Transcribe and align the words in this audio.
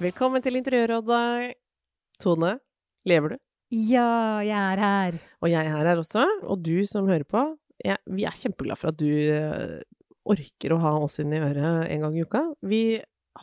Velkommen 0.00 0.40
til 0.40 0.56
Interiørrådet. 0.56 1.58
Tone, 2.24 2.54
lever 3.04 3.34
du? 3.34 3.40
Ja, 3.76 4.40
jeg 4.40 4.56
er 4.56 4.80
her. 4.80 5.18
Og 5.44 5.50
jeg 5.52 5.60
er 5.60 5.74
her 5.76 6.00
også. 6.00 6.22
Og 6.48 6.62
du 6.64 6.86
som 6.88 7.04
hører 7.10 7.26
på, 7.28 7.42
ja, 7.84 7.98
vi 8.08 8.24
er 8.24 8.38
kjempeglade 8.38 8.80
for 8.80 8.94
at 8.94 8.96
du 8.96 9.10
eh, 9.10 9.82
orker 10.24 10.72
å 10.72 10.80
ha 10.80 10.94
oss 11.04 11.18
inn 11.20 11.34
i 11.36 11.42
øret 11.44 11.90
en 11.92 12.06
gang 12.06 12.16
i 12.16 12.24
uka. 12.24 12.42
Vi 12.64 12.80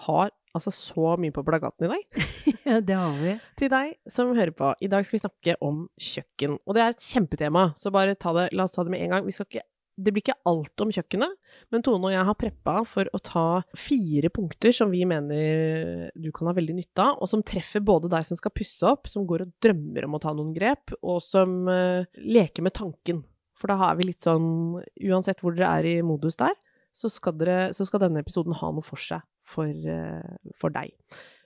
har 0.08 0.34
altså 0.58 0.74
så 0.74 1.14
mye 1.22 1.36
på 1.36 1.46
plakaten 1.46 1.86
i 1.86 1.94
dag. 1.94 2.18
Ja, 2.68 2.82
det 2.84 2.98
har 3.00 3.14
vi. 3.22 3.38
Til 3.62 3.70
deg 3.72 3.94
som 4.12 4.34
hører 4.36 4.52
på, 4.58 4.74
i 4.84 4.90
dag 4.92 5.06
skal 5.06 5.16
vi 5.16 5.22
snakke 5.22 5.54
om 5.64 5.86
kjøkken. 6.04 6.58
Og 6.66 6.76
det 6.76 6.82
er 6.84 6.96
et 6.98 7.06
kjempetema, 7.06 7.70
så 7.80 7.94
bare 7.96 8.18
ta 8.20 8.34
det, 8.36 8.50
la 8.58 8.66
oss 8.66 8.74
ta 8.76 8.84
det 8.84 8.92
med 8.92 9.06
en 9.06 9.14
gang. 9.14 9.30
Vi 9.30 9.36
skal 9.38 9.46
ikke, 9.48 9.64
det 9.98 10.14
blir 10.14 10.22
ikke 10.22 10.38
alt 10.46 10.84
om 10.84 10.92
kjøkkenet, 10.94 11.34
men 11.74 11.84
Tone 11.86 12.10
og 12.10 12.14
jeg 12.14 12.26
har 12.28 12.38
preppa 12.38 12.74
for 12.86 13.10
å 13.10 13.22
ta 13.24 13.46
fire 13.78 14.30
punkter 14.34 14.76
som 14.76 14.92
vi 14.94 15.02
mener 15.10 16.12
du 16.14 16.30
kan 16.36 16.50
ha 16.50 16.54
veldig 16.58 16.76
nytte 16.78 17.02
av, 17.02 17.18
og 17.18 17.32
som 17.32 17.42
treffer 17.46 17.82
både 17.86 18.12
deg 18.14 18.28
som 18.28 18.38
skal 18.38 18.54
pusse 18.54 18.86
opp, 18.86 19.10
som 19.10 19.26
går 19.30 19.48
og 19.48 19.56
drømmer 19.64 20.06
om 20.06 20.18
å 20.20 20.22
ta 20.22 20.36
noen 20.38 20.54
grep, 20.54 20.94
og 21.02 21.18
som 21.26 21.64
eh, 21.74 22.06
leker 22.22 22.68
med 22.68 22.78
tanken. 22.78 23.24
For 23.58 23.74
da 23.74 23.80
har 23.82 23.98
vi 23.98 24.12
litt 24.12 24.22
sånn 24.22 24.78
Uansett 25.10 25.42
hvor 25.42 25.56
dere 25.58 25.80
er 25.80 25.90
i 25.90 26.06
modus 26.06 26.38
der, 26.38 26.54
så 26.94 27.10
skal, 27.14 27.34
dere, 27.38 27.72
så 27.74 27.86
skal 27.86 28.06
denne 28.06 28.22
episoden 28.22 28.56
ha 28.58 28.70
noe 28.74 28.86
for 28.86 29.02
seg 29.02 29.26
for, 29.48 29.66
eh, 29.66 30.54
for 30.58 30.74
deg. 30.74 30.94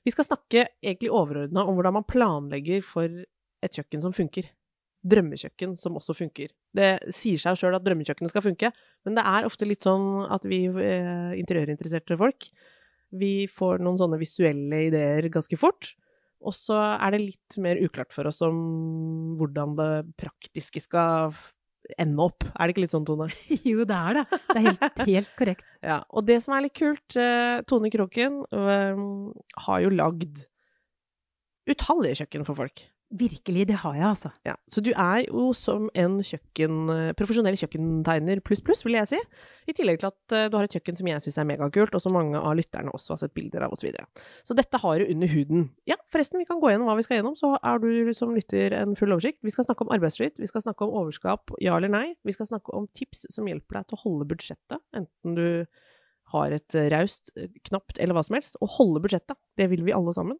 Vi 0.03 0.11
skal 0.11 0.27
snakke 0.27 0.65
egentlig 0.81 1.11
overordna 1.13 1.63
om 1.67 1.77
hvordan 1.77 1.99
man 1.99 2.07
planlegger 2.09 2.83
for 2.83 3.07
et 3.61 3.77
kjøkken 3.77 4.03
som 4.03 4.15
funker. 4.15 4.47
Drømmekjøkken 5.01 5.73
som 5.79 5.95
også 5.97 6.13
funker. 6.13 6.51
Det 6.77 6.91
sier 7.15 7.41
seg 7.41 7.57
sjøl 7.57 7.77
at 7.77 7.85
drømmekjøkkenet 7.85 8.33
skal 8.33 8.45
funke, 8.45 8.69
men 9.07 9.17
det 9.17 9.23
er 9.25 9.47
ofte 9.47 9.65
litt 9.65 9.81
sånn 9.81 10.27
at 10.29 10.45
vi 10.45 10.67
eh, 10.69 11.31
interiørinteresserte 11.41 12.19
folk, 12.19 12.51
vi 13.11 13.47
får 13.51 13.81
noen 13.83 13.97
sånne 13.99 14.19
visuelle 14.21 14.85
ideer 14.87 15.27
ganske 15.33 15.57
fort. 15.59 15.95
Og 16.41 16.53
så 16.57 16.77
er 16.95 17.13
det 17.13 17.23
litt 17.25 17.57
mer 17.61 17.81
uklart 17.83 18.13
for 18.15 18.29
oss 18.29 18.39
om 18.45 19.35
hvordan 19.37 19.75
det 19.77 19.89
praktiske 20.21 20.81
skal 20.81 21.35
ende 21.99 22.23
opp. 22.23 22.45
Er 22.55 22.65
det 22.69 22.75
ikke 22.75 22.85
litt 22.85 22.93
sånn, 22.93 23.05
Tone? 23.09 23.27
Jo, 23.67 23.83
det 23.89 23.97
er 23.97 24.21
det. 24.21 24.23
Det 24.31 24.55
er 24.55 24.67
helt, 24.69 25.03
helt 25.09 25.35
korrekt. 25.37 25.67
Ja, 25.91 25.99
og 26.09 26.25
det 26.29 26.39
som 26.45 26.55
er 26.55 26.65
litt 26.65 26.77
kult, 26.77 27.17
eh, 27.19 27.59
Tone 27.69 27.91
Kroken 27.93 28.41
har 29.65 29.83
jo 29.83 29.93
lagd 29.93 30.45
utallige 31.69 32.21
kjøkken 32.23 32.47
for 32.47 32.57
folk. 32.57 32.85
Virkelig, 33.11 33.65
det 33.67 33.75
har 33.81 33.95
jeg, 33.97 34.05
altså. 34.07 34.29
Ja, 34.47 34.53
så 34.71 34.79
du 34.79 34.93
er 34.95 35.25
jo 35.25 35.49
som 35.57 35.89
en 35.99 36.13
kjøkken, 36.23 36.75
eh, 36.93 37.09
profesjonell 37.19 37.57
kjøkkentegner 37.59 38.39
pluss 38.39 38.61
pluss, 38.63 38.85
vil 38.85 38.95
jeg 38.95 39.09
si. 39.11 39.19
I 39.67 39.75
tillegg 39.75 39.99
til 39.99 40.07
at 40.07 40.35
eh, 40.37 40.45
du 40.47 40.55
har 40.55 40.63
et 40.63 40.77
kjøkken 40.77 40.95
som 40.95 41.09
jeg 41.09 41.23
syns 41.25 41.39
er 41.41 41.49
megakult, 41.49 41.97
og 41.97 42.03
som 42.03 42.15
mange 42.15 42.39
av 42.39 42.55
lytterne 42.55 42.93
også 42.95 43.17
har 43.17 43.21
sett 43.25 43.35
bilder 43.35 43.67
av, 43.67 43.75
osv. 43.75 43.83
Så, 43.83 43.89
videre. 43.89 44.07
så 44.47 44.55
dette 44.55 44.79
har 44.79 45.01
du 45.01 45.11
under 45.11 45.33
huden. 45.33 45.67
Ja, 45.91 45.99
forresten, 46.13 46.39
vi 46.39 46.47
kan 46.47 46.63
gå 46.63 46.71
gjennom 46.71 46.87
hva 46.87 46.95
vi 46.95 47.03
skal 47.03 47.19
gjennom, 47.19 47.35
så 47.35 47.57
er 47.59 47.83
du 47.83 48.13
som 48.15 48.31
lytter 48.37 48.77
en 48.79 48.95
full 48.95 49.11
oversikt. 49.11 49.41
Vi 49.43 49.51
skal 49.51 49.67
snakke 49.67 49.83
om 49.83 49.91
arbeidsflyt, 49.91 50.39
vi 50.39 50.47
skal 50.47 50.63
snakke 50.63 50.87
om 50.87 50.95
overskap, 51.03 51.51
ja 51.59 51.75
eller 51.75 51.91
nei. 51.91 52.07
Vi 52.23 52.37
skal 52.37 52.47
snakke 52.47 52.71
om 52.77 52.87
tips 52.95 53.27
som 53.35 53.49
hjelper 53.49 53.81
deg 53.81 53.89
til 53.89 53.99
å 53.99 54.05
holde 54.05 54.31
budsjettet, 54.31 54.85
enten 54.95 55.35
du 55.35 55.47
har 56.31 56.55
et 56.55 56.79
eh, 56.79 56.87
raust, 56.95 57.35
knapt 57.67 57.99
eller 57.99 58.15
hva 58.15 58.23
som 58.23 58.39
helst. 58.39 58.55
Å 58.55 58.75
holde 58.77 59.03
budsjettet, 59.03 59.35
det 59.59 59.67
vil 59.73 59.83
vi 59.83 59.97
alle 59.97 60.15
sammen. 60.15 60.39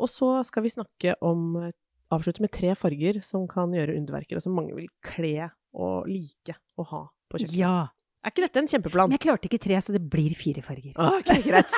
Og 0.00 0.08
så 0.10 0.38
skal 0.48 0.64
vi 0.64 0.72
snakke 0.72 1.14
om 1.24 1.70
avslutte 2.14 2.42
med 2.44 2.52
tre 2.54 2.74
farger 2.78 3.20
som 3.24 3.46
kan 3.50 3.72
gjøre 3.76 3.96
underverker, 3.98 4.38
og 4.38 4.44
som 4.44 4.56
mange 4.56 4.76
vil 4.76 4.90
kle 5.04 5.50
og 5.70 6.10
like 6.10 6.56
å 6.76 6.86
ha 6.90 7.02
på 7.30 7.42
kjøkkenet. 7.42 7.58
Ja. 7.60 7.88
Er 8.20 8.34
ikke 8.34 8.44
dette 8.44 8.60
en 8.60 8.68
kjempeplan? 8.68 9.08
Men 9.08 9.16
jeg 9.16 9.24
klarte 9.24 9.48
ikke 9.48 9.62
tre, 9.62 9.78
så 9.80 9.94
det 9.96 10.02
blir 10.12 10.34
fire 10.36 10.64
farger. 10.64 10.92
Ok, 11.00 11.30
greit. 11.46 11.72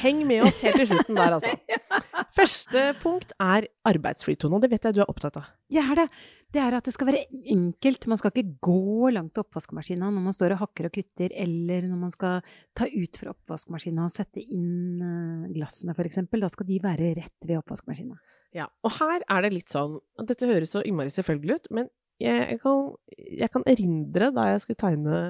Heng 0.00 0.22
med 0.26 0.46
oss 0.46 0.62
helt 0.64 0.80
til 0.80 0.88
slutten 0.88 1.18
der, 1.18 1.36
altså. 1.36 1.52
Første 2.38 2.82
punkt 3.02 3.34
er 3.42 3.66
arbeidsflytone, 3.86 4.56
og 4.56 4.64
det 4.64 4.70
vet 4.72 4.86
jeg 4.86 4.96
du 4.96 5.00
er 5.02 5.10
opptatt 5.12 5.36
av. 5.38 5.50
Jeg 5.70 5.84
er 5.84 6.00
det. 6.00 6.06
Det 6.50 6.62
er 6.62 6.74
at 6.74 6.86
det 6.88 6.94
skal 6.94 7.10
være 7.10 7.22
enkelt. 7.54 8.08
Man 8.10 8.18
skal 8.18 8.32
ikke 8.32 8.56
gå 8.66 9.12
langt 9.14 9.34
til 9.36 9.44
oppvaskmaskina 9.44 10.08
når 10.10 10.24
man 10.24 10.34
står 10.34 10.56
og 10.56 10.62
hakker 10.64 10.88
og 10.88 10.94
kutter, 10.96 11.34
eller 11.44 11.86
når 11.86 12.00
man 12.00 12.14
skal 12.14 12.40
ta 12.74 12.88
ut 12.90 13.20
fra 13.20 13.34
oppvaskmaskina 13.34 14.08
og 14.08 14.14
sette 14.14 14.42
inn 14.42 15.04
eh, 15.04 15.52
glassene, 15.54 15.94
eksempel. 16.06 16.42
Da 16.42 16.50
skal 16.50 16.70
de 16.70 16.80
være 16.82 17.12
rett 17.20 17.46
ved 17.46 17.60
oppvaskmaskina. 17.60 18.18
Ja, 18.56 18.66
og 18.82 18.96
her 18.98 19.22
er 19.30 19.44
det 19.44 19.52
litt 19.54 19.70
sånn 19.70 20.00
Dette 20.26 20.48
høres 20.50 20.72
så 20.74 20.82
innmari 20.82 21.12
selvfølgelig 21.14 21.60
ut, 21.60 21.68
men 21.76 21.90
jeg 22.20 22.58
kan, 22.60 22.90
jeg 23.16 23.48
kan 23.54 23.64
erindre 23.70 24.28
da 24.34 24.50
jeg 24.50 24.64
skulle 24.64 24.80
tegne 24.82 25.20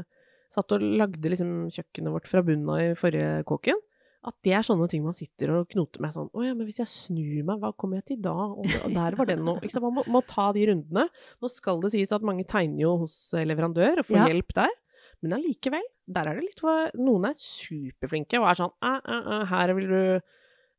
Satt 0.50 0.72
og 0.75 0.82
lagde 0.82 1.30
liksom 1.30 1.69
kjøkkenet 1.70 2.10
vårt 2.10 2.26
fra 2.26 2.41
bunnen 2.42 2.66
av 2.75 2.80
i 2.82 2.94
forrige 2.98 3.44
kåken. 3.47 3.76
At 4.26 4.34
det 4.44 4.53
er 4.59 4.64
sånne 4.66 4.88
ting 4.91 5.04
man 5.04 5.14
sitter 5.16 5.53
og 5.54 5.69
knoter 5.70 6.03
med. 6.03 6.12
Sånn 6.12 6.26
Å 6.34 6.42
ja, 6.42 6.56
men 6.59 6.66
hvis 6.66 6.80
jeg 6.82 6.91
snur 6.91 7.44
meg, 7.47 7.60
hva 7.62 7.70
kommer 7.78 8.00
jeg 8.00 8.09
til 8.10 8.19
da? 8.25 8.34
Og, 8.34 8.66
der 8.92 9.14
var 9.16 9.30
den 9.30 9.47
sant? 9.47 9.78
Man 9.84 9.94
må, 9.97 10.04
må, 10.10 10.25
ta 10.26 10.50
de 10.56 10.66
rundene. 10.72 11.06
Nå 11.41 11.53
skal 11.54 11.78
det 11.84 11.92
sies 11.94 12.10
at 12.12 12.26
mange 12.26 12.44
tegner 12.50 12.82
jo 12.82 12.97
hos 13.04 13.16
leverandør 13.38 14.03
og 14.03 14.10
får 14.10 14.19
Ja. 14.19 14.26
hjelp 14.32 14.53
der. 14.59 14.75
Men 15.22 15.36
allikevel, 15.38 15.86
der 16.10 16.28
er 16.28 16.41
det 16.41 16.48
litt 16.48 16.60
for 16.64 16.91
Noen 16.98 17.30
er 17.30 17.38
superflinke 17.41 18.41
og 18.41 18.50
er 18.50 18.60
sånn 18.60 18.75
æ, 18.82 18.92
æ, 18.98 19.16
æ, 19.20 19.41
her 19.54 19.75
vil 19.78 19.88
du 19.88 20.03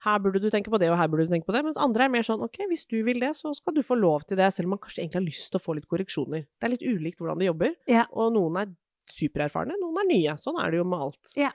her 0.05 0.19
burde 0.19 0.39
du 0.41 0.49
tenke 0.49 0.71
på 0.73 0.79
det, 0.81 0.89
og 0.89 0.97
her 0.97 1.07
burde 1.07 1.27
du 1.27 1.33
tenke 1.33 1.45
på 1.45 1.53
det. 1.53 1.63
Mens 1.63 1.77
andre 1.77 2.05
er 2.07 2.09
mer 2.09 2.23
sånn 2.25 2.41
ok, 2.41 2.57
hvis 2.71 2.87
du 2.89 3.03
vil 3.05 3.19
det, 3.21 3.35
så 3.37 3.51
skal 3.55 3.73
du 3.75 3.81
få 3.85 3.95
lov 3.99 4.23
til 4.27 4.37
det, 4.37 4.47
selv 4.53 4.65
om 4.65 4.75
man 4.75 4.79
kanskje 4.81 5.03
egentlig 5.03 5.19
har 5.21 5.27
lyst 5.29 5.51
til 5.51 5.59
å 5.59 5.63
få 5.63 5.75
litt 5.77 5.87
korreksjoner. 5.91 6.45
Det 6.59 6.67
er 6.67 6.73
litt 6.73 6.85
ulikt 6.87 7.19
hvordan 7.21 7.39
de 7.39 7.45
jobber, 7.51 7.75
Ja. 7.87 8.05
og 8.11 8.33
noen 8.33 8.57
er 8.63 8.71
supererfarne, 9.11 9.75
noen 9.81 9.97
er 10.01 10.07
nye. 10.09 10.37
Sånn 10.41 10.57
er 10.63 10.71
det 10.71 10.77
jo 10.81 10.85
med 10.89 10.99
alt. 11.07 11.33
Ja. 11.37 11.51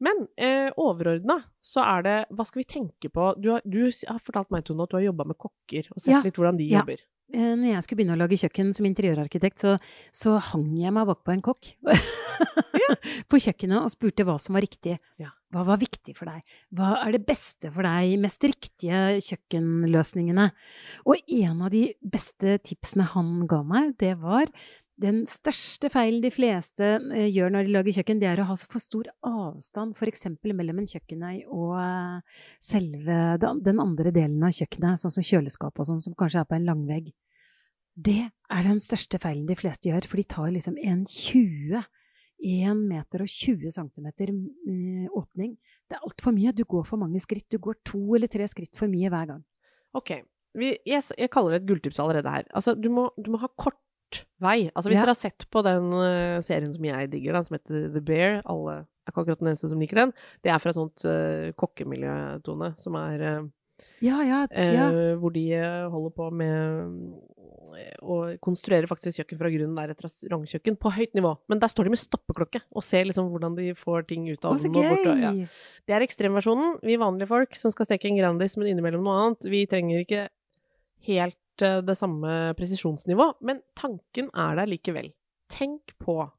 Men 0.00 0.26
eh, 0.36 0.70
overordna 0.76 1.36
så 1.62 1.80
er 1.86 2.02
det 2.02 2.14
Hva 2.34 2.44
skal 2.44 2.60
vi 2.64 2.64
tenke 2.66 3.08
på? 3.14 3.28
Du 3.40 3.52
har, 3.52 3.62
du 3.64 3.84
har 4.08 4.18
fortalt 4.18 4.50
meg, 4.50 4.64
Tone, 4.66 4.82
at 4.82 4.90
du 4.90 4.96
har 4.98 5.04
jobba 5.06 5.24
med 5.30 5.38
kokker 5.38 5.86
og 5.94 6.00
sett 6.02 6.16
Ja. 6.16 6.20
litt 6.24 6.34
hvordan 6.34 6.58
de 6.58 6.64
Ja. 6.68 6.80
jobber. 6.82 6.98
Eh, 7.32 7.54
Når 7.56 7.70
jeg 7.74 7.82
skulle 7.84 7.98
begynne 8.02 8.16
å 8.16 8.20
lage 8.20 8.36
kjøkken 8.36 8.74
som 8.74 8.84
interiørarkitekt, 8.86 9.58
så, 9.62 9.78
så 10.12 10.38
hang 10.40 10.74
jeg 10.76 10.92
meg 10.92 11.06
bakpå 11.06 11.32
en 11.32 11.40
kokk 11.40 11.76
på 13.30 13.38
kjøkkenet 13.40 13.80
og 13.84 13.90
spurte 13.92 14.24
hva 14.26 14.36
som 14.40 14.54
var 14.58 14.64
riktig. 14.66 14.98
Ja. 15.20 15.30
Hva 15.54 15.62
var 15.68 15.78
viktig 15.78 16.16
for 16.18 16.26
deg? 16.26 16.54
Hva 16.74 16.96
er 17.04 17.14
det 17.14 17.24
beste 17.28 17.70
for 17.70 17.86
deg? 17.86 18.16
Mest 18.22 18.42
riktige 18.42 19.20
kjøkkenløsningene? 19.22 20.48
Og 21.06 21.34
en 21.38 21.60
av 21.62 21.70
de 21.74 21.84
beste 22.02 22.58
tipsene 22.66 23.06
han 23.14 23.44
ga 23.50 23.60
meg, 23.66 23.94
det 24.02 24.16
var 24.22 24.50
den 25.00 25.24
største 25.26 25.88
feilen 25.90 26.22
de 26.22 26.30
fleste 26.30 26.86
eh, 27.14 27.26
gjør 27.32 27.50
når 27.50 27.66
de 27.66 27.74
lager 27.74 27.96
kjøkken, 27.96 28.20
det 28.22 28.28
er 28.30 28.42
å 28.42 28.46
ha 28.46 28.54
for 28.58 28.82
stor 28.82 29.08
avstand, 29.26 29.96
eksempel 30.06 30.54
mellom 30.54 30.78
en 30.82 30.90
kjøkkenøy 30.90 31.40
og 31.48 31.74
eh, 31.82 32.44
selve 32.62 33.18
den 33.42 33.62
den 33.66 33.82
andre 33.82 34.12
delen 34.14 34.42
av 34.46 34.54
kjøkkenet, 34.54 35.02
sånn 35.02 35.16
som 35.16 35.26
kjøleskap 35.26 35.78
og 35.78 35.90
sånn, 35.90 36.02
som 36.02 36.14
kanskje 36.18 36.44
er 36.44 36.48
på 36.50 36.58
en 36.58 36.68
langvegg. 36.68 37.10
Det 37.94 38.22
er 38.26 38.66
den 38.66 38.80
største 38.82 39.18
feilen 39.22 39.46
de 39.50 39.58
fleste 39.58 39.90
gjør, 39.90 40.06
for 40.10 40.22
de 40.22 40.26
tar 40.30 40.54
liksom 40.54 40.78
en 40.78 41.04
20 41.10 41.82
1 42.42 42.76
meter 42.88 43.24
og 43.24 43.30
20 43.30 43.70
centimeter 43.72 44.30
eh, 44.32 45.06
åpning. 45.14 45.54
Det 45.88 45.96
er 45.96 46.04
altfor 46.04 46.34
mye. 46.36 46.52
Du 46.56 46.64
går 46.68 46.84
for 46.88 47.00
mange 47.00 47.20
skritt. 47.22 47.46
Du 47.52 47.58
går 47.62 47.78
to 47.86 48.02
eller 48.16 48.30
tre 48.30 48.46
skritt 48.50 48.74
for 48.76 48.90
mye 48.90 49.10
hver 49.12 49.30
gang. 49.32 49.42
Ok, 49.94 50.16
vi, 50.58 50.74
jeg, 50.86 51.02
jeg 51.18 51.30
kaller 51.30 51.54
det 51.54 51.62
et 51.62 51.68
gulltips 51.70 52.00
allerede 52.02 52.30
her. 52.30 52.46
Altså, 52.54 52.74
du 52.74 52.90
må, 52.92 53.08
du 53.18 53.30
må 53.34 53.40
ha 53.42 53.48
kort 53.58 53.78
vei. 54.42 54.70
Altså, 54.74 54.90
hvis 54.90 54.98
Ja. 54.98 55.04
dere 55.06 55.14
har 55.14 55.20
sett 55.20 55.46
på 55.50 55.62
den 55.66 55.90
eh, 55.98 56.40
serien 56.46 56.72
som 56.74 56.84
jeg 56.84 57.10
digger, 57.12 57.34
da, 57.34 57.42
som 57.46 57.56
heter 57.58 57.88
The 57.94 58.02
Bear, 58.04 58.40
alle 58.44 58.80
er 58.82 59.12
ikke 59.12 59.24
akkurat 59.24 59.40
den 59.42 59.50
eneste 59.52 59.68
som 59.70 59.80
liker 59.82 60.00
den, 60.00 60.12
det 60.44 60.52
er 60.52 60.60
fra 60.62 60.70
et 60.72 60.78
sånt 60.78 61.02
uh, 61.04 61.50
kokkemiljø, 61.60 62.12
Tone, 62.46 62.70
som 62.80 62.94
er 62.96 63.20
uh, 63.20 63.48
Ja, 64.00 64.22
ja, 64.24 64.38
ja. 64.48 64.86
hvor 65.20 65.34
de 65.34 65.42
holder 65.92 66.12
på 66.16 66.28
med 66.32 66.94
eh, 67.72 67.94
konstruerer 68.00 68.38
konstruere 68.44 68.90
faktisk 68.90 69.20
kjøkken 69.20 69.40
fra 69.40 69.52
grunnen. 69.54 69.76
Det 69.76 69.84
er 69.84 69.94
et 69.94 70.04
restaurantkjøkken 70.06 70.78
på 70.80 70.94
høyt 70.96 71.14
nivå. 71.18 71.34
Men 71.52 71.62
der 71.62 71.72
står 71.72 71.88
de 71.88 71.94
med 71.94 72.02
stoppeklokke 72.02 72.62
og 72.70 72.84
ser 72.86 73.08
liksom 73.08 73.30
hvordan 73.32 73.56
de 73.58 73.70
får 73.78 74.08
ting 74.10 74.26
ut 74.30 74.44
av 74.44 74.58
ovnen. 74.58 74.80
og. 75.04 75.22
Ja. 75.24 75.32
Det 75.84 75.96
er 75.96 76.06
ekstremversjonen. 76.06 76.78
Vi 76.84 77.00
vanlige 77.00 77.30
folk 77.30 77.56
som 77.58 77.74
skal 77.74 77.88
steke 77.88 78.10
en 78.10 78.20
Grandis, 78.20 78.58
men 78.60 78.72
innimellom 78.72 79.06
noe 79.06 79.22
annet, 79.22 79.48
vi 79.50 79.64
trenger 79.70 80.04
ikke 80.04 80.28
helt 81.08 81.40
helt 81.54 81.62
eh, 81.62 81.82
det 81.82 81.96
samme 81.96 82.54
presisjonsnivå, 82.56 83.34
men 83.40 83.62
tanken 83.76 84.30
er 84.34 84.56
der 84.56 84.66
likevel. 84.66 85.12
Tenk 85.48 85.94
på 85.98 86.30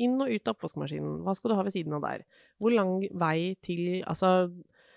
inn 0.00 0.20
og 0.20 0.30
ut 0.30 0.48
av 0.48 0.54
oppvaskmaskinen. 0.54 1.22
Hva 1.24 1.34
skal 1.34 1.50
du 1.50 1.56
ha 1.56 1.62
ved 1.62 1.72
siden 1.72 1.92
av 1.92 2.02
der? 2.02 2.24
Hvor 2.58 2.72
lang 2.72 3.06
vei 3.12 3.56
til 3.62 4.02
Altså, 4.06 4.50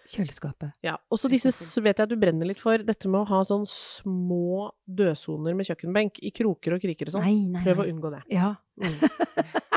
Kjøleskapet. 0.09 0.73
ja. 0.83 0.97
Også 1.13 1.29
disse 1.31 1.50
vet 1.81 1.97
jeg 1.97 2.03
at 2.03 2.09
du 2.11 2.17
brenner 2.19 2.45
litt 2.50 2.59
for. 2.59 2.77
Dette 2.83 3.07
med 3.07 3.21
å 3.21 3.27
ha 3.29 3.39
sånn 3.47 3.63
små 3.69 4.71
dødsoner 4.85 5.55
med 5.55 5.65
kjøkkenbenk 5.69 6.19
i 6.21 6.31
kroker 6.35 6.75
og 6.75 6.81
kriker 6.83 7.07
og 7.07 7.15
sånn. 7.17 7.23
Nei, 7.23 7.47
nei, 7.53 7.63
Prøv 7.63 7.83
å 7.85 7.89
unngå 7.89 8.11
det. 8.17 8.23
Ja, 8.33 8.55
Mm. 8.73 8.89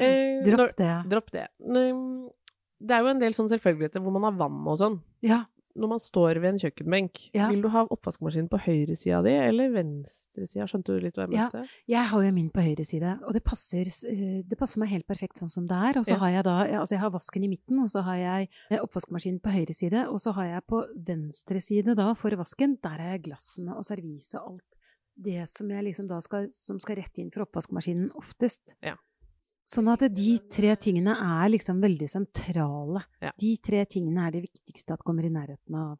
Eh, 0.00 0.44
dropp 0.46 0.76
det. 0.78 0.90
Dropp 1.10 1.30
det. 1.34 1.46
Det 1.60 2.94
er 2.94 3.02
jo 3.04 3.10
en 3.10 3.20
del 3.20 3.34
sånn 3.36 3.48
selvfølgeligheter 3.50 4.00
hvor 4.00 4.14
man 4.14 4.24
har 4.28 4.36
vann 4.38 4.60
og 4.70 4.78
sånn. 4.80 4.94
Ja, 5.26 5.42
Når 5.76 5.88
man 5.88 5.98
står 6.02 6.40
ved 6.42 6.48
en 6.50 6.58
kjøkkenbenk, 6.58 7.30
Ja. 7.34 7.48
vil 7.48 7.62
du 7.62 7.68
ha 7.68 7.84
oppvaskmaskinen 7.86 8.48
på 8.50 8.58
høyresida 8.58 9.22
di 9.22 9.30
eller 9.30 9.70
venstresida? 9.70 10.66
Skjønte 10.66 10.94
du 10.96 11.00
litt 11.00 11.14
hva 11.14 11.28
jeg 11.30 11.38
Ja. 11.38 11.64
jeg 11.86 12.08
har 12.10 12.22
jo 12.24 12.32
min 12.32 12.50
på 12.50 12.60
høyre 12.60 12.84
side, 12.84 13.20
og 13.24 13.32
det 13.32 13.44
passer, 13.44 13.86
eh, 14.08 14.42
det 14.42 14.58
passer 14.58 14.80
meg 14.80 14.88
helt 14.90 15.06
perfekt 15.06 15.38
sånn 15.38 15.48
som 15.50 15.66
det 15.66 15.76
er. 15.76 15.98
Og 16.00 16.04
så 16.04 16.12
Ja. 16.14 16.18
har 16.18 16.30
jeg 16.30 16.44
da, 16.44 16.64
altså 16.80 16.90
jeg 16.92 17.00
har 17.00 17.10
vasken 17.10 17.44
i 17.44 17.48
midten, 17.48 17.78
og 17.78 17.88
så 17.88 18.02
har 18.02 18.16
jeg 18.16 18.48
eh, 18.70 18.78
oppvaskmaskinen 18.78 19.40
på 19.40 19.50
høyre 19.50 19.72
side, 19.74 20.08
og 20.08 20.18
så 20.18 20.32
har 20.34 20.44
jeg 20.44 20.66
på 20.66 20.84
venstre 21.06 21.60
side 21.60 21.94
da, 21.94 22.12
for 22.14 22.30
vasken, 22.30 22.78
der 22.82 22.98
har 22.98 23.10
jeg 23.18 23.22
glassene 23.22 23.76
og 23.76 23.84
serviset 23.84 24.40
og 24.40 24.52
alt 24.52 24.62
det 25.22 25.46
som 25.48 25.68
jeg 25.68 25.84
liksom 25.84 26.08
da 26.08 26.18
skal, 26.20 26.46
som 26.50 26.78
skal 26.80 26.96
rett 26.96 27.18
inn 27.18 27.30
for 27.30 27.44
oppvaskmaskinen 27.44 28.10
oftest. 28.16 28.74
Ja. 28.82 28.94
Sånn 29.70 29.86
at 29.92 30.02
de 30.16 30.30
tre 30.50 30.72
tingene 30.82 31.12
er 31.14 31.50
liksom 31.52 31.78
veldig 31.82 32.08
sentrale. 32.10 33.04
Ja. 33.22 33.30
De 33.38 33.52
tre 33.62 33.84
tingene 33.86 34.24
er 34.26 34.34
det 34.34 34.42
viktigste 34.48 34.96
at 34.96 35.04
kommer 35.06 35.28
i 35.28 35.32
nærheten 35.32 35.76
av 35.78 35.98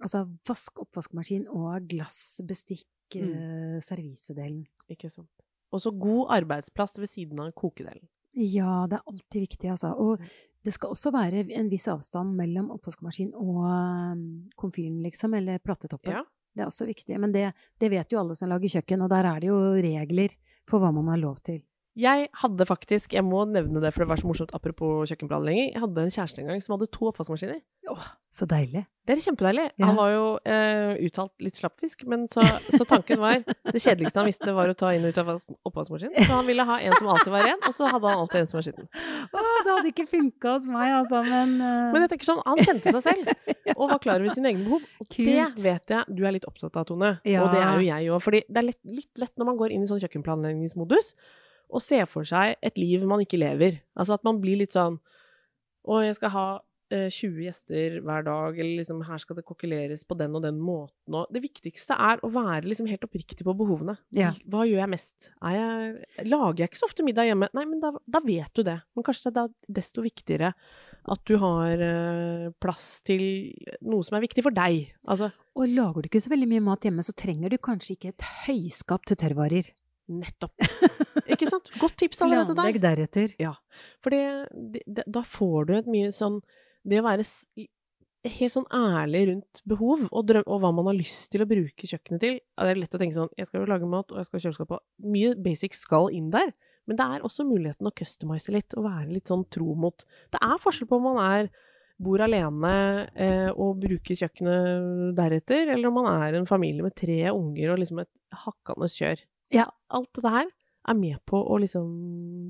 Altså 0.00 0.22
vask, 0.48 0.78
oppvaskmaskin 0.80 1.42
og 1.52 1.84
glass, 1.90 2.40
bestikk, 2.48 2.86
Mm. 3.12 3.34
eh, 3.34 3.80
servisedelen. 3.84 4.62
Ikke 4.88 5.10
sant. 5.10 5.28
Og 5.74 5.80
så 5.82 5.90
god 5.92 6.30
arbeidsplass 6.40 6.96
ved 6.98 7.08
siden 7.10 7.38
av 7.42 7.52
kokedelen. 7.52 8.06
Ja, 8.32 8.86
det 8.86 8.96
er 8.96 9.02
alltid 9.10 9.42
viktig, 9.48 9.68
altså. 9.70 9.90
Og 9.98 10.18
det 10.64 10.72
skal 10.72 10.90
også 10.94 11.12
være 11.12 11.44
en 11.52 11.68
viss 11.68 11.86
avstand 11.86 12.32
mellom 12.34 12.70
oppvaskmaskin 12.70 13.34
og 13.34 13.66
um, 13.66 14.50
komfyren, 14.56 15.02
liksom, 15.02 15.34
eller 15.34 15.58
platetoppen. 15.58 16.12
Ja. 16.12 16.22
Det 16.54 16.62
er 16.62 16.66
også 16.70 16.86
viktig. 16.86 17.18
Men 17.20 17.32
det, 17.32 17.52
det 17.78 17.90
vet 17.90 18.10
jo 18.10 18.20
alle 18.20 18.34
som 18.36 18.48
lager 18.48 18.68
kjøkken, 18.80 19.02
og 19.02 19.10
der 19.10 19.26
er 19.26 19.40
det 19.40 19.48
jo 19.50 19.58
regler 19.74 20.30
for 20.66 20.80
hva 20.80 20.94
man 20.94 21.08
har 21.12 21.18
lov 21.18 21.42
til. 21.44 21.60
Jeg 21.98 22.28
hadde 22.38 22.66
faktisk, 22.68 23.14
jeg 23.16 23.24
må 23.26 23.42
nevne 23.50 23.82
det 23.82 23.90
for 23.90 24.04
det 24.04 24.12
var 24.12 24.20
så 24.20 24.28
morsomt 24.28 24.52
apropos 24.54 25.10
kjøkkenplanlegging, 25.10 25.72
jeg 25.74 25.82
hadde 25.82 26.04
en 26.06 26.12
kjæreste 26.14 26.42
en 26.42 26.52
gang 26.52 26.62
som 26.62 26.76
hadde 26.76 26.86
to 26.94 27.08
oppvaskmaskiner. 27.10 27.58
Åh, 27.90 28.04
så 28.30 28.46
deilig. 28.46 28.84
Det 29.08 29.16
er 29.16 29.22
kjempedeilig. 29.24 29.64
Ja. 29.80 29.88
Han 29.88 29.96
var 29.98 30.10
jo 30.12 30.26
eh, 30.46 30.92
uttalt 31.08 31.42
litt 31.42 31.58
slappfisk, 31.58 32.04
men 32.06 32.28
så, 32.30 32.44
så 32.70 32.86
tanken 32.86 33.18
var 33.18 33.40
Det 33.42 33.80
kjedeligste 33.82 34.20
han 34.20 34.28
visste, 34.28 34.52
var 34.54 34.70
å 34.70 34.76
ta 34.78 34.92
inn 34.94 35.08
og 35.08 35.10
ut 35.10 35.18
av 35.18 35.32
oppvaskmaskinen. 35.66 36.14
Så 36.28 36.36
han 36.36 36.46
ville 36.46 36.66
ha 36.68 36.76
en 36.78 36.94
som 36.94 37.10
alltid 37.10 37.34
var 37.34 37.48
ren, 37.48 37.58
og 37.66 37.74
så 37.74 37.90
hadde 37.90 38.12
han 38.12 38.22
alltid 38.22 38.44
en 38.44 38.50
som 38.52 38.60
var 38.60 38.68
skitten. 38.68 38.86
Åh, 39.26 39.50
det 39.66 39.74
hadde 39.74 39.90
ikke 39.90 40.06
funka 40.12 40.54
hos 40.54 40.70
meg, 40.70 40.94
altså, 41.00 41.24
men, 41.26 41.58
uh, 41.58 41.90
Men 41.90 42.06
jeg 42.06 42.14
tenker 42.14 42.30
sånn, 42.30 42.44
han 42.46 42.62
kjente 42.62 42.94
seg 42.94 43.04
selv, 43.08 43.34
og 43.80 43.84
var 43.96 44.02
klar 44.06 44.22
over 44.22 44.38
sine 44.38 44.54
egne 44.54 44.68
behov. 44.68 44.86
Og 45.02 45.10
Kult. 45.10 45.26
det 45.26 45.66
vet 45.66 45.96
jeg 45.96 46.18
du 46.20 46.22
er 46.22 46.38
litt 46.38 46.46
opptatt 46.46 46.78
av, 46.78 46.86
Tone. 46.86 47.16
Ja. 47.26 47.42
Og 47.42 47.56
det 47.56 47.64
er 47.66 47.74
jo 47.74 47.86
jeg 47.90 48.14
òg. 48.14 48.22
For 48.22 48.38
det 48.38 48.62
er 48.62 48.70
lett, 48.70 48.80
litt 48.86 49.24
lett 49.24 49.34
når 49.40 49.50
man 49.50 49.58
går 49.58 49.74
inn 49.74 49.82
i 49.82 49.90
sånn 49.90 50.02
kjøkkenplanleggingsmodus, 50.06 51.14
og 51.70 51.84
ser 51.84 52.08
for 52.10 52.26
seg 52.28 52.56
et 52.62 52.80
liv 52.80 53.06
man 53.08 53.22
ikke 53.24 53.40
lever. 53.40 53.80
Altså 53.96 54.18
at 54.18 54.26
man 54.26 54.40
blir 54.42 54.60
litt 54.60 54.74
sånn 54.76 55.00
Å, 55.80 56.02
jeg 56.04 56.18
skal 56.18 56.32
ha 56.34 56.46
eh, 56.92 57.08
20 57.08 57.46
gjester 57.46 57.96
hver 58.04 58.26
dag, 58.26 58.58
eller 58.58 58.82
liksom 58.82 59.00
her 59.06 59.20
skal 59.22 59.38
det 59.38 59.46
kokkeleres 59.48 60.04
på 60.04 60.16
den 60.20 60.34
og 60.36 60.44
den 60.44 60.58
måten 60.60 61.16
og 61.16 61.30
Det 61.32 61.42
viktigste 61.42 61.96
er 61.96 62.20
å 62.26 62.30
være 62.34 62.68
liksom 62.68 62.88
helt 62.90 63.06
oppriktig 63.06 63.46
på 63.46 63.54
behovene. 63.56 63.96
Ja. 64.14 64.32
Hva 64.50 64.66
gjør 64.68 64.82
jeg 64.82 64.92
mest? 64.92 65.30
Jeg, 65.40 66.04
lager 66.28 66.62
jeg 66.62 66.70
ikke 66.70 66.82
så 66.82 66.90
ofte 66.90 67.06
middag 67.06 67.30
hjemme? 67.30 67.50
Nei, 67.56 67.66
men 67.70 67.82
da, 67.82 67.94
da 68.04 68.22
vet 68.24 68.52
du 68.54 68.62
det. 68.66 68.76
Men 68.94 69.06
kanskje 69.06 69.32
det 69.34 69.46
er 69.46 69.74
desto 69.80 70.04
viktigere 70.04 70.52
at 71.10 71.22
du 71.26 71.36
har 71.40 71.80
eh, 71.80 72.46
plass 72.60 73.00
til 73.06 73.22
noe 73.80 74.04
som 74.06 74.18
er 74.18 74.26
viktig 74.26 74.44
for 74.44 74.54
deg. 74.54 74.92
Altså 75.08 75.30
Og 75.56 75.70
lager 75.72 76.02
du 76.02 76.10
ikke 76.10 76.22
så 76.22 76.32
veldig 76.32 76.50
mye 76.50 76.66
mat 76.70 76.86
hjemme, 76.86 77.04
så 77.06 77.16
trenger 77.16 77.52
du 77.52 77.58
kanskje 77.62 77.96
ikke 77.96 78.14
et 78.14 78.26
høyskap 78.46 79.08
til 79.08 79.18
tørrvarer. 79.20 79.72
Nettopp. 80.10 80.54
Ikke 81.32 81.48
sant? 81.50 81.70
Godt 81.80 81.98
tips 82.02 82.22
allerede 82.24 82.54
der. 82.54 82.62
Planlegg 82.62 82.80
deretter. 82.82 83.34
For 84.02 84.14
det, 84.14 84.82
det, 84.86 85.04
da 85.06 85.22
får 85.26 85.68
du 85.68 85.76
et 85.78 85.90
mye 85.90 86.10
sånn 86.14 86.40
Det 86.86 87.00
å 87.00 87.06
være 87.06 87.26
helt 88.28 88.52
sånn 88.52 88.66
ærlig 88.74 89.22
rundt 89.30 89.60
behov 89.68 90.02
og, 90.10 90.24
drøm, 90.28 90.44
og 90.44 90.60
hva 90.60 90.70
man 90.76 90.90
har 90.90 90.98
lyst 90.98 91.30
til 91.32 91.44
å 91.44 91.48
bruke 91.48 91.88
kjøkkenet 91.88 92.20
til. 92.20 92.34
Ja, 92.40 92.66
det 92.66 92.74
er 92.74 92.82
lett 92.82 92.96
å 92.96 93.00
tenke 93.00 93.16
sånn 93.16 93.32
Jeg 93.38 93.48
skal 93.48 93.62
jo 93.62 93.70
lage 93.70 93.88
mat, 93.88 94.12
og 94.12 94.20
jeg 94.20 94.28
skal 94.28 94.38
ha 94.38 94.44
kjøleskap 94.46 94.72
på 94.74 94.80
Mye 95.14 95.32
basic 95.40 95.78
skal 95.78 96.10
inn 96.16 96.28
der. 96.34 96.52
Men 96.88 96.98
det 96.98 97.06
er 97.06 97.24
også 97.24 97.46
muligheten 97.48 97.88
å 97.88 97.94
customize 97.96 98.52
litt 98.52 98.76
og 98.76 98.86
være 98.88 99.10
litt 99.14 99.30
sånn 99.30 99.46
tro 99.52 99.76
mot 99.78 100.04
Det 100.32 100.40
er 100.42 100.62
forskjell 100.62 100.88
på 100.90 101.00
om 101.00 101.12
man 101.12 101.20
er 101.24 101.50
bor 102.00 102.22
alene 102.24 102.72
eh, 103.12 103.50
og 103.50 103.82
bruker 103.82 104.16
kjøkkenet 104.16 105.12
deretter, 105.18 105.68
eller 105.74 105.90
om 105.90 105.98
man 106.00 106.08
er 106.24 106.38
en 106.38 106.48
familie 106.48 106.84
med 106.84 106.96
tre 106.96 107.18
unger 107.28 107.74
og 107.74 107.82
liksom 107.82 108.00
et 108.02 108.10
hakkende 108.46 108.88
kjør. 108.88 109.20
Ja. 109.54 109.66
Alt 109.90 110.12
det 110.14 110.30
her 110.30 110.46
er 110.90 110.96
med 110.96 111.18
på 111.28 111.40
å 111.42 111.58
liksom 111.60 111.88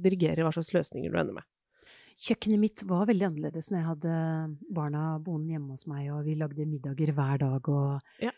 dirigere 0.04 0.44
hva 0.44 0.52
slags 0.54 0.72
løsninger 0.76 1.10
du 1.10 1.18
ender 1.18 1.38
med. 1.40 1.46
Kjøkkenet 2.20 2.60
mitt 2.60 2.82
var 2.84 3.06
veldig 3.08 3.26
annerledes 3.30 3.70
når 3.70 3.78
jeg 3.80 3.88
hadde 3.88 4.14
barna 4.76 5.04
boende 5.24 5.54
hjemme 5.54 5.72
hos 5.72 5.86
meg, 5.88 6.10
og 6.12 6.26
vi 6.26 6.34
lagde 6.36 6.66
middager 6.68 7.14
hver 7.16 7.40
dag. 7.40 7.68
Og 7.72 8.24
Ja. 8.26 8.32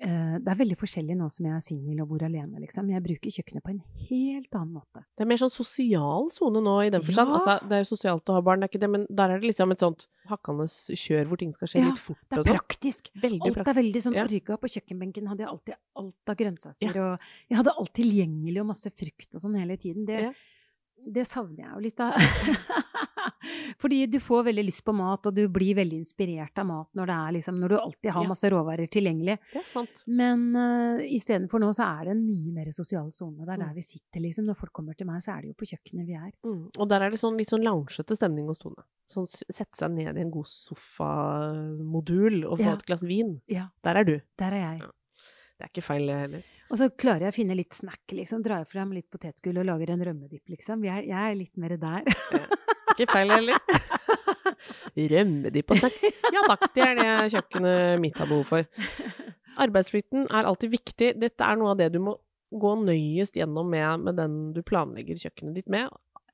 Eh, 0.00 0.38
det 0.38 0.48
er 0.52 0.58
veldig 0.58 0.76
forskjellig 0.78 1.16
nå 1.18 1.26
som 1.30 1.46
jeg 1.46 1.54
er 1.56 1.60
singel 1.64 2.00
og 2.02 2.08
bor 2.12 2.22
alene, 2.26 2.60
liksom. 2.62 2.88
Jeg 2.90 3.02
bruker 3.02 3.30
kjøkkenet 3.34 3.62
på 3.64 3.70
en 3.74 3.80
helt 4.08 4.54
annen 4.54 4.72
måte. 4.78 5.02
Det 5.16 5.24
er 5.24 5.30
mer 5.30 5.40
sånn 5.42 5.50
sosial 5.50 6.28
sone 6.30 6.60
nå 6.62 6.74
i 6.86 6.90
den 6.94 7.02
forstand. 7.02 7.28
Ja. 7.28 7.34
Altså, 7.40 7.68
det 7.68 7.72
er 7.78 7.82
jo 7.84 7.88
sosialt 7.96 8.30
å 8.30 8.36
ha 8.38 8.40
barn, 8.46 8.60
det 8.60 8.68
er 8.68 8.72
ikke 8.72 8.82
det, 8.86 8.90
men 8.90 9.06
der 9.10 9.30
er 9.34 9.40
det 9.42 9.48
liksom 9.50 9.72
et 9.74 9.80
sånt 9.82 10.06
hakkende 10.28 10.66
kjør 10.68 11.26
hvor 11.30 11.38
ting 11.40 11.52
skal 11.52 11.68
skje 11.72 11.80
Ja, 11.82 11.88
litt 11.90 11.98
fort 11.98 12.18
Det 12.28 12.38
er 12.38 12.42
sånn. 12.44 12.52
praktisk. 12.58 13.10
Veldig 13.16 13.40
Alt 13.42 13.54
praktisk. 13.58 13.68
er 13.74 13.80
veldig 13.82 14.02
sånn 14.06 14.14
Ja. 14.18 14.24
orga. 14.28 14.56
På 14.58 14.68
kjøkkenbenken 14.74 15.26
hadde 15.28 15.40
jeg 15.44 15.48
alltid 15.48 15.74
alt 15.96 16.28
av 16.28 16.36
grønnsaker, 16.36 16.96
og 17.02 17.18
jeg 17.50 17.56
hadde 17.58 17.74
alt 17.78 17.92
tilgjengelig 17.94 18.60
og 18.60 18.66
masse 18.74 18.90
frukt 18.92 19.34
og 19.34 19.40
sånn 19.40 19.58
hele 19.58 19.76
tiden. 19.76 20.04
Det, 20.06 20.20
Ja. 20.20 20.32
det 21.10 21.26
savner 21.26 21.58
jeg 21.64 21.70
jo 21.74 21.80
litt 21.80 22.00
av. 22.00 22.12
Fordi 23.80 24.06
du 24.10 24.18
får 24.20 24.44
veldig 24.48 24.64
lyst 24.66 24.84
på 24.84 24.94
mat, 24.96 25.26
og 25.30 25.34
du 25.34 25.44
blir 25.48 25.74
veldig 25.78 25.98
inspirert 26.02 26.58
av 26.58 26.66
mat 26.66 26.88
når, 26.98 27.06
det 27.06 27.16
er 27.18 27.32
liksom, 27.38 27.58
når 27.62 27.68
du 27.68 27.76
alltid 27.78 28.10
har 28.16 28.26
masse 28.28 28.50
råvarer 28.50 28.88
tilgjengelig. 28.92 29.38
Det 29.52 29.60
er 29.62 29.66
sant. 29.68 30.02
Men 30.06 30.44
uh, 30.56 31.02
istedenfor 31.04 31.60
nå 31.62 31.70
så 31.76 31.86
er 32.00 32.04
det 32.08 32.16
en 32.16 32.24
mye 32.26 32.52
mer 32.58 32.70
sosial 32.72 33.10
sone. 33.12 33.44
Det 33.44 33.48
er 33.54 33.58
Mm. 33.58 33.66
der 33.68 33.74
vi 33.74 33.82
sitter, 33.82 34.20
liksom. 34.20 34.44
Når 34.46 34.56
folk 34.60 34.72
kommer 34.72 34.94
til 34.96 35.06
meg, 35.08 35.22
så 35.24 35.32
er 35.36 35.42
det 35.42 35.48
jo 35.50 35.54
på 35.58 35.66
kjøkkenet 35.72 36.06
vi 36.06 36.14
er. 36.14 36.30
Mm. 36.44 36.70
Og 36.78 36.88
der 36.88 37.02
er 37.06 37.10
det 37.10 37.18
sånn 37.20 37.36
litt 37.38 37.48
sånn 37.50 37.64
loungete 37.66 38.16
stemning 38.16 38.46
hos 38.46 38.58
Tone. 38.62 38.84
Sånn 39.10 39.26
sette 39.26 39.74
seg 39.78 39.90
ned 39.94 40.16
i 40.16 40.20
en 40.20 40.30
god 40.30 40.46
sofamodul 40.46 42.44
og 42.46 42.58
få 42.58 42.64
Ja. 42.64 42.72
et 42.74 42.84
glass 42.86 43.02
vin. 43.04 43.40
Ja, 43.48 43.68
Der 43.82 43.96
er 43.96 44.04
du. 44.04 44.20
der 44.38 44.52
er 44.52 44.60
jeg. 44.72 44.78
Ja. 44.80 44.90
Det 45.58 45.64
er 45.64 45.68
ikke 45.72 45.82
feil, 45.82 46.06
det 46.06 46.16
heller. 46.20 46.42
Og 46.70 46.76
så 46.78 46.88
klarer 46.94 47.20
jeg 47.26 47.32
å 47.32 47.34
finne 47.34 47.56
litt 47.56 47.72
snack, 47.74 48.00
liksom. 48.12 48.42
Drar 48.44 48.64
frem 48.64 48.92
litt 48.92 49.10
potetgull 49.10 49.58
og 49.58 49.66
lager 49.66 49.90
en 49.90 50.00
rømmedipp, 50.04 50.44
liksom. 50.48 50.84
Jeg, 50.84 51.08
jeg 51.08 51.30
er 51.32 51.34
litt 51.34 51.56
mer 51.56 51.76
der. 51.76 52.04
Ikke 52.98 53.12
feil 53.12 53.30
heller. 53.30 53.60
Rømme 55.12 55.52
de 55.54 55.62
på 55.62 55.76
snacks. 55.78 56.02
Ja 56.34 56.42
takk, 56.50 56.64
det 56.74 56.82
er 56.82 56.96
det 56.98 57.10
kjøkkenet 57.36 58.00
mitt 58.02 58.18
har 58.18 58.26
behov 58.26 58.48
for. 58.48 58.88
Arbeidsflyten 59.62 60.26
er 60.26 60.48
alltid 60.48 60.72
viktig. 60.74 61.12
Dette 61.22 61.46
er 61.46 61.60
noe 61.60 61.76
av 61.76 61.78
det 61.78 61.92
du 61.94 62.00
må 62.02 62.16
gå 62.50 62.74
nøyest 62.82 63.38
gjennom 63.38 63.70
med, 63.70 64.04
med 64.08 64.18
den 64.18 64.36
du 64.56 64.62
planlegger 64.66 65.20
kjøkkenet 65.20 65.60
ditt 65.60 65.70
med. 65.70 65.92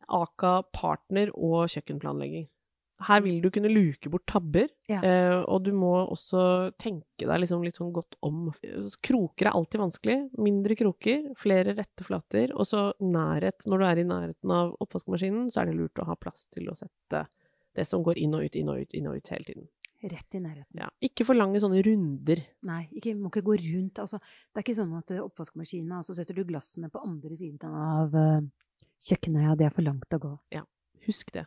Aka 0.08 0.62
partner 0.72 1.32
og 1.34 1.68
kjøkkenplanlegging. 1.74 2.48
Her 3.02 3.20
vil 3.24 3.40
du 3.42 3.48
kunne 3.50 3.68
luke 3.72 4.08
bort 4.08 4.22
tabber, 4.30 4.68
Ja. 4.88 5.00
eh, 5.02 5.42
og 5.50 5.64
du 5.64 5.72
må 5.72 6.06
også 6.08 6.72
tenke 6.78 7.26
deg 7.26 7.40
liksom 7.42 7.64
litt 7.64 7.74
sånn 7.76 7.92
godt 7.92 8.14
om. 8.22 8.52
Kroker 9.02 9.46
er 9.48 9.52
alltid 9.52 9.80
vanskelig. 9.82 10.30
Mindre 10.38 10.76
kroker, 10.78 11.34
flere 11.36 11.74
rette 11.74 12.04
flater, 12.06 12.52
og 12.54 12.64
så 12.70 12.92
nærhet. 13.02 13.66
Når 13.66 13.78
du 13.78 13.84
er 13.84 13.98
i 13.98 14.04
nærheten 14.04 14.50
av 14.54 14.76
oppvaskmaskinen, 14.80 15.50
så 15.50 15.62
er 15.62 15.66
det 15.66 15.76
lurt 15.80 15.98
å 15.98 16.06
ha 16.06 16.14
plass 16.14 16.46
til 16.54 16.70
å 16.70 16.76
sette 16.78 17.26
det 17.74 17.86
som 17.86 18.04
går 18.06 18.16
inn 18.22 18.34
og 18.38 18.44
ut, 18.46 18.54
inn 18.56 18.68
og 18.70 18.78
ut, 18.80 18.94
inn 18.94 19.08
og 19.10 19.16
ut 19.16 19.28
hele 19.34 19.44
tiden. 19.44 19.68
Rett 20.04 20.34
i 20.36 20.38
nærheten. 20.38 20.78
Ja. 20.78 20.88
Ikke 21.02 21.24
for 21.24 21.34
lange 21.34 21.58
sånne 21.58 21.82
runder. 21.82 22.42
Nei, 22.62 22.84
ikke, 22.92 23.16
må 23.16 23.30
ikke 23.32 23.42
gå 23.42 23.56
rundt. 23.58 23.98
Altså, 23.98 24.18
det 24.20 24.60
er 24.60 24.66
ikke 24.68 24.76
sånn 24.78 24.94
at 24.98 25.10
uh, 25.16 25.24
oppvaskmaskinen, 25.24 25.96
og 25.98 26.04
så 26.04 26.14
setter 26.14 26.34
du 26.36 26.44
glassene 26.44 26.90
på 26.92 27.02
andre 27.02 27.34
siden 27.34 27.58
av 27.74 28.14
uh, 28.14 28.40
kjøkkenet. 29.00 29.48
Ja, 29.48 29.54
det 29.58 29.66
er 29.66 29.74
for 29.74 29.82
langt 29.82 30.12
å 30.14 30.20
gå. 30.20 30.38
Ja, 30.54 30.62
Husk 31.08 31.32
det. 31.34 31.46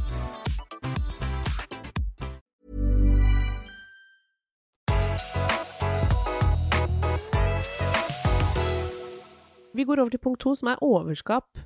Vi 9.75 9.85
går 9.87 10.01
over 10.03 10.11
til 10.13 10.19
punkt 10.23 10.41
to, 10.43 10.53
som 10.55 10.67
er 10.71 10.81
overskap. 10.83 11.57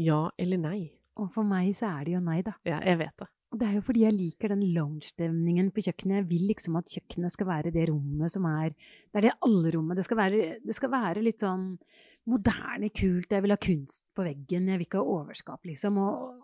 Ja 0.00 0.28
eller 0.38 0.58
nei? 0.58 0.80
Og 1.16 1.30
for 1.32 1.46
meg 1.46 1.70
så 1.78 1.86
er 2.00 2.04
det 2.08 2.14
jo 2.16 2.20
nei, 2.24 2.40
da. 2.42 2.56
Ja, 2.66 2.80
jeg 2.82 2.98
vet 2.98 3.16
det. 3.22 3.28
Det 3.54 3.66
er 3.68 3.74
jo 3.76 3.84
fordi 3.86 4.00
jeg 4.02 4.14
liker 4.16 4.50
den 4.50 4.64
lounge-stemningen 4.74 5.68
på 5.70 5.84
kjøkkenet. 5.86 6.16
Jeg 6.18 6.26
vil 6.32 6.46
liksom 6.50 6.74
at 6.80 6.90
kjøkkenet 6.90 7.30
skal 7.30 7.46
være 7.46 7.70
det 7.70 7.84
rommet 7.88 8.32
som 8.34 8.48
er 8.50 8.72
Det 8.74 9.20
er 9.20 9.26
det 9.28 9.34
alle-rommet. 9.46 9.94
Det, 9.96 10.04
skal 10.08 10.16
være- 10.18 10.58
det 10.64 10.74
skal 10.74 10.90
være 10.90 11.22
litt 11.22 11.38
sånn 11.38 11.78
moderne, 12.26 12.90
kult. 12.90 13.30
Jeg 13.30 13.42
vil 13.44 13.50
ha 13.54 13.56
kunst 13.56 14.02
på 14.16 14.24
veggen. 14.26 14.66
Jeg 14.66 14.78
vil 14.80 14.86
ikke 14.88 14.98
ha 14.98 15.04
overskap, 15.20 15.60
liksom. 15.64 15.98
Og, 15.98 16.34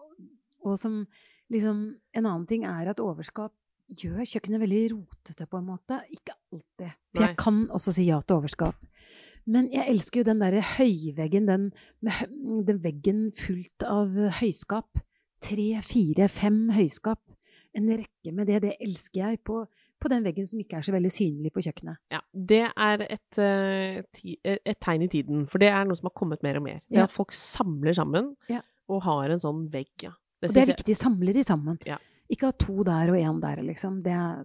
og 0.64 0.78
som 0.78 1.06
liksom 1.50 1.96
En 2.14 2.26
annen 2.26 2.46
ting 2.46 2.62
er 2.64 2.88
at 2.90 3.00
overskap 3.00 3.52
gjør 3.90 4.22
kjøkkenet 4.22 4.60
veldig 4.62 4.92
rotete, 4.92 5.48
på 5.50 5.58
en 5.58 5.66
måte. 5.66 5.98
Ikke 6.14 6.30
alltid. 6.52 6.92
For 7.12 7.24
jeg 7.26 7.36
kan 7.36 7.66
også 7.74 7.92
si 7.92 8.04
ja 8.06 8.20
til 8.20 8.36
overskap. 8.36 8.76
Men 9.50 9.68
jeg 9.72 9.88
elsker 9.90 10.20
jo 10.22 10.28
den 10.30 10.42
derre 10.44 10.62
høyveggen, 10.76 11.46
den, 11.50 11.68
den 12.68 12.80
veggen 12.84 13.22
fullt 13.36 13.86
av 13.88 14.14
høyskap. 14.40 15.00
Tre, 15.42 15.68
fire, 15.86 16.28
fem 16.30 16.66
høyskap. 16.76 17.20
En 17.74 17.86
rekke 17.88 18.32
med 18.34 18.48
det. 18.50 18.60
Det 18.64 18.72
elsker 18.82 19.22
jeg 19.22 19.40
på, 19.46 19.60
på 20.02 20.10
den 20.12 20.24
veggen 20.26 20.46
som 20.48 20.60
ikke 20.62 20.78
er 20.80 20.86
så 20.86 20.92
veldig 20.94 21.12
synlig 21.14 21.52
på 21.54 21.62
kjøkkenet. 21.64 22.00
Ja, 22.12 22.20
det 22.34 22.62
er 22.68 23.04
et, 23.06 23.38
eh, 23.40 24.00
et 24.58 24.80
tegn 24.82 25.04
i 25.06 25.10
tiden, 25.12 25.44
for 25.50 25.62
det 25.62 25.70
er 25.70 25.86
noe 25.88 25.98
som 25.98 26.10
har 26.10 26.16
kommet 26.18 26.42
mer 26.46 26.58
og 26.60 26.66
mer. 26.66 26.80
Det 26.90 26.98
Ja. 26.98 27.04
at 27.08 27.14
folk 27.14 27.32
samler 27.36 27.94
sammen 27.96 28.34
Ja. 28.50 28.60
og 28.90 29.02
har 29.06 29.30
en 29.30 29.38
sånn 29.42 29.68
vegg, 29.70 29.90
ja. 30.02 30.10
Og 30.42 30.48
det 30.48 30.56
er 30.56 30.66
jeg- 30.66 30.76
viktig. 30.76 30.96
Samle 30.96 31.32
de 31.36 31.42
sammen. 31.44 31.78
Ja. 31.86 31.98
Ikke 32.30 32.46
ha 32.46 32.50
to 32.52 32.82
der 32.84 33.10
og 33.10 33.16
én 33.16 33.40
der, 33.40 33.62
liksom. 33.62 34.02
Det 34.02 34.12
er, 34.12 34.44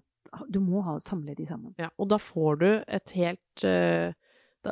du 0.52 0.60
må 0.60 0.82
ha, 0.84 0.98
samle 1.00 1.36
de 1.36 1.46
sammen. 1.46 1.74
Ja, 1.80 1.90
og 1.98 2.10
da 2.10 2.18
får 2.18 2.60
du 2.60 2.84
et 2.88 3.10
helt 3.12 3.64
eh, 3.64 4.12
da, 4.12 4.14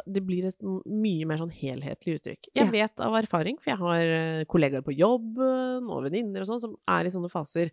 Det 0.05 0.21
blir 0.25 0.47
et 0.49 0.61
mye 0.89 1.25
mer 1.29 1.37
sånn 1.41 1.51
helhetlig 1.53 2.17
uttrykk. 2.19 2.49
Jeg 2.55 2.65
Ja. 2.65 2.71
vet 2.71 2.99
av 2.99 3.13
erfaring, 3.19 3.57
for 3.59 3.71
jeg 3.71 3.79
har 3.79 3.99
eh, 4.01 4.45
kollegaer 4.45 4.83
på 4.85 4.95
jobben 4.97 5.89
og 5.89 6.03
venninner 6.07 6.41
og 6.41 6.47
sånn 6.47 6.61
som 6.63 6.75
er 6.87 7.05
i 7.05 7.13
sånne 7.13 7.31
faser. 7.31 7.71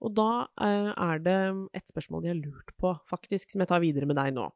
Og 0.00 0.14
da 0.16 0.48
eh, 0.60 0.92
er 0.96 1.18
det 1.20 1.38
et 1.76 1.86
spørsmål 1.86 2.22
de 2.24 2.28
har 2.32 2.38
lurt 2.40 2.72
på, 2.80 2.94
faktisk, 3.10 3.50
som 3.52 3.60
jeg 3.60 3.68
tar 3.68 3.80
videre 3.80 4.06
med 4.08 4.16
deg 4.16 4.32
nå. 4.34 4.46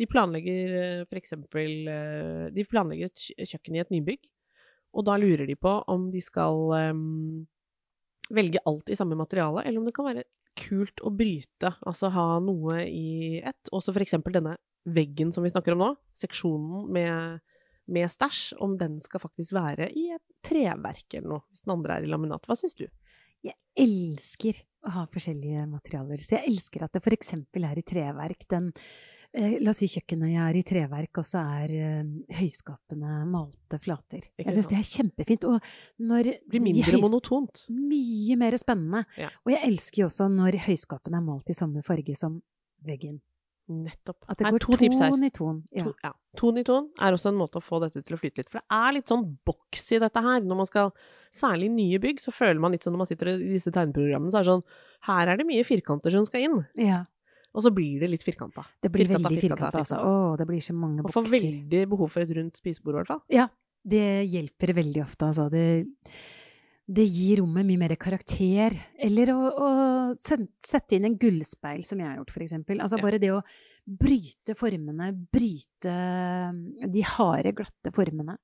De 0.00 0.06
planlegger 0.08 1.04
f.eks. 1.10 1.32
eh, 1.32 2.50
De 2.54 2.64
planlegger 2.64 3.10
et 3.12 3.48
kjøkken 3.50 3.76
i 3.76 3.82
et 3.84 3.90
nybygg, 3.92 4.24
og 4.94 5.04
da 5.04 5.16
lurer 5.18 5.46
de 5.46 5.56
på 5.58 5.74
om 5.90 6.10
de 6.10 6.20
skal 6.22 6.54
um, 6.94 7.46
velge 8.30 8.62
alt 8.64 8.88
i 8.88 8.96
samme 8.96 9.16
materiale, 9.18 9.64
eller 9.66 9.80
om 9.82 9.84
det 9.88 9.94
kan 9.96 10.06
være 10.06 10.24
kult 10.54 11.02
å 11.02 11.10
bryte, 11.10 11.74
altså 11.84 12.12
ha 12.14 12.38
noe 12.40 12.84
i 12.86 13.40
ett. 13.42 13.70
Også 13.74 13.92
eksempel 13.98 14.32
denne 14.36 14.56
veggen 14.84 15.32
som 15.32 15.44
vi 15.44 15.52
snakker 15.52 15.74
om 15.74 15.82
nå, 15.82 15.90
seksjonen 16.18 16.90
med, 16.92 17.40
med 17.90 18.10
stæsj, 18.10 18.54
om 18.64 18.76
den 18.80 19.00
skal 19.02 19.22
faktisk 19.22 19.56
være 19.56 19.90
i 19.96 20.10
et 20.16 20.24
treverk 20.44 21.16
eller 21.16 21.36
noe, 21.36 21.46
hvis 21.50 21.64
den 21.64 21.74
andre 21.76 21.98
er 21.98 22.06
i 22.06 22.12
laminat. 22.12 22.46
Hva 22.48 22.56
syns 22.58 22.76
du? 22.78 22.86
Jeg 23.44 23.56
elsker 23.80 24.62
å 24.84 24.92
ha 24.94 25.02
forskjellige 25.10 25.64
materialer. 25.68 26.20
Så 26.20 26.36
jeg 26.36 26.52
elsker 26.52 26.84
at 26.84 26.94
det 26.96 27.12
eksempel 27.16 27.66
er 27.66 27.80
i 27.80 27.84
treverk. 27.86 28.46
Den, 28.50 28.70
eh, 29.32 29.56
la 29.60 29.72
oss 29.72 29.80
si 29.82 29.88
kjøkkenet 29.88 30.32
jeg 30.32 30.42
er 30.44 30.58
i 30.58 30.62
treverk, 30.62 31.20
og 31.20 31.28
så 31.28 31.42
er 31.58 31.74
eh, 31.74 32.12
høyskapene 32.38 33.24
malte 33.30 33.80
flater. 33.80 34.28
Jeg 34.40 34.56
syns 34.56 34.70
det 34.72 34.78
er 34.78 34.88
kjempefint. 34.90 35.44
Og 35.48 35.60
når 35.98 36.24
Det 36.24 36.40
blir 36.52 36.64
mindre 36.68 37.00
monotont. 37.00 37.64
Mye 37.68 38.36
mer 38.40 38.56
spennende. 38.60 39.04
Ja. 39.20 39.30
Og 39.44 39.54
jeg 39.56 39.72
elsker 39.72 40.04
jo 40.04 40.10
også 40.10 40.28
når 40.32 40.60
høyskapene 40.68 41.20
er 41.20 41.28
malt 41.28 41.48
i 41.48 41.56
samme 41.56 41.84
farge 41.84 42.16
som 42.16 42.42
veggen. 42.84 43.20
Nettopp. 43.68 44.18
At 44.28 44.36
det 44.42 44.50
går 44.52 44.60
to 44.60 44.76
ton 44.76 45.24
i 45.24 45.30
ton. 45.32 45.62
Ja. 45.72 45.84
To, 45.86 45.92
ja. 46.04 46.10
Ton 46.36 46.58
i 46.60 46.64
ton 46.66 46.90
er 47.00 47.16
også 47.16 47.30
en 47.30 47.38
måte 47.40 47.56
å 47.60 47.64
få 47.64 47.78
dette 47.80 48.02
til 48.04 48.16
å 48.16 48.20
flyte 48.20 48.42
litt. 48.42 48.50
For 48.52 48.60
det 48.60 48.66
er 48.76 48.92
litt 48.98 49.08
sånn 49.08 49.24
boks 49.48 49.86
i 49.96 50.00
dette 50.02 50.20
her. 50.26 50.44
Når 50.44 50.60
man 50.60 50.68
skal, 50.68 50.92
særlig 51.32 51.70
i 51.70 51.74
nye 51.78 52.00
bygg, 52.02 52.20
så 52.20 52.34
føler 52.34 52.60
man 52.60 52.74
litt 52.76 52.84
sånn 52.84 52.92
når 52.96 53.02
man 53.06 53.10
sitter 53.10 53.32
i 53.32 53.54
disse 53.54 53.72
tegneprogrammene, 53.72 54.30
så 54.34 54.42
er 54.42 54.44
det 54.44 54.52
sånn 54.52 54.64
Her 55.08 55.32
er 55.32 55.40
det 55.40 55.46
mye 55.48 55.64
firkanter 55.64 56.12
som 56.12 56.28
skal 56.28 56.48
inn. 56.50 56.62
ja. 56.76 57.02
Og 57.54 57.62
så 57.62 57.70
blir 57.70 58.00
det 58.02 58.08
litt 58.10 58.24
firkanta. 58.26 58.64
Det 58.82 58.90
blir 58.90 59.06
Firkanta, 59.06 59.28
veldig 59.30 59.42
firkanta, 59.44 59.68
firkanta, 59.70 59.82
altså. 59.84 59.98
Å, 60.02 60.36
det 60.40 60.46
blir 60.48 60.58
så 60.66 60.74
mange 60.74 61.04
Og 61.06 61.12
får 61.14 61.28
veldig 61.30 61.82
behov 61.92 62.08
for 62.10 62.24
et 62.24 62.32
rundt 62.34 62.56
spisebord, 62.58 62.96
i 62.96 62.98
hvert 62.98 63.10
fall. 63.12 63.20
Ja, 63.30 63.44
det 63.86 64.00
hjelper 64.26 64.72
veldig 64.74 65.04
ofte, 65.04 65.28
altså. 65.28 65.44
Det, 65.52 65.62
det 66.84 67.04
gir 67.08 67.40
rommet 67.40 67.64
mye 67.64 67.80
mer 67.80 67.94
karakter. 67.96 68.74
Eller 69.00 69.30
å, 69.32 69.38
å 69.48 69.68
sette 70.20 70.96
inn 70.96 71.06
en 71.08 71.16
gullspeil, 71.20 71.80
som 71.88 72.00
jeg 72.00 72.10
har 72.10 72.18
gjort, 72.18 72.34
for 72.34 72.44
eksempel. 72.44 72.82
Altså 72.84 72.98
bare 73.00 73.20
det 73.22 73.30
å 73.32 73.40
bryte 73.84 74.56
formene, 74.56 75.08
bryte 75.32 75.94
de 76.92 77.06
harde, 77.14 77.54
glatte 77.56 77.92
formene. 77.96 78.36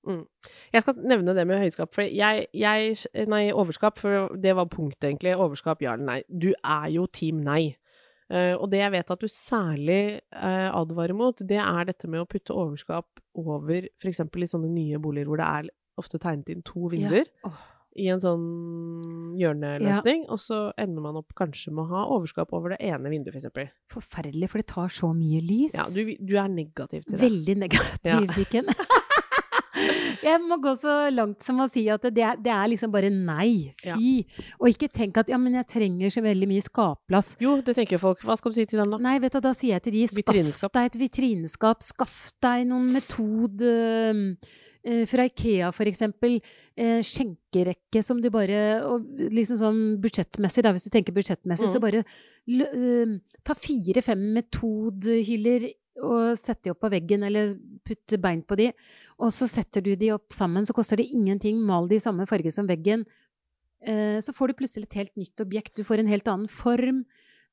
Jeg 0.73 0.85
skal 0.85 1.05
nevne 1.13 1.35
det 1.37 1.45
med 1.49 1.61
høyskap, 1.67 1.93
for 1.97 2.07
jeg, 2.09 2.49
jeg 2.57 3.27
Nei, 3.29 3.45
overskap, 3.53 4.01
for 4.01 4.33
det 4.41 4.57
var 4.57 4.71
punktet, 4.73 5.11
egentlig. 5.11 5.37
Overskap, 5.37 5.85
ja 5.85 5.95
eller 5.97 6.09
nei. 6.09 6.19
Du 6.29 6.51
er 6.57 6.89
jo 6.95 7.05
team 7.13 7.45
nei. 7.45 7.75
Uh, 8.31 8.55
og 8.61 8.69
det 8.71 8.79
jeg 8.79 8.95
vet 8.95 9.09
at 9.11 9.23
du 9.25 9.27
særlig 9.27 10.03
uh, 10.31 10.71
advarer 10.71 11.17
mot, 11.19 11.41
det 11.43 11.59
er 11.59 11.89
dette 11.89 12.07
med 12.07 12.23
å 12.23 12.29
putte 12.31 12.55
overskap 12.55 13.21
over 13.41 13.89
f.eks. 13.99 14.23
i 14.23 14.51
sånne 14.53 14.71
nye 14.71 15.01
boliger 15.03 15.27
hvor 15.27 15.41
det 15.43 15.49
er 15.49 15.71
ofte 15.99 16.21
tegnet 16.23 16.53
inn 16.55 16.63
to 16.67 16.87
vinduer 16.93 17.27
Åh. 17.49 17.59
I 17.99 18.07
en 18.13 18.21
sånn 18.23 18.45
hjørneløsning, 19.41 20.29
og 20.31 20.39
så 20.39 20.61
ender 20.79 21.03
man 21.03 21.19
opp 21.19 21.35
kanskje 21.39 21.73
med 21.75 21.89
å 21.89 21.91
ha 21.91 22.05
overskap 22.15 22.55
over 22.57 22.77
det 22.77 22.81
ene 22.87 23.11
vinduet, 23.11 23.35
f.eks. 23.43 23.73
Forferdelig, 23.91 24.51
for 24.53 24.63
det 24.63 24.69
tar 24.71 24.93
så 24.95 25.11
mye 25.17 25.43
lys. 25.43 25.75
Ja, 25.75 25.89
du, 25.91 26.15
du 26.21 26.37
er 26.39 26.51
negativ 26.53 27.05
til 27.07 27.17
det. 27.17 27.23
Veldig 27.25 27.59
negativ, 27.65 28.31
Viken. 28.39 28.71
Jeg 30.21 30.41
må 30.45 30.59
gå 30.61 30.75
så 30.77 30.95
langt 31.15 31.45
som 31.45 31.63
å 31.65 31.67
si 31.71 31.87
at 31.93 32.03
det, 32.13 32.27
det 32.45 32.53
er 32.53 32.71
liksom 32.73 32.93
bare 32.93 33.09
nei. 33.13 33.73
Fy. 33.81 34.11
Og 34.61 34.69
ikke 34.69 34.91
tenk 34.93 35.21
at 35.23 35.31
ja, 35.33 35.39
men 35.41 35.57
jeg 35.57 35.69
trenger 35.71 36.13
så 36.13 36.23
veldig 36.25 36.49
mye 36.51 36.65
skapplass. 36.65 37.33
Jo, 37.41 37.57
det 37.65 37.77
tenker 37.79 38.01
folk. 38.03 38.21
Hva 38.27 38.37
skal 38.37 38.53
du 38.53 38.59
si 38.59 38.67
til 38.69 38.83
den, 38.83 38.93
da? 38.93 39.01
Nei, 39.01 39.17
vet 39.23 39.39
du, 39.39 39.41
da 39.45 39.55
sier 39.57 39.79
jeg 39.79 39.87
til 39.87 39.97
de 39.97 40.51
skaff 40.53 40.75
deg 40.77 40.91
et 40.91 40.99
vitrineskap, 41.01 41.87
skaff 41.87 42.19
deg 42.45 42.67
noen 42.69 42.91
metode 42.93 43.73
eh, 43.73 44.61
fra 45.07 45.25
Ikea, 45.29 45.73
eksempel. 45.87 46.41
Eh, 46.77 47.01
skjenkerekke 47.05 48.03
som 48.03 48.21
du 48.21 48.31
bare 48.31 48.83
og 48.87 49.05
Liksom 49.31 49.57
sånn 49.61 49.81
budsjettmessig, 50.01 50.63
da, 50.65 50.73
hvis 50.73 50.85
du 50.89 50.91
tenker 50.91 51.13
budsjettmessig, 51.13 51.69
så 51.69 51.79
Mhm. 51.79 51.85
bare 51.85 52.05
l- 52.49 52.71
eh, 53.15 53.19
ta 53.45 53.55
fire-fem 53.55 54.33
metodhyller 54.35 55.71
og 56.03 56.39
sett 56.39 56.63
de 56.63 56.71
opp 56.71 56.81
på 56.81 56.91
veggen, 56.91 57.23
eller 57.27 57.55
putte 57.85 58.19
bein 58.21 58.43
på 58.43 58.57
de, 58.57 58.73
og 59.19 59.29
så 59.31 59.47
setter 59.47 59.83
du 59.83 59.95
de 59.97 60.13
opp 60.13 60.31
sammen, 60.33 60.65
så 60.65 60.73
koster 60.73 60.97
det 60.97 61.11
ingenting. 61.13 61.59
Mal 61.61 61.89
de 61.89 61.97
i 61.97 61.99
samme 61.99 62.27
farge 62.27 62.51
som 62.53 62.67
veggen. 62.67 63.05
Eh, 63.83 64.19
så 64.21 64.33
får 64.33 64.49
du 64.49 64.55
plutselig 64.55 64.85
et 64.85 64.95
helt 64.95 65.17
nytt 65.17 65.37
objekt. 65.41 65.75
Du 65.75 65.83
får 65.85 65.99
en 66.01 66.07
helt 66.07 66.25
annen 66.29 66.49
form. 66.49 67.05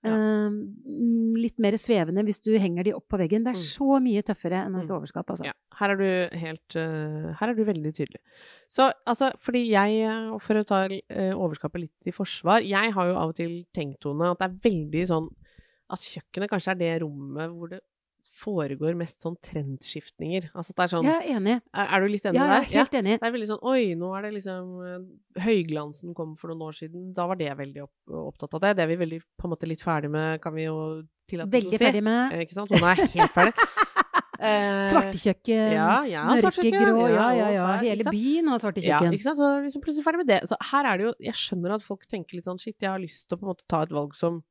Ja. 0.08 0.16
Eh, 0.18 0.50
mm, 0.50 1.36
litt 1.38 1.60
mer 1.60 1.76
svevende 1.78 2.24
hvis 2.26 2.40
du 2.44 2.52
henger 2.58 2.84
de 2.88 2.94
opp 2.98 3.08
på 3.12 3.20
veggen. 3.20 3.44
Det 3.46 3.54
er 3.54 3.60
Mm. 3.60 3.68
så 3.78 4.00
mye 4.02 4.24
tøffere 4.24 4.66
enn 4.66 4.76
et 4.80 4.88
Mm. 4.88 4.96
overskap, 4.98 5.28
altså. 5.30 5.46
Ja, 5.46 5.54
her 5.80 5.92
er 5.92 5.98
du 5.98 6.38
helt 6.38 6.76
eh, 6.76 7.34
Her 7.40 7.50
er 7.50 7.54
du 7.54 7.64
veldig 7.66 7.94
tydelig. 7.94 8.22
Så 8.70 8.92
altså, 9.06 9.32
fordi 9.40 9.68
jeg, 9.70 10.02
eh, 10.08 10.38
for 10.40 10.54
å 10.56 10.66
ta 10.66 10.84
eh, 10.90 11.34
overskapet 11.34 11.82
litt 11.82 12.08
i 12.08 12.12
forsvar, 12.12 12.62
jeg 12.66 12.92
har 12.94 13.06
jo 13.08 13.16
av 13.16 13.30
og 13.30 13.36
til 13.36 13.66
tenkt, 13.76 14.00
Tone, 14.02 14.32
at 14.32 14.40
det 14.40 14.50
er 14.50 14.70
veldig 14.72 15.08
sånn 15.08 15.30
At 15.90 16.00
kjøkkenet 16.00 16.50
kanskje 16.50 16.72
er 16.72 16.76
det 16.76 17.02
rommet 17.02 17.50
hvor 17.50 17.70
det 17.70 17.80
foregår 18.38 18.96
mest 19.00 19.22
sånn 19.26 19.36
trendskiftninger. 19.44 20.50
Altså 20.54 20.74
at 20.74 20.78
det 20.80 20.84
er 20.86 20.92
sånn 20.94 21.08
Jeg 21.08 21.18
er 21.24 21.36
enig. 21.40 21.56
er, 21.74 21.88
er 21.96 22.02
du 22.04 22.08
litt 22.14 22.26
enig 22.30 22.38
Ja, 22.40 22.48
der? 22.52 22.62
er 22.62 22.70
helt 22.72 22.98
enig. 23.00 23.16
Det 23.22 23.28
er 23.30 23.34
veldig 23.36 23.50
sånn 23.52 23.64
Oi, 23.74 23.84
nå 24.00 24.12
er 24.18 24.28
det 24.28 24.32
liksom 24.38 24.72
eh, 24.86 25.42
Høyglansen 25.48 26.14
kom 26.18 26.36
for 26.40 26.54
noen 26.54 26.68
år 26.70 26.78
siden. 26.78 27.12
Da 27.18 27.26
var 27.30 27.36
det 27.40 27.52
veldig 27.58 27.84
opp, 27.86 27.94
opptatt 28.28 28.54
av 28.58 28.62
det. 28.68 28.76
Det 28.78 28.86
er 28.86 28.92
vi 28.94 29.00
veldig 29.04 29.22
på 29.38 29.48
en 29.50 29.54
måte 29.56 29.70
litt 29.70 29.84
ferdig 29.86 30.10
med, 30.14 30.42
kan 30.44 30.54
vi 30.56 30.68
jo 30.68 30.78
tillate 31.30 31.50
oss 31.50 31.54
å 31.54 31.58
si. 31.58 31.66
Veldig 31.68 31.82
ferdig 31.86 32.04
med 32.08 32.34
Eh, 32.38 32.46
Ikke 32.46 32.58
sant? 32.58 32.70
Hun 32.74 32.88
er 32.94 33.06
helt 33.18 33.38
ferdig. 33.38 33.54
Eh, 34.38 34.84
svartekjøkken, 34.86 35.72
ja, 35.74 36.04
ja, 36.06 36.24
mørkegrå, 36.30 37.08
ja, 37.10 37.24
ja, 37.34 37.38
ja, 37.40 37.48
ja. 37.56 37.70
Hele 37.82 38.12
byen 38.14 38.52
har 38.52 38.60
Ja, 38.60 38.62
svartekjøkken. 38.68 39.16
ikke 39.18 39.26
sant? 39.26 39.40
Så 39.40 39.48
liksom 39.64 39.82
plutselig 39.82 40.06
ferdig 40.06 40.20
med 40.22 40.28
det. 40.30 40.38
Så 40.52 40.60
her 40.72 40.86
er 40.86 40.98
det 41.02 41.08
jo 41.08 41.14
Jeg 41.26 41.34
skjønner 41.34 41.74
at 41.74 41.82
folk 41.82 42.06
tenker 42.06 42.38
litt 42.38 42.46
sånn 42.46 42.60
Shit, 42.62 42.76
jeg 42.78 42.92
har 42.92 43.02
lyst 43.02 43.26
til 43.26 43.34
å 43.34 43.40
på 43.42 43.48
en 43.48 43.50
måte 43.50 43.66
ta 43.68 43.82
et 43.82 43.96
valg 43.98 44.14
som 44.14 44.44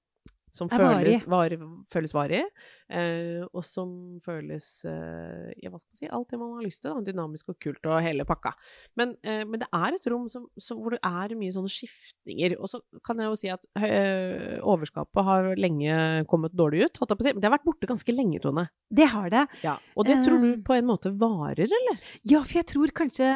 som 0.55 0.69
føles, 0.71 1.25
var, 1.29 1.53
føles 1.93 2.13
varig, 2.15 2.43
eh, 2.89 3.43
og 3.53 3.65
som 3.67 3.91
føles 4.25 4.85
eh, 4.89 5.51
Ja, 5.61 5.69
hva 5.73 5.81
skal 5.81 5.91
man 5.93 5.99
si? 6.01 6.09
Alt 6.09 6.31
det 6.33 6.39
man 6.41 6.53
har 6.55 6.65
lyst 6.65 6.81
til. 6.85 6.95
Da. 6.95 7.03
Dynamisk 7.11 7.51
og 7.53 7.59
kult 7.61 7.89
og 7.91 7.99
hele 8.05 8.25
pakka. 8.25 8.55
Men, 8.97 9.17
eh, 9.27 9.43
men 9.45 9.61
det 9.61 9.69
er 9.75 9.97
et 9.99 10.07
rom 10.13 10.29
som, 10.33 10.47
som, 10.57 10.79
hvor 10.81 10.95
det 10.97 11.01
er 11.05 11.35
mye 11.37 11.53
sånne 11.53 11.73
skiftninger. 11.73 12.57
Og 12.61 12.71
så 12.73 12.81
kan 13.05 13.21
jeg 13.21 13.29
jo 13.29 13.37
si 13.43 13.51
at 13.53 13.67
eh, 13.83 14.57
overskapet 14.63 15.29
har 15.29 15.51
lenge 15.61 15.99
kommet 16.31 16.55
dårlig 16.57 16.87
ut, 16.87 17.03
holdt 17.03 17.13
jeg 17.13 17.21
på 17.21 17.27
å 17.27 17.29
si. 17.29 17.35
Men 17.37 17.43
det 17.45 17.51
har 17.51 17.57
vært 17.59 17.69
borte 17.69 17.91
ganske 17.91 18.17
lenge, 18.17 18.41
Tone. 18.47 18.69
Det 18.89 19.11
har 19.13 19.29
det. 19.35 19.45
Ja. 19.67 19.77
Og 19.97 20.09
det 20.09 20.23
tror 20.25 20.41
du 20.41 20.51
Eh. 20.55 20.63
på 20.65 20.79
en 20.79 20.87
måte 20.89 21.11
varer, 21.19 21.67
eller? 21.67 22.01
Ja, 22.25 22.41
for 22.47 22.61
jeg 22.63 22.67
tror 22.71 22.93
kanskje 22.97 23.35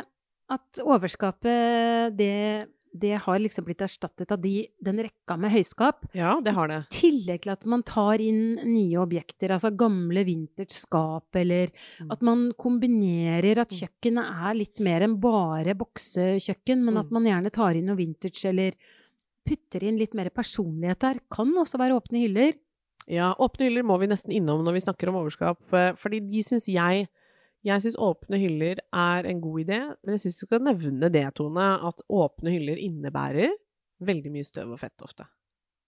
at 0.51 0.81
overskapet, 0.83 2.17
det, 2.17 2.67
det 2.93 3.19
har 3.23 3.39
liksom 3.39 3.65
blitt 3.65 3.81
erstattet 3.85 4.33
av 4.35 4.41
de, 4.43 4.67
den 4.83 4.99
rekka 4.99 5.37
med 5.39 5.53
høyskap. 5.53 6.07
Ja, 6.17 6.41
det 6.43 6.55
har 6.57 6.69
det. 6.69 6.79
I 6.91 6.95
tillegg 6.97 7.43
til 7.43 7.53
at 7.53 7.65
man 7.71 7.83
tar 7.87 8.19
inn 8.21 8.57
nye 8.67 8.99
objekter, 8.99 9.53
altså 9.55 9.71
gamle 9.77 10.25
vintage 10.27 10.75
skap, 10.75 11.29
eller 11.39 11.71
Mm. 12.01 12.11
at 12.11 12.23
man 12.23 12.53
kombinerer 12.59 13.59
at 13.63 13.71
Mm. 13.71 13.79
kjøkkenet 13.79 14.49
er 14.49 14.55
litt 14.55 14.81
mer 14.81 15.03
enn 15.03 15.21
bare 15.21 15.75
boksekjøkken, 15.75 16.83
men 16.85 16.95
Mm. 16.95 17.01
at 17.01 17.11
man 17.13 17.25
gjerne 17.25 17.53
tar 17.53 17.75
inn 17.77 17.87
noe 17.87 17.97
vintage, 17.97 18.45
eller 18.45 18.73
putter 19.47 19.83
inn 19.83 19.97
litt 19.99 20.15
mer 20.15 20.29
personlighet 20.31 20.99
der. 20.99 21.21
Kan 21.31 21.55
også 21.55 21.79
være 21.79 21.95
åpne 22.01 22.19
hyller. 22.27 22.55
Ja, 23.09 23.35
åpne 23.35 23.67
hyller 23.71 23.83
må 23.83 23.99
vi 23.99 24.07
nesten 24.07 24.33
innom 24.33 24.63
når 24.65 24.73
vi 24.75 24.81
snakker 24.81 25.09
om 25.09 25.17
overskap, 25.17 25.59
eh, 25.73 25.93
fordi 25.95 26.21
de 26.29 26.43
syns 26.43 26.67
jeg 26.67 27.09
jeg 27.67 27.83
syns 27.85 27.99
åpne 28.01 28.39
hyller 28.41 28.81
er 28.81 29.27
en 29.29 29.41
god 29.43 29.65
idé. 29.65 29.81
Men 30.01 30.17
jeg 30.17 30.25
syns 30.25 30.41
du 30.41 30.47
skal 30.47 30.65
nevne 30.65 31.11
det, 31.13 31.27
Tone, 31.37 31.67
at 31.89 32.05
åpne 32.09 32.55
hyller 32.55 32.81
innebærer 32.81 33.53
veldig 34.07 34.33
mye 34.33 34.49
støv 34.49 34.73
og 34.77 34.81
fett 34.81 35.05
ofte. 35.05 35.27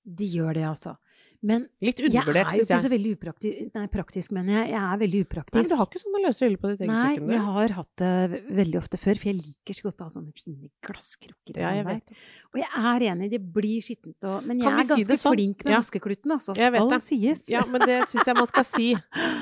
De 0.03 0.27
gjør 0.29 0.57
det, 0.59 0.67
altså. 0.69 0.97
Men 1.45 1.65
Litt 1.83 1.99
jeg 1.99 2.13
Jeg 2.13 2.23
er 2.23 2.55
jo 2.55 2.63
ikke 2.63 2.77
så 2.85 2.91
veldig 2.93 3.13
upraktisk, 3.17 3.71
nei, 3.75 3.87
praktisk, 3.91 4.31
men 4.37 4.47
jeg, 4.53 4.69
jeg 4.71 4.79
er 4.79 4.99
veldig 5.01 5.19
Nei, 5.23 5.27
upraktisk. 5.27 5.71
du 5.73 5.77
har 5.81 5.89
ikke 5.89 6.03
sånne 6.05 6.21
løse 6.23 6.45
hyller 6.47 6.61
på 6.63 6.69
ditt 6.71 6.81
eget 6.85 6.93
Nei, 6.93 7.09
kjøkken? 7.17 7.27
men 7.27 7.35
jeg 7.35 7.47
har 7.49 7.75
hatt 7.79 7.91
det 7.99 8.43
veldig 8.61 8.79
ofte 8.79 9.01
før, 9.03 9.19
for 9.19 9.31
jeg 9.33 9.39
liker 9.41 9.75
så 9.75 9.83
godt 9.89 9.99
å 9.99 10.07
ha 10.07 10.13
sånne 10.15 10.33
fine 10.39 10.71
glasskrukker 10.87 11.57
og 11.57 11.59
Ja, 11.65 11.73
jeg 11.75 11.83
sånn 11.83 11.91
vet. 11.91 12.23
Og 12.53 12.61
jeg 12.63 12.71
er 12.93 13.07
enig, 13.11 13.31
det 13.35 13.43
blir 13.59 13.83
skittent 13.83 14.29
og 14.31 14.47
Men 14.47 14.63
jeg 14.63 14.71
er 14.71 14.89
ganske 14.93 15.09
det 15.11 15.19
sånn? 15.19 15.35
flink 15.35 15.65
med 15.67 15.73
Ja. 15.75 15.81
vaskekluten, 15.83 16.31
altså. 16.39 16.55
Skal 16.55 17.01
sies. 17.03 17.49
Ja, 17.51 17.65
men 17.67 17.81
det 17.91 17.99
syns 18.09 18.27
jeg 18.31 18.37
man 18.39 18.47
skal 18.47 18.65
si. 18.65 18.95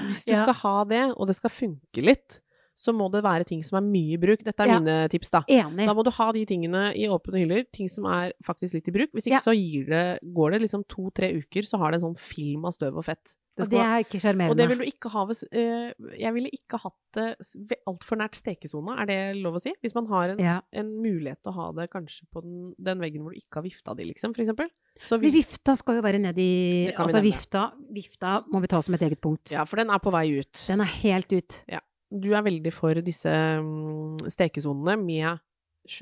Hvis 0.08 0.24
du 0.24 0.32
Ja. 0.36 0.42
skal 0.44 0.54
ha 0.64 0.84
det, 0.84 1.04
og 1.16 1.26
det 1.28 1.36
skal 1.36 1.50
funke 1.52 2.00
litt, 2.02 2.40
så 2.80 2.94
må 2.96 3.10
det 3.12 3.20
være 3.26 3.44
ting 3.48 3.60
som 3.66 3.76
er 3.80 3.84
mye 3.84 4.16
i 4.16 4.20
bruk. 4.20 4.44
Dette 4.46 4.64
er 4.64 4.72
Ja. 4.72 4.78
mine 4.80 5.08
tips, 5.12 5.30
da. 5.30 5.42
Enig. 5.48 5.86
Da 5.86 5.94
må 5.94 6.04
du 6.04 6.10
ha 6.10 6.32
de 6.32 6.46
tingene 6.46 6.94
i 6.96 7.04
åpne 7.06 7.42
hyller, 7.42 7.66
ting 7.72 7.88
som 7.88 8.06
er 8.06 8.32
faktisk 8.42 8.78
litt 8.78 8.88
i 8.88 8.96
bruk. 8.96 9.12
Hvis 9.12 9.28
ikke 9.28 9.40
Ja. 9.40 9.44
så 9.44 9.52
det, 9.52 10.20
går 10.24 10.52
det 10.52 10.62
liksom 10.62 10.86
to-tre 10.88 11.34
uker, 11.36 11.62
så 11.62 11.78
har 11.78 11.90
det 11.90 12.02
en 12.02 12.14
sånn 12.14 12.18
film 12.18 12.64
av 12.64 12.72
støv 12.72 12.96
og 12.96 13.04
fett. 13.04 13.36
Og 13.60 13.68
det 13.68 13.80
er 13.82 14.04
ikke 14.04 14.20
sjarmerende. 14.22 14.50
og 14.50 14.56
det 14.56 14.68
vil 14.70 14.78
du 14.78 14.84
ikke 14.86 15.10
ha 15.12 15.24
hvis 15.26 15.42
uh, 15.52 15.92
Jeg 16.16 16.32
ville 16.32 16.48
ikke 16.54 16.78
hatt 16.80 16.94
det 17.12 17.78
altfor 17.90 18.16
nært 18.16 18.38
stekesona, 18.38 18.94
er 19.02 19.06
det 19.10 19.18
lov 19.42 19.58
å 19.58 19.60
si? 19.60 19.72
Hvis 19.82 19.94
man 19.94 20.06
har 20.06 20.30
en, 20.30 20.38
ja. 20.38 20.60
en 20.72 20.92
mulighet 21.02 21.42
til 21.42 21.52
å 21.52 21.56
ha 21.58 21.66
det 21.72 21.90
kanskje 21.90 22.24
på 22.32 22.42
den, 22.44 22.72
den 22.78 23.02
veggen 23.02 23.24
hvor 23.24 23.34
du 23.34 23.40
ikke 23.40 23.60
har 23.60 23.66
vifta 23.66 23.96
di, 23.98 24.06
liksom, 24.12 24.32
for 24.36 24.44
eksempel. 24.44 24.70
Så 25.02 25.18
vi, 25.20 25.32
vifta 25.34 25.74
skal 25.78 25.98
jo 25.98 26.04
være 26.06 26.20
nedi 26.22 26.46
Det 26.90 26.96
Altså, 27.00 27.22
vifta, 27.24 27.66
vifta 27.92 28.38
må 28.50 28.62
vi 28.62 28.70
ta 28.70 28.80
som 28.84 28.94
et 28.94 29.02
eget 29.02 29.20
punkt. 29.20 29.50
ja, 29.50 29.64
for 29.68 29.82
den 29.82 29.90
er 29.90 29.98
på 29.98 30.12
vei 30.14 30.26
ut. 30.38 30.64
Den 30.68 30.80
er 30.86 30.92
helt 31.02 31.32
ut. 31.34 31.62
Du 32.10 32.32
er 32.34 32.42
veldig 32.42 32.72
for 32.74 32.98
disse 33.06 33.30
mm, 33.30 34.26
stekesonene 34.32 34.96
med 35.00 35.38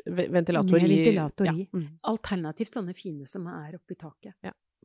ventilator 0.09 0.81
Med 0.81 0.91
i 0.91 1.13
ja, 1.15 1.29
mm. 1.29 1.85
Alternativt 2.11 2.75
sånne 2.75 2.97
fine 2.97 3.29
som 3.29 3.47
er 3.53 3.77
oppi 3.79 3.97
taket. 3.99 4.35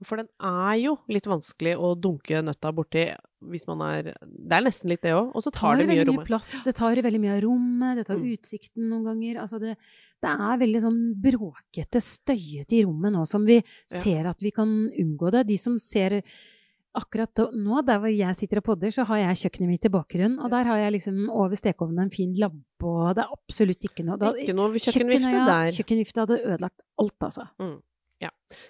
For 0.03 0.19
den 0.19 0.27
er 0.41 0.77
jo 0.81 0.95
litt 1.11 1.27
vanskelig 1.29 1.75
å 1.77 1.93
dunke 1.99 2.41
nøtta 2.43 2.71
borti 2.75 3.05
hvis 3.51 3.65
man 3.69 3.83
er 3.85 4.09
Det 4.23 4.55
er 4.55 4.63
nesten 4.65 4.89
litt 4.89 5.03
det 5.03 5.13
òg, 5.15 5.29
og 5.35 5.43
så 5.43 5.51
tar 5.53 5.77
det 5.77 5.85
mye 5.85 5.99
veldig 5.99 6.07
rom. 6.09 6.17
mye 6.21 6.27
plass. 6.27 6.51
Det 6.65 6.73
tar 6.75 7.01
veldig 7.05 7.21
mye 7.21 7.35
av 7.35 7.41
rommet, 7.43 7.97
det 7.99 8.05
tar 8.07 8.17
Mm. 8.17 8.31
utsikten 8.33 8.89
noen 8.89 9.03
ganger. 9.05 9.41
Altså 9.43 9.59
det, 9.59 9.75
det 10.23 10.31
er 10.31 10.61
veldig 10.63 10.81
sånn 10.81 11.01
bråkete, 11.21 12.01
støyete 12.01 12.77
i 12.79 12.83
rommet 12.87 13.13
nå 13.13 13.25
som 13.27 13.45
vi 13.45 13.61
ser 13.87 14.27
at 14.27 14.41
vi 14.41 14.51
kan 14.51 14.89
unngå 14.89 15.31
det. 15.31 15.47
De 15.47 15.57
som 15.57 15.77
ser 15.79 16.21
Akkurat 16.93 17.39
nå, 17.57 17.79
der 17.87 17.97
hvor 17.97 18.11
jeg 18.13 18.37
sitter 18.37 18.59
og 18.61 18.67
podder, 18.67 18.91
så 18.93 19.05
har 19.09 19.17
jeg 19.17 19.39
kjøkkenet 19.45 19.71
mitt 19.71 19.85
i 19.87 19.93
bakgrunnen. 19.93 20.35
Og 20.45 20.51
der 20.53 20.67
har 20.69 20.77
jeg 20.77 20.91
liksom 20.99 21.23
over 21.33 21.57
stekeovnen 21.57 22.03
en 22.05 22.11
fin 22.13 22.35
lampe, 22.37 22.85
og 22.85 23.15
det 23.17 23.23
er 23.23 23.33
absolutt 23.33 23.87
ikke 23.89 24.05
noe 24.05 24.19
da, 24.21 24.29
Ikke 24.37 24.53
noe 24.53 24.75
kjøkkenvifte 24.77 25.23
Kjøkkenet, 25.25 25.39
ja, 25.39 25.47
der. 25.49 25.73
Kjøkkenvifte 25.79 26.25
hadde 26.25 26.39
ødelagt 26.43 26.85
alt, 27.01 27.17
altså. 27.31 27.47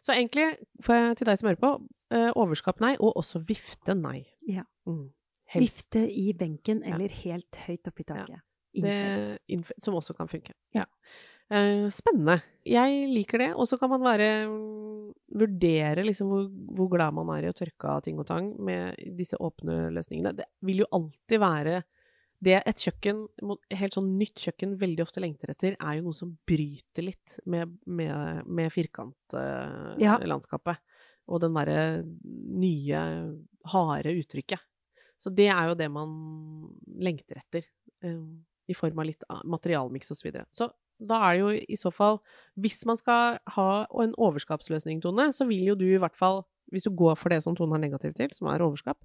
Så 0.01 0.13
egentlig, 0.15 0.45
for, 0.81 1.13
til 1.17 1.27
deg 1.27 1.39
som 1.39 1.49
hører 1.49 1.61
på, 1.61 1.73
eh, 2.15 2.29
overskap 2.39 2.79
nei, 2.83 2.93
og 2.99 3.17
også 3.19 3.41
vifte 3.47 3.95
nei. 3.97 4.23
Ja. 4.49 4.63
Mm. 4.89 5.11
Vifte 5.53 6.01
i 6.09 6.31
benken 6.37 6.81
Ja. 6.81 6.95
eller 6.95 7.13
helt 7.23 7.59
høyt 7.67 7.87
oppi 7.91 8.03
taket. 8.07 8.41
det, 8.73 9.37
Innfelt. 9.53 9.83
som 9.83 9.93
også 9.93 10.15
kan 10.17 10.27
funke. 10.27 10.53
Ja. 10.73 10.85
Eh, 11.51 11.89
spennende. 11.93 12.39
Jeg 12.65 13.07
liker 13.13 13.37
det. 13.37 13.51
Og 13.53 13.67
så 13.67 13.77
kan 13.77 13.91
man 13.91 14.01
være 14.01 14.47
mm, 14.49 14.92
vurdere 15.33 16.05
liksom 16.05 16.29
hvor, 16.31 16.45
hvor 16.77 16.89
glad 16.93 17.15
man 17.17 17.31
er 17.35 17.47
i 17.47 17.51
å 17.51 17.57
tørke 17.57 17.89
av 17.89 18.03
ting 18.05 18.19
og 18.21 18.27
tang 18.29 18.51
med 18.63 18.99
disse 19.17 19.39
åpne 19.39 19.89
løsningene. 19.95 20.35
Det 20.37 20.47
vil 20.65 20.83
jo 20.83 20.89
alltid 20.95 21.41
være 21.43 21.81
det 22.43 22.57
et 22.59 22.81
kjøkken, 22.83 23.21
helt 23.79 23.95
sånn 23.95 24.09
nytt 24.19 24.41
kjøkken, 24.43 24.75
veldig 24.81 25.05
ofte 25.05 25.21
lengter 25.23 25.53
etter, 25.53 25.77
er 25.79 25.97
jo 25.97 26.09
noe 26.09 26.17
som 26.17 26.33
bryter 26.47 27.05
litt 27.05 27.37
med, 27.49 27.77
med, 27.87 28.43
med 28.43 28.73
Ja. 30.01 30.17
Og 31.31 31.39
den 31.39 31.55
derre 31.55 32.03
nye, 32.03 33.03
harde 33.71 34.11
uttrykket. 34.19 34.59
Så 35.15 35.31
det 35.31 35.47
er 35.53 35.69
jo 35.69 35.77
det 35.79 35.87
man 35.93 36.09
lengter 36.99 37.39
etter. 37.39 37.69
eh, 38.03 38.19
I 38.67 38.75
form 38.75 38.99
av 38.99 39.07
litt 39.07 39.23
materialmiks 39.47 40.11
osv. 40.11 40.19
Så, 40.19 40.27
videre. 40.27 40.45
så 40.51 40.67
da 41.07 41.19
er 41.27 41.33
det 41.35 41.41
jo 41.43 41.49
i 41.75 41.77
så 41.79 41.91
fall 41.93 42.19
Hvis 42.59 42.85
man 42.85 42.97
skal 42.99 43.37
ha 43.55 43.67
en 44.03 44.13
overskapsløsning, 44.17 45.01
Tone, 45.03 45.29
så 45.33 45.45
vil 45.49 45.63
jo 45.71 45.75
du 45.75 45.85
i 45.85 45.99
hvert 46.01 46.15
fall 46.15 46.43
Hvis 46.71 46.83
du 46.87 46.91
går 46.95 47.15
for 47.19 47.29
det 47.33 47.41
som 47.43 47.55
Tone 47.55 47.75
har 47.75 47.83
negativ 47.83 48.13
til, 48.17 48.29
som 48.33 48.47
er 48.51 48.63
overskap, 48.65 48.97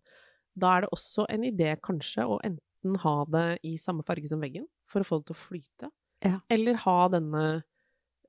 da 0.59 0.77
er 0.77 0.81
det 0.87 0.91
også 0.95 1.27
en 1.31 1.45
idé 1.45 1.75
kanskje 1.85 2.25
å 2.27 2.39
enten 2.45 2.97
ha 3.03 3.17
det 3.29 3.59
i 3.67 3.77
samme 3.79 4.03
farge 4.07 4.29
som 4.31 4.41
veggen 4.41 4.65
for 4.89 5.03
å 5.03 5.09
få 5.09 5.19
det 5.21 5.27
til 5.31 5.37
å 5.37 5.43
flyte, 5.47 5.91
Ja. 6.25 6.39
eller 6.51 6.75
ha 6.85 7.09
denne 7.13 7.43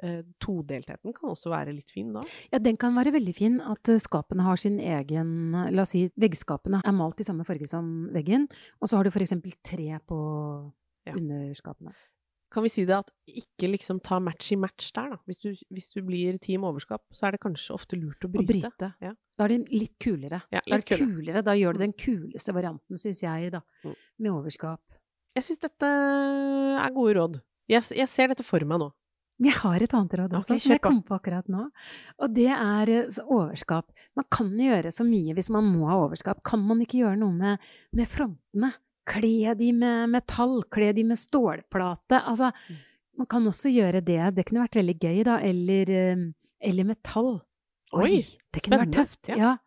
eh, 0.04 0.22
todeltheten 0.42 1.14
kan 1.16 1.30
også 1.32 1.50
være 1.52 1.74
litt 1.76 1.92
fin 1.92 2.12
da. 2.14 2.22
Ja, 2.52 2.60
den 2.60 2.78
kan 2.78 2.96
være 2.96 3.12
veldig 3.16 3.34
fin. 3.36 3.58
At 3.62 3.90
eh, 3.90 3.98
skapene 4.00 4.44
har 4.46 4.58
sin 4.62 4.78
egen 4.80 5.52
La 5.76 5.82
oss 5.84 5.92
si 5.96 6.06
veggskapene 6.20 6.82
er 6.86 6.96
malt 6.96 7.20
i 7.20 7.28
samme 7.28 7.46
farge 7.48 7.68
som 7.68 8.08
veggen. 8.14 8.48
Og 8.82 8.90
så 8.90 8.98
har 9.00 9.04
du 9.04 9.12
eksempel 9.12 9.54
tre 9.64 10.00
på 10.08 10.20
Ja. 11.08 11.14
underskapene. 11.16 11.94
Kan 12.50 12.66
vi 12.66 12.70
si 12.74 12.84
det 12.90 12.96
at 12.98 13.10
ikke 13.30 13.70
liksom 13.70 14.00
ta 14.02 14.18
match 14.24 14.52
i 14.56 14.58
match 14.58 14.90
der, 14.96 15.12
da? 15.14 15.18
Hvis 15.30 15.42
du, 15.44 15.50
hvis 15.70 15.90
du 15.94 16.00
blir 16.06 16.40
team 16.42 16.64
overskap, 16.66 17.04
så 17.14 17.28
er 17.28 17.36
det 17.36 17.44
kanskje 17.44 17.76
ofte 17.76 18.00
lurt 18.00 18.26
å 18.26 18.30
Å 18.30 18.34
bryte. 18.34 18.48
bryte. 18.50 18.90
Ja. 19.06 19.14
Da 19.38 19.46
er 19.46 19.54
det 19.54 19.60
litt 19.70 19.94
kulere. 20.02 20.42
Ja, 20.52 20.64
litt 20.66 20.88
kulere. 20.90 21.06
kulere. 21.14 21.44
Da 21.46 21.54
gjør 21.54 21.78
du 21.78 21.84
den 21.86 21.94
kuleste 21.94 22.56
varianten, 22.58 22.98
syns 22.98 23.22
jeg, 23.22 23.52
da. 23.54 23.62
Mm. 23.86 23.94
Med 24.26 24.32
overskap. 24.34 24.82
Jeg 25.38 25.46
syns 25.46 25.62
dette 25.62 25.92
er 26.82 26.96
gode 26.96 27.14
råd. 27.20 27.38
Jeg, 27.70 27.86
jeg 28.02 28.10
ser 28.10 28.34
dette 28.34 28.44
for 28.48 28.66
meg 28.66 28.82
nå. 28.82 28.90
Jeg 29.40 29.56
har 29.62 29.80
et 29.80 29.94
annet 29.96 30.14
råd 30.20 30.34
også, 30.36 30.52
okay, 30.52 30.60
som 30.66 30.74
jeg 30.74 30.82
kom 30.84 30.98
på 31.08 31.16
akkurat 31.16 31.48
nå. 31.48 31.62
Og 32.20 32.34
det 32.36 32.50
er 32.52 32.90
eh, 32.92 33.20
overskap. 33.24 33.94
Man 34.20 34.26
kan 34.28 34.50
gjøre 34.60 34.92
så 34.92 35.06
mye 35.08 35.32
hvis 35.38 35.48
man 35.54 35.70
må 35.70 35.86
ha 35.88 35.96
overskap. 36.02 36.42
Kan 36.44 36.66
man 36.68 36.82
ikke 36.84 37.06
gjøre 37.06 37.22
noe 37.22 37.32
med, 37.38 37.70
med 37.96 38.10
frontene? 38.12 38.74
Kle 39.10 39.56
de 39.58 39.72
med 39.74 40.10
metall, 40.14 40.60
kle 40.70 40.92
de 40.94 41.04
med 41.10 41.18
stålplate. 41.18 42.20
Altså, 42.24 42.52
Mm. 42.70 42.78
man 43.18 43.28
kan 43.28 43.48
også 43.50 43.72
gjøre 43.74 44.04
det. 44.06 44.20
Det 44.36 44.46
kunne 44.46 44.64
vært 44.68 44.78
veldig 44.80 44.98
gøy, 45.02 45.24
da. 45.26 45.38
Eller, 45.42 45.90
eh, 45.90 46.26
eller 46.62 46.84
metall. 46.86 47.42
Oi, 47.94 48.22
det 48.54 48.62
kunne 48.64 48.84
vært 48.86 48.94
tøft. 48.94 49.30
Ja. 49.34 49.36
Ja. 49.38 49.58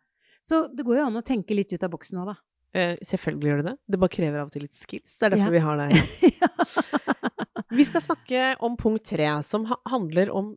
Så 0.43 0.67
det 0.75 0.85
går 0.85 0.97
jo 1.01 1.05
an 1.07 1.19
å 1.19 1.23
tenke 1.23 1.55
litt 1.55 1.71
ut 1.73 1.83
av 1.83 1.91
boksen 1.91 2.17
nå, 2.19 2.25
da. 2.31 2.35
Eh, 2.73 2.95
selvfølgelig 3.05 3.49
gjør 3.51 3.57
det 3.61 3.65
det. 3.71 3.77
Det 3.91 3.99
bare 3.99 4.09
krever 4.15 4.39
av 4.41 4.47
og 4.47 4.51
til 4.55 4.61
litt 4.63 4.73
skills. 4.73 5.17
Det 5.19 5.27
er 5.27 5.35
derfor 5.35 5.51
Ja. 5.51 5.51
vi 5.51 5.59
har 5.59 5.77
det 5.77 5.91
her. 5.93 6.03
Vi 7.73 7.83
skal 7.87 8.01
snakke 8.05 8.55
om 8.61 8.75
punkt 8.77 9.03
tre, 9.09 9.27
som 9.43 9.65
handler 9.89 10.29
om 10.33 10.51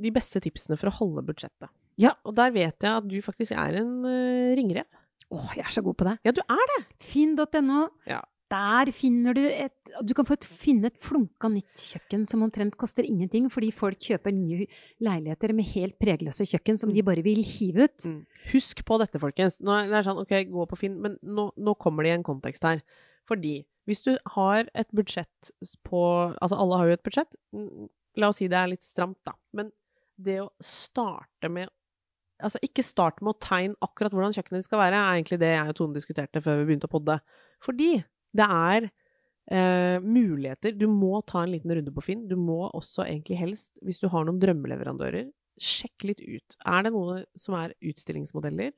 de 0.00 0.10
beste 0.14 0.40
tipsene 0.42 0.76
for 0.78 0.90
å 0.90 0.94
holde 0.98 1.24
budsjettet. 1.26 1.68
Ja. 1.98 2.12
Og 2.24 2.34
der 2.38 2.50
vet 2.54 2.78
jeg 2.82 2.90
at 2.90 3.06
du 3.08 3.16
faktisk 3.22 3.52
er 3.58 3.74
en 3.80 4.04
uh, 4.04 4.54
ringrev. 4.54 4.86
Å, 5.34 5.40
jeg 5.58 5.64
er 5.66 5.74
så 5.74 5.82
god 5.84 5.98
på 6.00 6.06
det. 6.08 6.14
Ja, 6.26 6.32
du 6.36 6.40
er 6.44 6.70
det! 6.74 6.78
Finn.no. 7.02 7.88
Ja. 8.08 8.20
Der 8.52 8.90
finner 8.94 9.34
du 9.34 9.40
et 9.48 9.72
Du 10.04 10.12
kan 10.14 10.26
få 10.28 10.36
et, 10.36 10.44
finne 10.44 10.90
et 10.90 10.98
flunka 11.00 11.48
nytt 11.50 11.80
kjøkken 11.80 12.26
som 12.30 12.42
omtrent 12.44 12.76
koster 12.78 13.06
ingenting, 13.06 13.48
fordi 13.50 13.70
folk 13.74 13.98
kjøper 14.04 14.34
nye 14.36 14.66
leiligheter 15.02 15.54
med 15.56 15.70
helt 15.72 15.96
pregløse 16.02 16.46
kjøkken 16.50 16.78
som 16.80 16.92
de 16.94 17.02
bare 17.06 17.24
vil 17.24 17.40
hive 17.46 17.88
ut. 17.88 18.06
Mm. 18.06 18.18
Husk 18.52 18.84
på 18.86 18.98
dette, 19.00 19.20
folkens. 19.22 19.60
Nå 19.64 19.74
er 19.78 19.90
det 19.90 20.04
sånn, 20.06 20.20
ok, 20.22 20.34
gå 20.52 20.66
på 20.70 20.78
Finn, 20.80 20.98
men 21.02 21.16
nå, 21.22 21.48
nå 21.56 21.76
kommer 21.80 22.04
det 22.04 22.12
i 22.12 22.16
en 22.18 22.26
kontekst 22.26 22.66
her. 22.68 22.82
Fordi 23.30 23.62
hvis 23.88 24.04
du 24.04 24.12
har 24.36 24.68
et 24.74 24.90
budsjett 24.96 25.50
på 25.86 26.02
Altså, 26.40 26.56
alle 26.58 26.80
har 26.80 26.90
jo 26.90 26.98
et 26.98 27.06
budsjett. 27.06 27.38
Mm, 27.56 27.88
La 28.20 28.28
oss 28.30 28.38
si 28.38 28.46
det 28.46 28.58
er 28.60 28.70
litt 28.70 28.84
stramt, 28.84 29.18
da. 29.26 29.32
Men 29.56 29.72
det 30.22 30.36
å 30.44 30.50
starte 30.62 31.48
med 31.50 31.72
Altså, 32.44 32.60
ikke 32.66 32.84
start 32.84 33.22
med 33.24 33.32
å 33.34 33.38
tegne 33.40 33.74
akkurat 33.84 34.12
hvordan 34.14 34.34
kjøkkenet 34.36 34.66
skal 34.66 34.78
være, 34.82 34.98
er 35.00 35.16
egentlig 35.18 35.38
det 35.42 35.50
jeg 35.54 35.70
og 35.72 35.76
Tone 35.78 35.96
diskuterte 35.96 36.42
før 36.44 36.60
vi 36.60 36.66
begynte 36.70 36.88
å 36.90 36.92
podde. 36.92 37.16
Fordi 37.64 37.88
det 38.36 38.46
er 38.50 38.88
eh, 39.50 39.98
muligheter. 40.04 40.76
Du 40.76 40.86
må 40.92 41.22
ta 41.28 41.42
en 41.44 41.52
liten 41.54 41.72
runde 41.74 41.92
på 41.94 42.04
Finn. 42.04 42.26
Du 42.28 42.36
må 42.36 42.66
også 42.70 43.06
egentlig 43.06 43.38
helst, 43.40 43.72
hvis 43.84 44.00
du 44.02 44.08
har 44.12 44.24
noen 44.28 44.40
drømmeleverandører, 44.42 45.30
sjekk 45.60 46.04
litt 46.10 46.20
ut. 46.24 46.56
Er 46.66 46.82
det 46.86 46.92
noe 46.94 47.20
som 47.38 47.54
er 47.60 47.74
utstillingsmodeller? 47.80 48.72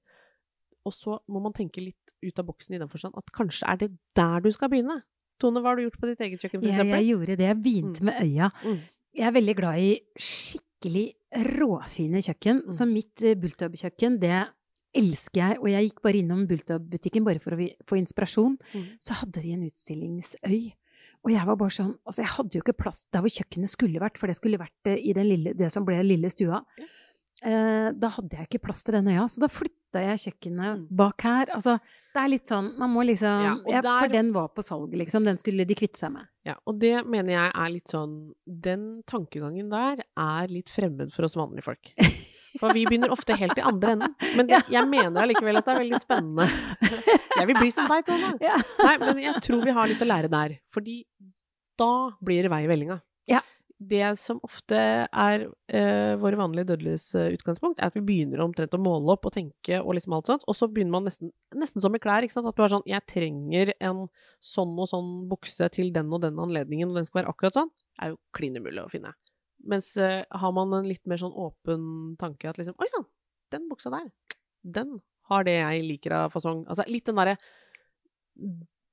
Og 0.86 0.92
så 0.94 1.18
må 1.32 1.40
man 1.42 1.54
tenke 1.56 1.82
litt 1.82 1.96
ut 2.22 2.38
av 2.38 2.46
boksen 2.48 2.74
i 2.76 2.80
den 2.80 2.88
forstand 2.90 3.16
at 3.18 3.32
kanskje 3.34 3.66
er 3.72 3.76
det 3.82 3.90
der 4.16 4.40
du 4.44 4.50
skal 4.54 4.70
begynne. 4.72 5.00
Tone, 5.42 5.60
hva 5.60 5.72
har 5.72 5.76
du 5.80 5.84
gjort 5.88 5.98
på 6.00 6.08
ditt 6.08 6.20
eget 6.24 6.40
kjøkken, 6.40 6.62
Jeg, 6.64 6.72
eksempel? 6.76 6.94
jeg 7.00 7.08
gjorde 7.10 7.34
det. 7.36 7.48
Jeg 7.50 7.62
begynte 7.64 8.00
Mm. 8.00 8.06
med 8.06 8.14
øya. 8.22 8.48
Mm. 8.64 8.78
Jeg 9.16 9.26
er 9.26 9.32
veldig 9.40 9.56
glad 9.56 9.74
i 9.80 9.90
skikkelig 10.16 10.64
råfine 11.56 12.22
kjøkken. 12.24 12.62
Mm. 12.66 12.76
Så 12.76 12.86
mitt 12.88 13.24
uh, 13.24 13.34
Bultab-kjøkken, 13.40 14.18
det 14.22 14.40
elsker 14.96 15.42
jeg. 15.42 15.60
Og 15.60 15.70
jeg 15.72 15.88
gikk 15.88 16.02
bare 16.04 16.20
innom 16.22 16.46
Bultab-butikken 16.48 17.26
bare 17.26 17.42
for 17.42 17.56
å 17.56 17.68
få 17.88 18.00
inspirasjon. 18.00 18.58
Mm. 18.72 18.90
Så 19.02 19.20
hadde 19.20 19.44
de 19.44 19.54
en 19.56 19.66
utstillingsøy. 19.68 20.60
Og 21.26 21.32
jeg 21.32 21.48
var 21.48 21.58
bare 21.58 21.74
sånn 21.74 21.94
Altså, 22.06 22.22
jeg 22.22 22.32
hadde 22.36 22.54
jo 22.58 22.62
ikke 22.62 22.76
plass 22.84 23.04
der 23.14 23.24
hvor 23.24 23.32
kjøkkenet 23.32 23.72
skulle 23.72 24.02
vært, 24.02 24.20
for 24.20 24.30
det 24.30 24.38
skulle 24.38 24.60
vært 24.60 24.90
eh, 24.90 25.00
i 25.00 25.14
den 25.16 25.26
lille, 25.26 25.54
det 25.58 25.72
som 25.74 25.86
ble 25.86 25.98
lille 26.04 26.30
stua. 26.32 26.62
Eh, 27.42 27.88
da 27.92 28.10
hadde 28.14 28.38
jeg 28.38 28.48
ikke 28.48 28.62
plass 28.68 28.84
til 28.86 28.96
den 28.96 29.10
øya, 29.12 29.26
så 29.28 29.42
da 29.42 29.50
flytta 29.52 29.76
jeg 30.04 30.18
kjøkkenet 30.24 30.76
Mm. 30.76 30.86
bak 30.96 31.20
her. 31.22 31.46
Altså, 31.54 31.78
det 32.14 32.22
er 32.22 32.28
litt 32.28 32.46
sånn 32.48 32.70
Man 32.78 32.90
må 32.94 33.04
liksom 33.06 33.42
Ja, 33.44 33.54
ja, 33.68 33.80
For 34.00 34.08
den 34.08 34.32
var 34.32 34.48
på 34.48 34.62
salg, 34.64 34.92
liksom. 34.96 35.24
Den 35.24 35.38
skulle 35.38 35.66
de 35.66 35.74
kvitte 35.74 35.98
seg 35.98 36.12
med. 36.12 36.26
Ja, 36.44 36.54
og 36.66 36.78
det 36.78 37.04
mener 37.06 37.32
jeg 37.32 37.52
er 37.54 37.68
litt 37.70 37.88
sånn 37.88 38.32
Den 38.46 39.02
tankegangen 39.06 39.68
der 39.70 40.02
er 40.16 40.46
litt 40.48 40.68
fremmed 40.68 41.12
for 41.12 41.24
oss 41.24 41.34
vanlige 41.36 41.64
folk. 41.64 41.92
For 42.58 42.72
vi 42.72 42.86
begynner 42.86 43.10
ofte 43.12 43.36
helt 43.36 43.58
i 43.58 43.60
andre 43.60 43.92
enden. 43.92 44.14
Men 44.36 44.46
det, 44.48 44.62
jeg 44.72 44.88
mener 44.88 45.20
allikevel 45.22 45.58
at 45.58 45.66
det 45.66 45.74
er 45.74 45.80
veldig 45.82 46.00
spennende. 46.00 46.46
Jeg 47.36 47.46
vil 47.50 47.58
bli 47.58 47.70
som 47.70 47.86
deg, 47.90 48.06
Tone. 48.06 48.30
Nei, 48.40 48.94
men 49.02 49.18
jeg 49.20 49.42
tror 49.44 49.60
vi 49.66 49.74
har 49.76 49.86
litt 49.90 50.00
å 50.00 50.08
lære 50.08 50.30
der. 50.32 50.54
Fordi 50.72 51.04
da 51.76 51.90
blir 52.24 52.46
det 52.46 52.50
vei 52.50 52.62
i 52.64 52.70
vellinga. 52.70 52.96
Ja. 53.28 53.42
Det 53.76 54.14
som 54.16 54.38
ofte 54.46 54.76
er 55.04 55.42
eh, 55.68 56.14
våre 56.16 56.38
vanlige 56.40 56.70
dødeliges 56.70 57.10
utgangspunkt, 57.36 57.76
er 57.76 57.90
at 57.90 57.96
vi 57.98 58.04
begynner 58.08 58.40
omtrent 58.40 58.72
å 58.72 58.80
måle 58.80 59.12
opp 59.12 59.28
og 59.28 59.34
tenke 59.34 59.82
og 59.82 59.98
liksom 59.98 60.14
alt 60.16 60.30
sånt, 60.30 60.46
og 60.48 60.56
så 60.56 60.68
begynner 60.72 60.94
man 60.94 61.04
nesten, 61.10 61.32
nesten 61.52 61.84
som 61.84 61.92
med 61.92 62.00
klær, 62.00 62.24
ikke 62.24 62.38
sant, 62.38 62.48
at 62.48 62.56
du 62.56 62.64
er 62.64 62.72
sånn, 62.72 62.86
jeg 62.88 63.04
trenger 63.12 63.74
en 63.76 64.06
sånn 64.40 64.72
og 64.80 64.88
sånn 64.88 65.10
bukse 65.28 65.68
til 65.76 65.92
den 65.92 66.08
og 66.08 66.24
den 66.24 66.40
anledningen, 66.40 66.88
og 66.88 66.96
den 67.02 67.08
skal 67.08 67.20
være 67.20 67.34
akkurat 67.34 67.58
sånn, 67.58 67.74
er 68.00 68.14
jo 68.14 68.20
klin 68.38 68.56
umulig 68.56 68.80
å 68.80 68.88
finne. 68.92 69.12
Mens 69.68 69.92
eh, 70.00 70.22
har 70.24 70.56
man 70.56 70.72
en 70.78 70.88
litt 70.88 71.04
mer 71.10 71.20
sånn 71.20 71.36
åpen 71.36 72.16
tanke 72.22 72.48
at 72.48 72.56
liksom, 72.62 72.78
oi 72.80 72.88
sann, 72.94 73.04
den 73.52 73.68
buksa 73.68 73.92
der, 73.92 74.08
den 74.64 74.96
har 75.30 75.46
det 75.46 75.56
jeg 75.58 75.84
liker 75.86 76.14
av 76.16 76.34
fasong. 76.34 76.64
Altså 76.70 76.86
litt 76.90 77.06
den 77.08 77.18
derre 77.18 77.36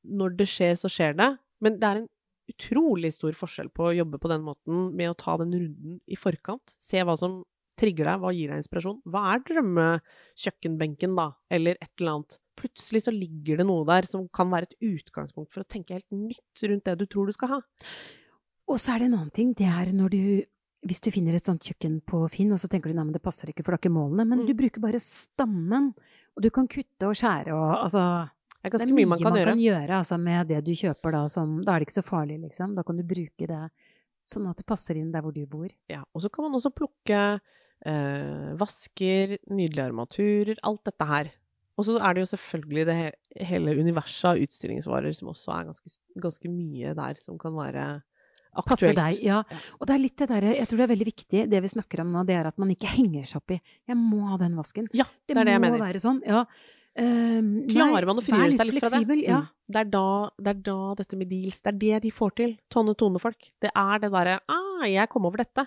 Når 0.04 0.36
det 0.40 0.48
skjer, 0.50 0.76
så 0.76 0.90
skjer 0.92 1.16
det. 1.20 1.30
Men 1.64 1.78
det 1.80 1.90
er 1.90 2.00
en 2.02 2.10
utrolig 2.52 3.14
stor 3.16 3.32
forskjell 3.38 3.70
på 3.74 3.90
å 3.90 3.96
jobbe 3.96 4.20
på 4.20 4.30
den 4.32 4.44
måten 4.44 4.90
med 4.96 5.10
å 5.12 5.18
ta 5.18 5.38
den 5.40 5.54
runden 5.56 6.00
i 6.12 6.16
forkant. 6.20 6.74
Se 6.78 7.00
hva 7.04 7.16
som 7.18 7.44
trigger 7.80 8.06
deg, 8.06 8.20
hva 8.22 8.32
gir 8.36 8.52
deg 8.52 8.60
inspirasjon. 8.62 9.00
Hva 9.10 9.22
er 9.34 9.40
drømmekjøkkenbenken, 9.48 11.16
da? 11.18 11.32
Eller 11.54 11.78
et 11.82 11.92
eller 12.00 12.18
annet. 12.18 12.38
Plutselig 12.60 13.02
så 13.08 13.14
ligger 13.14 13.58
det 13.62 13.66
noe 13.68 13.86
der 13.88 14.06
som 14.10 14.28
kan 14.30 14.52
være 14.54 14.68
et 14.70 14.76
utgangspunkt 14.86 15.52
for 15.54 15.64
å 15.64 15.70
tenke 15.70 15.96
helt 15.98 16.12
nytt 16.14 16.66
rundt 16.70 16.86
det 16.86 16.98
du 17.02 17.06
tror 17.10 17.28
du 17.28 17.34
skal 17.34 17.56
ha. 17.56 17.62
Og 18.70 18.78
så 18.80 18.94
er 18.94 19.02
det 19.04 19.10
en 19.10 19.18
annen 19.20 19.34
ting, 19.36 19.54
det 19.58 19.68
er 19.68 19.94
når 19.96 20.14
du 20.14 20.24
hvis 20.84 21.00
du 21.00 21.08
finner 21.16 21.32
et 21.38 21.46
sånt 21.48 21.64
kjøkken 21.64 22.02
på 22.04 22.18
Finn, 22.28 22.50
og 22.52 22.60
så 22.60 22.68
tenker 22.68 22.92
du 22.92 22.98
nei, 22.98 23.06
men 23.08 23.14
det 23.16 23.22
passer 23.24 23.48
ikke, 23.48 23.64
for 23.64 23.72
det 23.72 23.78
er 23.78 23.82
ikke 23.86 23.96
målene, 23.96 24.26
men 24.28 24.42
Mm. 24.42 24.48
du 24.50 24.54
bruker 24.54 24.82
bare 24.84 25.00
stammen, 25.00 25.94
og 26.36 26.44
du 26.44 26.50
kan 26.52 26.68
kutte 26.68 27.08
og 27.08 27.16
skjære 27.16 27.54
og 27.56 27.86
altså 27.88 28.04
Det 28.64 28.70
er 28.72 28.78
Det 28.78 28.86
er 28.88 28.96
mye 28.96 29.12
man 29.12 29.20
kan 29.20 29.36
gjøre. 29.36 29.56
gjøre 29.60 29.98
altså, 30.00 30.18
med 30.18 30.48
det 30.48 30.62
du 30.64 30.72
kjøper 30.72 31.12
da, 31.12 31.24
som 31.28 31.58
Da 31.64 31.74
er 31.74 31.84
det 31.84 31.90
ikke 31.90 32.00
så 32.00 32.06
farlig, 32.08 32.40
liksom. 32.46 32.76
Da 32.78 32.84
kan 32.88 32.98
du 32.98 33.04
bruke 33.04 33.48
det 33.50 33.64
sånn 34.24 34.48
at 34.48 34.58
det 34.62 34.66
passer 34.66 34.96
inn 34.96 35.12
der 35.12 35.22
hvor 35.22 35.36
du 35.36 35.44
bor. 35.46 35.68
Ja, 35.92 36.04
og 36.16 36.24
så 36.24 36.32
kan 36.32 36.48
man 36.48 36.56
også 36.56 36.72
plukke 36.72 37.20
eh, 37.86 38.50
vasker, 38.60 39.38
nydelige 39.52 39.90
armaturer, 39.90 40.62
alt 40.64 40.84
dette 40.88 41.10
her. 41.10 41.32
Og 41.76 41.88
så 41.88 41.98
er 41.98 42.14
det 42.16 42.24
jo 42.24 42.32
selvfølgelig 42.32 42.86
det 42.88 42.98
hele 43.50 43.74
universet 43.82 44.30
av 44.30 44.42
utstillingsvarer 44.46 45.16
som 45.18 45.32
også 45.34 45.56
er 45.56 45.70
ganske, 45.72 45.94
ganske 46.22 46.52
mye 46.54 46.94
der 46.98 47.20
som 47.20 47.40
kan 47.42 47.56
være 47.58 47.88
aktuelt. 48.62 49.00
deg, 49.00 49.24
ja. 49.26 49.40
Og 49.80 49.90
det 49.90 49.96
er 49.96 50.04
litt 50.04 50.18
det 50.22 50.30
derre 50.30 50.54
Jeg 50.54 50.70
tror 50.70 50.82
det 50.82 50.86
er 50.86 50.94
veldig 50.94 51.10
viktig, 51.10 51.42
det 51.50 51.62
vi 51.66 51.74
snakker 51.74 52.04
om 52.04 52.14
nå, 52.14 52.24
det 52.30 52.38
er 52.38 52.52
at 52.52 52.62
man 52.62 52.72
ikke 52.74 52.92
henger 52.94 53.26
seg 53.26 53.42
opp 53.42 53.56
i 53.58 53.60
'Jeg 53.60 53.98
må 53.98 54.22
ha 54.30 54.38
den 54.38 54.56
vasken'. 54.56 54.88
Ja, 54.94 55.08
det, 55.28 55.36
er 55.36 55.44
det 55.44 55.58
jeg 55.58 55.62
må 55.62 55.72
mener. 55.72 55.82
være 55.82 56.00
sånn. 56.00 56.22
Ja. 56.26 56.46
Nei, 56.94 57.66
Klarer 57.72 58.06
man 58.06 58.20
å 58.20 58.24
frigjøre 58.24 58.54
seg 58.54 58.70
litt 58.70 58.84
fra 58.84 59.00
det? 59.02 59.16
Ja. 59.26 59.40
Mm. 59.42 59.54
Det, 59.66 59.80
er 59.80 59.88
da, 59.96 60.08
det 60.38 60.52
er 60.52 60.60
da 60.68 60.76
dette 61.00 61.18
med 61.18 61.30
deals 61.32 61.58
Det 61.64 61.72
er 61.72 61.80
det 61.82 62.02
de 62.04 62.12
får 62.14 62.36
til, 62.38 62.52
Tonne 62.70 62.94
Tone-folk. 63.00 63.50
Det 63.64 63.72
er 63.74 64.04
det 64.04 64.12
derre 64.14 64.36
ah, 64.46 64.86
'jeg 64.86 65.10
kom 65.10 65.26
over 65.26 65.42
dette'. 65.42 65.66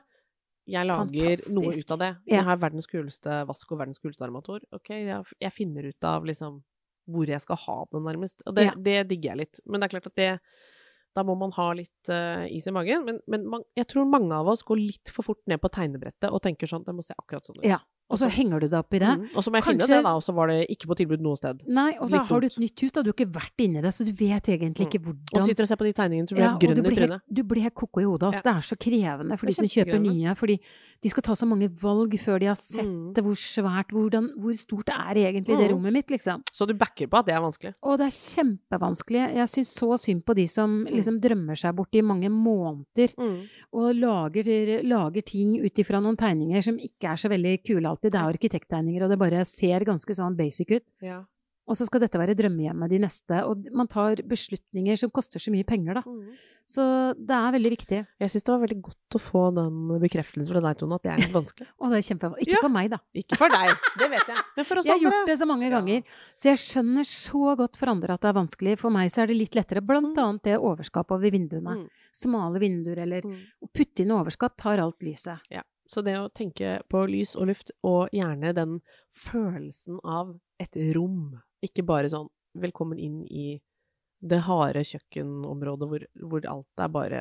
Jeg 0.67 0.87
lager 0.87 1.43
noe 1.55 1.73
ut 1.75 1.91
av 1.95 1.99
det. 1.99 2.13
Ja. 2.27 2.37
Jeg 2.37 2.45
har 2.49 2.57
verdens 2.63 2.89
kuleste 2.91 3.43
vask 3.47 3.71
og 3.73 3.79
verdens 3.79 4.03
kuleste 4.03 4.27
armator. 4.27 4.63
Ok, 4.75 4.91
jeg, 4.91 5.37
jeg 5.41 5.55
finner 5.55 5.87
ut 5.87 6.07
av 6.07 6.27
liksom 6.27 6.63
hvor 7.07 7.31
jeg 7.31 7.43
skal 7.43 7.59
ha 7.63 7.77
den, 7.93 8.03
nærmest. 8.03 8.43
Og 8.47 8.57
det, 8.57 8.65
Ja. 8.67 8.73
det 8.75 8.97
digger 9.11 9.31
jeg 9.31 9.39
litt. 9.45 9.61
Men 9.65 9.81
det 9.81 9.87
er 9.87 9.95
klart 9.95 10.11
at 10.11 10.17
det 10.19 10.33
da 11.17 11.23
må 11.25 11.37
man 11.39 11.53
ha 11.57 11.71
litt 11.73 12.11
uh, 12.13 12.45
is 12.53 12.67
i 12.69 12.75
magen. 12.75 13.05
Men, 13.07 13.21
men 13.31 13.47
man, 13.49 13.63
jeg 13.79 13.89
tror 13.89 14.05
mange 14.11 14.37
av 14.37 14.51
oss 14.53 14.65
går 14.67 14.77
litt 14.83 15.13
for 15.15 15.25
fort 15.25 15.41
ned 15.49 15.63
på 15.63 15.71
tegnebrettet 15.73 16.29
og 16.29 16.43
tenker 16.45 16.69
sånn 16.69 16.85
Det 16.85 16.93
må 16.93 17.05
se 17.07 17.17
akkurat 17.17 17.47
sånn 17.47 17.63
ut. 17.63 17.65
Ja. 17.65 17.79
Og 18.09 18.19
så 18.21 18.29
henger 18.31 18.61
du 18.63 18.69
deg 18.69 18.79
opp 18.79 18.95
i 18.95 18.99
det. 19.03 19.09
Mm. 19.19 19.23
Og 19.35 19.43
så 19.43 19.51
må 19.51 19.59
jeg 19.59 19.65
finne 19.67 19.87
det, 19.91 19.97
da, 20.05 20.13
og 20.15 20.23
så 20.23 20.33
var 20.33 20.47
det 20.47 20.69
ikke 20.71 20.87
på 20.87 20.95
tilbud 21.01 21.21
noe 21.27 21.35
sted. 21.37 21.63
Nei, 21.67 21.97
og 21.99 22.07
så 22.09 22.21
har 22.23 22.41
du 22.41 22.47
et 22.47 22.59
nytt 22.63 22.79
hus, 22.85 22.93
da. 22.95 23.03
Du 23.03 23.11
har 23.11 23.17
ikke 23.19 23.33
vært 23.35 23.59
inni 23.65 23.83
det, 23.83 23.91
så 23.93 24.05
du 24.07 24.13
vet 24.13 24.47
egentlig 24.47 24.87
ikke 24.87 25.01
hvordan 25.03 25.41
Og 25.43 25.45
sitter 25.49 25.63
og 25.67 25.69
ser 25.69 25.77
på 25.81 25.85
de 25.89 25.93
tegningene, 25.93 26.29
så 26.31 26.35
blir 26.37 26.45
Ja, 26.47 26.53
du 26.55 26.67
grønn 26.67 26.79
i 26.79 26.83
blir, 26.87 26.97
trynet. 27.03 27.21
du 27.35 27.43
blir 27.43 27.63
helt 27.67 27.75
ko-ko 27.75 28.01
i 28.01 28.05
hodet. 28.07 28.23
Altså. 28.31 28.43
Det 28.47 28.53
er 28.55 28.61
så 28.71 28.77
krevende 28.79 29.39
for 29.39 29.47
de 29.47 29.53
som 29.59 29.67
kjøper 29.67 29.99
nye. 30.01 30.35
Fordi 30.39 30.57
de 31.03 31.09
skal 31.11 31.23
ta 31.27 31.33
så 31.35 31.47
mange 31.51 31.69
valg 31.83 32.15
før 32.23 32.39
de 32.39 32.47
har 32.47 32.55
sett 32.55 32.87
Mm. 32.87 33.13
hvor 33.27 33.35
svært, 33.35 33.91
hvordan, 33.91 34.31
hvor 34.39 34.53
stort 34.55 34.89
er 34.89 35.15
egentlig 35.19 35.59
det 35.59 35.67
Mm. 35.67 35.75
rommet 35.75 35.93
mitt, 35.93 36.07
liksom. 36.09 36.45
Så 36.55 36.65
du 36.69 36.75
backer 36.75 37.09
på 37.09 37.19
at 37.19 37.27
det 37.27 37.35
er 37.35 37.41
vanskelig? 37.43 37.75
Og 37.83 37.99
det 37.99 38.07
er 38.07 38.15
kjempevanskelig. 38.15 39.35
Jeg 39.35 39.49
syns 39.49 39.75
så 39.75 39.99
synd 39.99 40.23
på 40.25 40.35
de 40.35 40.47
som 40.47 40.85
Mm. 40.87 40.95
liksom 40.95 41.19
drømmer 41.21 41.57
seg 41.59 41.75
bort 41.75 41.93
i 41.95 42.01
mange 42.03 42.29
måneder 42.31 43.13
og 43.73 43.95
lager, 43.95 44.83
lager 44.85 45.23
ting 45.25 45.57
ut 45.65 45.75
ifra 45.79 46.01
noen 46.01 46.17
tegninger 46.17 46.63
som 46.63 46.77
ikke 46.79 47.11
er 47.11 47.17
så 47.17 47.29
veldig 47.29 47.65
kule 47.65 47.96
alltid. 47.97 48.13
Det 48.13 48.21
er 48.21 48.33
arkitekttegninger, 48.37 49.03
og 49.03 49.11
det 49.11 49.19
bare 49.19 49.45
ser 49.45 49.81
ganske 49.89 50.15
sånn 50.15 50.37
basic 50.37 50.71
ut. 50.77 50.85
Ja. 51.03 51.25
Og 51.67 51.75
så 51.75 51.83
skal 51.89 51.99
dette 51.99 52.15
være 52.15 52.37
drømmehjemmet 52.39 52.89
de 52.93 52.99
neste. 53.03 53.41
Og 53.43 53.65
man 53.75 53.89
tar 53.91 54.21
beslutninger 54.23 54.95
som 55.01 55.11
koster 55.11 55.41
så 55.43 55.51
mye 55.51 55.65
penger, 55.67 55.95
da. 55.99 56.03
Så 56.71 56.85
det 57.19 57.35
er 57.35 57.51
veldig 57.57 57.73
viktig. 57.73 57.99
Jeg 58.23 58.31
syns 58.31 58.45
det 58.47 58.53
var 58.55 58.61
veldig 58.63 58.79
godt 58.87 59.17
å 59.19 59.21
få 59.23 59.43
den 59.55 59.81
bekreftelsen 59.99 60.47
fra 60.55 60.63
deg, 60.63 60.79
Tone, 60.79 60.95
at 60.95 61.03
det 61.07 61.11
er 61.11 61.19
litt 61.25 61.35
vanskelig. 61.35 61.67
Og 61.83 61.91
det 61.91 61.99
er 61.99 62.07
kjempevanskelig. 62.07 62.47
Ikke 62.47 62.55
Ja. 62.55 62.63
for 62.63 62.75
meg, 62.77 62.91
da. 62.95 62.99
Ikke 63.19 63.39
for 63.43 63.49
deg, 63.51 63.75
det 63.99 64.09
vet 64.15 64.31
jeg. 64.31 64.45
Men 64.57 64.65
for 64.71 64.79
oss 64.79 64.87
Jeg 64.87 64.95
har 64.95 65.05
gjort 65.11 65.27
det 65.27 65.39
så 65.43 65.47
mange 65.51 65.67
Ja. 65.67 65.75
ganger. 65.81 66.03
Så 66.39 66.45
jeg 66.53 66.63
skjønner 66.63 67.05
så 67.11 67.57
godt 67.59 67.77
for 67.83 67.91
andre 67.91 68.15
at 68.15 68.21
det 68.23 68.29
er 68.31 68.39
vanskelig. 68.39 68.79
For 68.79 68.91
meg 68.91 69.11
så 69.11 69.23
er 69.23 69.27
det 69.27 69.37
litt 69.43 69.55
lettere. 69.59 69.83
Blant 69.83 70.15
Mm. 70.15 70.23
annet 70.23 70.43
det 70.45 70.59
overskapet 70.63 71.19
over 71.19 71.31
vinduene. 71.35 71.75
Mm. 71.83 71.89
Smale 72.15 72.61
vinduer, 72.63 72.99
eller 73.03 73.23
Mm. 73.27 73.43
Å 73.67 73.67
putte 73.75 74.07
inn 74.07 74.15
overskap 74.15 74.57
tar 74.57 74.79
alt 74.79 75.01
lyset. 75.03 75.41
Ja. 75.51 75.63
Så 75.89 76.03
det 76.03 76.17
å 76.19 76.29
tenke 76.35 76.81
på 76.91 77.05
lys 77.09 77.37
og 77.39 77.47
luft, 77.53 77.71
og 77.87 78.09
gjerne 78.13 78.53
den 78.57 78.81
følelsen 79.15 80.01
av 80.05 80.35
et 80.61 80.77
rom, 80.97 81.37
ikke 81.65 81.85
bare 81.87 82.11
sånn 82.13 82.29
velkommen 82.57 82.99
inn 82.99 83.23
i 83.29 83.61
det 84.27 84.41
harde 84.47 84.81
kjøkkenområdet 84.89 85.89
hvor, 85.91 86.07
hvor 86.27 86.47
alt 86.49 86.83
er 86.83 86.89
bare 86.95 87.21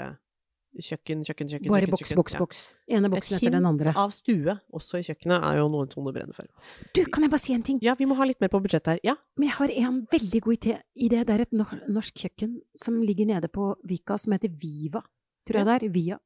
kjøkken, 0.76 1.22
kjøkken, 1.24 1.50
kjøkken, 1.52 1.70
Bare 1.72 1.86
kjøkken, 1.86 1.92
boks, 1.94 2.10
kjøkken. 2.10 2.18
boks, 2.20 2.34
Ja. 2.34 2.40
boks. 2.40 2.62
Ene 2.90 3.06
Et 3.08 3.12
boksen 3.14 3.36
etter 3.38 3.52
den 3.52 3.66
andre. 3.66 3.86
hint 3.92 3.98
av 3.98 4.12
stue, 4.12 4.56
også 4.76 5.00
i 5.00 5.06
kjøkkenet, 5.08 5.44
er 5.44 5.58
jo 5.62 5.68
noe 5.72 5.88
Tone 5.88 6.12
brenner 6.12 6.34
for. 6.36 6.48
Du, 6.94 7.06
kan 7.06 7.24
jeg 7.24 7.32
bare 7.32 7.40
si 7.40 7.54
en 7.54 7.64
ting? 7.64 7.80
Ja, 7.82 7.96
vi 7.96 8.06
må 8.06 8.16
ha 8.18 8.26
litt 8.26 8.42
mer 8.42 8.50
på 8.52 8.60
budsjettet 8.64 8.86
her. 8.96 9.00
Ja. 9.04 9.16
Men 9.38 9.48
jeg 9.50 9.56
har 9.56 9.70
en 9.88 10.02
veldig 10.12 10.42
god 10.42 10.58
idé. 10.58 10.82
Det 10.96 11.30
er 11.30 11.42
et 11.42 11.52
norsk 11.54 12.16
kjøkken 12.16 12.62
som 12.76 13.00
ligger 13.02 13.26
nede 13.28 13.48
på 13.48 13.76
Vika, 13.86 14.18
som 14.20 14.34
heter 14.34 14.50
Viva. 14.50 15.02
Tror 15.48 15.62
jeg 15.62 15.66
det 15.66 15.84
er. 15.84 15.90
Via. 15.94 16.18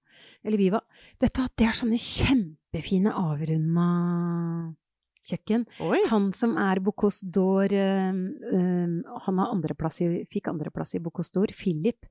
Eller 0.44 0.58
Viva. 0.58 0.82
Vet 1.22 1.34
du 1.36 1.42
at 1.44 1.56
det 1.58 1.68
er 1.68 1.78
sånne 1.78 2.00
kjempefine 2.00 3.14
avrunda 3.14 3.88
kjøkken. 5.30 5.66
Oi. 5.84 6.00
Han 6.10 6.30
som 6.34 6.54
er 6.58 6.80
Bocuse 6.84 7.28
d'Or, 7.28 7.74
eh, 7.76 8.14
han 9.26 9.42
har 9.42 9.52
andreplass 9.54 10.00
i, 10.06 10.08
fikk 10.32 10.48
andreplass 10.52 10.96
i 10.96 11.02
Bocuse 11.04 11.34
d'Or, 11.36 11.52
Philip. 11.56 12.08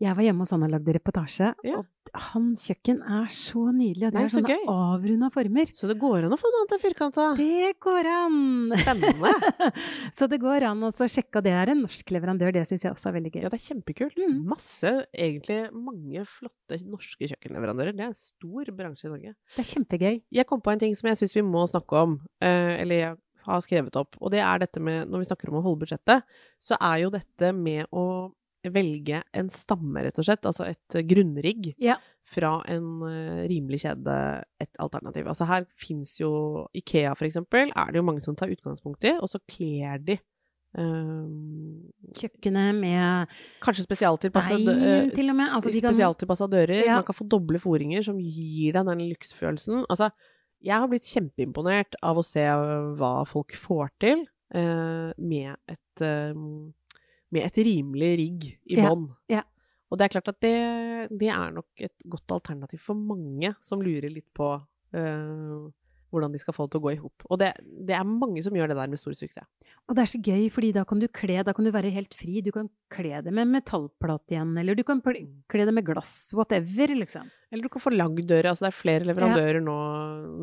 Jeg 0.00 0.16
var 0.16 0.24
hjemme 0.24 0.40
hos 0.46 0.54
han 0.56 0.64
og 0.64 0.72
lagde 0.72 0.94
reportasje, 0.96 1.52
Ja. 1.64 1.78
og 1.78 1.86
hans 2.14 2.66
kjøkken 2.68 3.00
er 3.02 3.26
så 3.32 3.62
nydelig. 3.74 4.08
Og 4.08 4.14
det 4.14 4.18
Nei, 4.18 4.24
er 4.26 4.32
så 4.32 4.40
sånne 4.40 4.74
avrunda 4.74 5.30
former. 5.34 5.72
Så 5.74 5.90
det 5.90 5.96
går 6.00 6.26
an 6.26 6.36
å 6.36 6.38
få 6.40 6.50
noe 6.52 6.62
annet 6.62 6.74
enn 6.76 6.82
firkanta. 6.82 7.26
Det 7.38 7.72
går 7.82 8.10
an! 8.12 8.38
Spennende. 8.72 9.32
så 10.18 10.30
det 10.30 10.40
går 10.42 10.68
an 10.70 10.86
å 10.86 10.92
sjekke, 10.94 11.40
og 11.40 11.46
det 11.46 11.54
er 11.56 11.72
en 11.72 11.82
norsk 11.84 12.14
leverandør. 12.16 12.54
Det 12.56 12.64
syns 12.70 12.86
jeg 12.86 12.94
også 12.94 13.10
er 13.10 13.18
veldig 13.18 13.34
gøy. 13.34 13.42
Ja, 13.44 13.52
det 13.52 13.60
er 13.60 13.66
kjempekult. 13.66 14.22
Mm. 14.22 14.38
Masse, 14.52 14.94
egentlig 15.12 15.60
mange 15.74 16.26
flotte 16.30 16.80
norske 16.86 17.30
kjøkkenleverandører. 17.32 17.96
Det 17.96 18.06
er 18.06 18.14
en 18.14 18.18
stor 18.18 18.72
bransje 18.78 19.08
i 19.08 19.12
Norge. 19.12 19.36
Det 19.56 19.62
er 19.64 19.70
kjempegøy. 19.74 20.16
Jeg 20.40 20.48
kom 20.48 20.64
på 20.64 20.74
en 20.74 20.82
ting 20.82 20.96
som 20.98 21.10
jeg 21.10 21.20
syns 21.22 21.36
vi 21.38 21.46
må 21.46 21.66
snakke 21.70 22.02
om, 22.06 22.18
eh, 22.44 22.74
eller 22.80 23.02
jeg 23.02 23.14
har 23.46 23.62
skrevet 23.62 23.96
opp, 23.98 24.18
og 24.20 24.32
det 24.34 24.42
er 24.42 24.62
dette 24.62 24.82
med, 24.82 25.06
når 25.10 25.22
vi 25.22 25.28
snakker 25.28 25.52
om 25.52 25.60
å 25.60 25.64
holde 25.66 25.84
budsjettet, 25.84 26.26
så 26.62 26.78
er 26.80 27.04
jo 27.04 27.12
dette 27.14 27.52
med 27.54 27.86
å 27.94 28.06
velge 28.74 29.22
en 29.36 29.48
stamme, 29.52 30.02
rett 30.04 30.18
og 30.18 30.26
slett, 30.28 30.46
altså 30.48 30.66
et 30.68 30.98
eh, 30.98 31.06
grunnrigg, 31.06 31.74
Ja. 31.82 31.96
fra 32.26 32.60
en 32.68 33.02
eh, 33.06 33.42
rimelig 33.50 33.84
kjede 33.84 34.16
et 34.60 34.70
alternativ. 34.82 35.26
Altså 35.26 35.46
her 35.46 35.66
fins 35.78 36.16
jo 36.20 36.66
Ikea, 36.74 37.14
for 37.14 37.26
eksempel, 37.28 37.70
er 37.74 37.92
det 37.92 38.00
jo 38.00 38.06
mange 38.06 38.24
som 38.24 38.36
tar 38.36 38.50
utgangspunkt 38.52 39.04
i, 39.04 39.16
og 39.20 39.28
så 39.28 39.42
kler 39.48 39.98
de 40.04 40.18
Um, 40.76 41.86
Kjøkkenet 42.12 42.74
med 42.76 43.30
Kanskje 43.64 43.86
spesialtilpassa 43.86 44.58
med. 44.60 45.14
Altså, 45.48 45.72
spesialtilpassa 45.72 46.48
dører. 46.52 46.82
Ja. 46.84 46.98
Man 46.98 47.06
kan 47.08 47.16
få 47.16 47.24
doble 47.32 47.60
foringer 47.62 48.04
som 48.04 48.18
gir 48.20 48.76
deg 48.76 48.84
den 48.90 49.04
lyksfølelsen. 49.08 49.86
Altså, 49.88 50.10
jeg 50.60 50.76
har 50.76 50.90
blitt 50.90 51.08
kjempeimponert 51.08 51.96
av 52.04 52.20
å 52.20 52.24
se 52.26 52.44
hva 52.98 53.12
folk 53.28 53.56
får 53.56 53.92
til 54.04 54.26
uh, 54.56 55.12
med, 55.16 55.56
et, 55.70 56.04
eh, 56.04 56.36
med 57.36 57.46
et 57.46 57.60
rimelig 57.68 58.10
rigg 58.22 58.48
i 58.72 58.80
Ja, 58.80 58.88
bånn. 58.90 59.08
ja. 59.32 59.44
Og 59.86 60.00
det 60.00 60.08
er 60.08 60.14
klart 60.16 60.28
at 60.32 60.40
det, 60.42 60.56
det 61.14 61.28
er 61.30 61.52
nok 61.54 61.68
et 61.86 61.94
godt 62.10 62.32
alternativ 62.40 62.80
for 62.82 62.98
mange 62.98 63.52
som 63.62 63.78
lurer 63.84 64.10
litt 64.10 64.26
på 64.34 64.48
eh, 64.96 65.68
hvordan 66.10 66.32
de 66.34 66.40
skal 66.42 66.54
få 66.56 66.64
det 66.66 66.72
til 66.74 66.80
å 66.80 66.84
gå 66.86 66.90
i 66.94 66.98
hop. 66.98 67.24
Og 67.30 67.38
det, 67.38 67.52
det 67.86 67.94
er 67.94 68.06
mange 68.08 68.42
som 68.42 68.54
gjør 68.56 68.70
det 68.72 68.76
der 68.78 68.90
med 68.90 68.98
stor 68.98 69.14
suksess. 69.14 69.46
Og 69.86 69.94
det 69.94 70.02
er 70.02 70.10
så 70.10 70.18
gøy, 70.22 70.46
fordi 70.50 70.72
da 70.74 70.82
kan 70.88 70.98
du 71.02 71.06
kle, 71.14 71.36
da 71.46 71.52
kan 71.54 71.66
du 71.66 71.70
være 71.74 71.92
helt 71.94 72.14
fri. 72.18 72.40
Du 72.42 72.50
kan 72.54 72.66
kle 72.90 73.20
det 73.22 73.30
med 73.34 73.50
metallplate 73.52 74.34
igjen, 74.34 74.54
eller 74.58 74.74
du 74.78 74.82
kan 74.86 75.02
kle 75.04 75.66
det 75.68 75.74
med 75.76 75.86
glass, 75.86 76.32
whatever, 76.34 76.90
liksom. 77.04 77.28
Eller 77.52 77.66
du 77.68 77.70
kan 77.70 77.84
få 77.84 77.92
lagd 77.94 78.24
dører. 78.26 78.48
Altså 78.50 78.66
det 78.66 78.72
er 78.72 78.78
flere 78.80 79.06
leverandører 79.10 79.62
nå. 79.62 79.76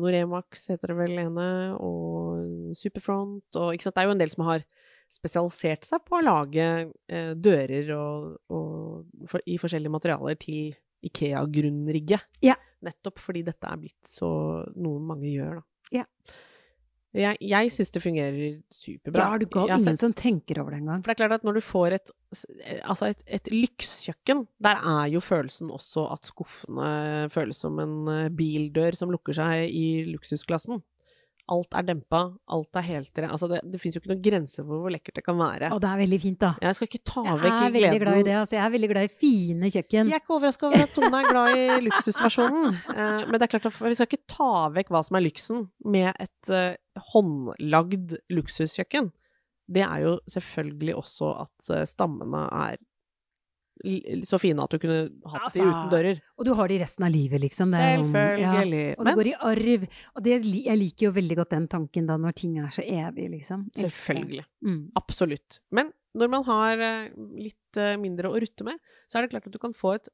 Noremax 0.00 0.68
heter 0.72 0.94
det 0.94 0.98
vel 1.02 1.18
ene, 1.26 1.48
og 1.76 2.72
Superfront 2.80 3.60
og 3.60 3.74
ikke 3.76 3.88
sant? 3.90 3.96
Det 3.98 4.04
er 4.06 4.08
jo 4.08 4.16
en 4.16 4.24
del 4.24 4.32
som 4.32 4.46
har 4.48 4.64
spesialisert 5.12 5.84
seg 5.86 6.02
på 6.06 6.18
å 6.18 6.24
lage 6.24 6.64
eh, 7.08 7.34
dører 7.36 7.92
og, 7.96 8.32
og 8.50 9.28
for, 9.30 9.44
i 9.46 9.58
forskjellige 9.60 9.92
materialer 9.94 10.38
til 10.40 10.72
Ikea-grunnrigget. 11.04 12.24
Ja. 12.44 12.56
Nettopp 12.84 13.20
fordi 13.22 13.44
dette 13.46 13.68
er 13.68 13.78
blitt 13.80 14.08
så 14.08 14.28
noe 14.76 15.00
mange 15.04 15.30
gjør, 15.30 15.60
da. 15.60 15.64
Ja. 16.00 16.04
Jeg, 17.14 17.38
jeg 17.46 17.70
syns 17.70 17.92
det 17.94 18.00
fungerer 18.02 18.54
superbra. 18.74 19.26
Ja, 19.30 19.38
du 19.38 19.44
ga 19.46 19.68
ingen 19.68 19.84
sett- 19.84 20.00
som 20.02 20.14
tenker 20.18 20.58
over 20.58 20.74
det 20.74 20.80
engang. 20.80 21.04
for 21.04 21.12
det 21.12 21.14
er 21.14 21.20
klart 21.28 21.36
at 21.36 21.44
når 21.46 21.54
du 21.54 21.62
får 21.62 21.94
et, 21.94 22.10
altså 22.82 23.06
et, 23.12 23.22
et 23.38 23.50
lykskjøkken, 23.54 24.40
der 24.66 24.80
er 24.82 25.12
jo 25.12 25.22
følelsen 25.22 25.70
også 25.70 26.08
at 26.10 26.26
skuffene 26.26 27.28
føles 27.30 27.60
som 27.62 27.78
en 27.78 27.94
eh, 28.10 28.32
bildør 28.34 28.98
som 28.98 29.14
lukker 29.14 29.36
seg 29.38 29.70
i 29.70 29.86
luksusklassen. 30.10 30.82
Alt 31.52 31.74
er 31.76 31.84
dempa, 31.84 32.20
alt 32.56 32.78
er 32.80 32.84
heltere. 32.86 33.28
Altså, 33.28 33.48
det, 33.50 33.58
det 33.68 33.80
fins 33.82 33.96
jo 33.96 34.00
ikke 34.00 34.14
noen 34.14 34.22
grense 34.24 34.62
for 34.62 34.80
hvor 34.80 34.92
lekkert 34.94 35.18
det 35.18 35.24
kan 35.26 35.36
være. 35.36 35.68
Og 35.76 35.80
det 35.82 35.90
er 35.90 35.98
veldig 36.00 36.18
fint, 36.22 36.38
da. 36.40 36.52
Jeg 36.64 36.78
skal 36.78 36.88
ikke 36.88 37.00
ta 37.10 37.24
Jeg 37.26 37.40
vekk 37.42 37.56
er 37.56 37.74
veldig 37.74 37.82
gleden 37.82 38.02
glad 38.04 38.20
i 38.20 38.24
det. 38.28 38.36
Altså, 38.40 38.56
jeg 38.56 38.64
er 38.64 38.72
veldig 38.74 38.90
glad 38.94 39.08
i 39.08 39.12
fine 39.24 39.70
kjøkken. 39.74 40.12
Jeg 40.12 40.16
er 40.16 40.24
ikke 40.24 40.36
overraska 40.38 40.68
over 40.70 40.84
at 40.86 40.94
Tone 40.96 41.20
er 41.20 41.28
glad 41.28 41.58
i 41.58 41.66
luksusversjonen. 41.88 42.70
Eh, 42.94 43.24
men 43.26 43.40
det 43.40 43.46
er 43.46 43.50
klart 43.50 43.66
at 43.66 43.78
vi 43.82 43.96
skal 43.96 44.06
ikke 44.06 44.30
ta 44.30 44.48
vekk 44.70 44.90
hva 44.92 45.00
som 45.02 45.16
er 45.18 45.24
lyksen 45.24 45.64
med 45.90 46.10
et 46.22 46.50
eh, 46.52 46.76
håndlagd 47.10 48.14
luksuskjøkken. 48.32 49.08
Det 49.74 49.82
er 49.82 50.02
jo 50.04 50.12
selvfølgelig 50.30 50.94
også 51.00 51.30
at 51.46 51.70
eh, 51.74 51.86
stammene 51.88 52.44
er 52.54 52.78
så 54.24 54.38
fine 54.38 54.64
at 54.64 54.72
du 54.72 54.78
kunne 54.80 54.98
hatt 55.28 55.46
Altså, 55.48 55.64
de 55.64 55.68
uten 55.68 55.90
dører. 55.92 56.20
Og 56.38 56.46
du 56.46 56.52
har 56.56 56.70
det 56.70 56.76
i 56.76 56.82
resten 56.84 57.06
av 57.06 57.12
livet, 57.12 57.42
liksom. 57.42 57.74
Er 57.74 57.98
Selvfølgelig. 58.04 58.84
Ja. 58.84 58.94
Og 58.96 59.08
det 59.08 59.14
går 59.18 59.30
i 59.30 59.34
arv. 59.50 59.86
Og 60.14 60.24
det, 60.24 60.38
jeg 60.64 60.80
liker 60.80 61.08
jo 61.08 61.12
veldig 61.18 61.38
godt 61.40 61.54
den 61.56 61.68
tanken 61.72 62.08
da, 62.08 62.16
når 62.20 62.36
ting 62.38 62.56
er 62.62 62.70
så 62.74 62.84
evig, 62.86 63.28
liksom. 63.34 63.66
Selvfølgelig. 63.76 64.46
Mm. 64.64 64.80
Absolutt. 65.00 65.58
Men 65.74 65.92
når 66.14 66.30
man 66.30 66.46
har 66.46 66.84
eh, 66.86 67.14
litt 67.42 67.80
eh, 67.80 67.96
mindre 68.00 68.30
å 68.30 68.38
rutte 68.38 68.66
med, 68.66 68.78
så 69.10 69.18
er 69.18 69.26
det 69.26 69.34
klart 69.34 69.48
at 69.50 69.56
du 69.56 69.60
kan 69.62 69.74
få 69.76 69.96
et 69.98 70.12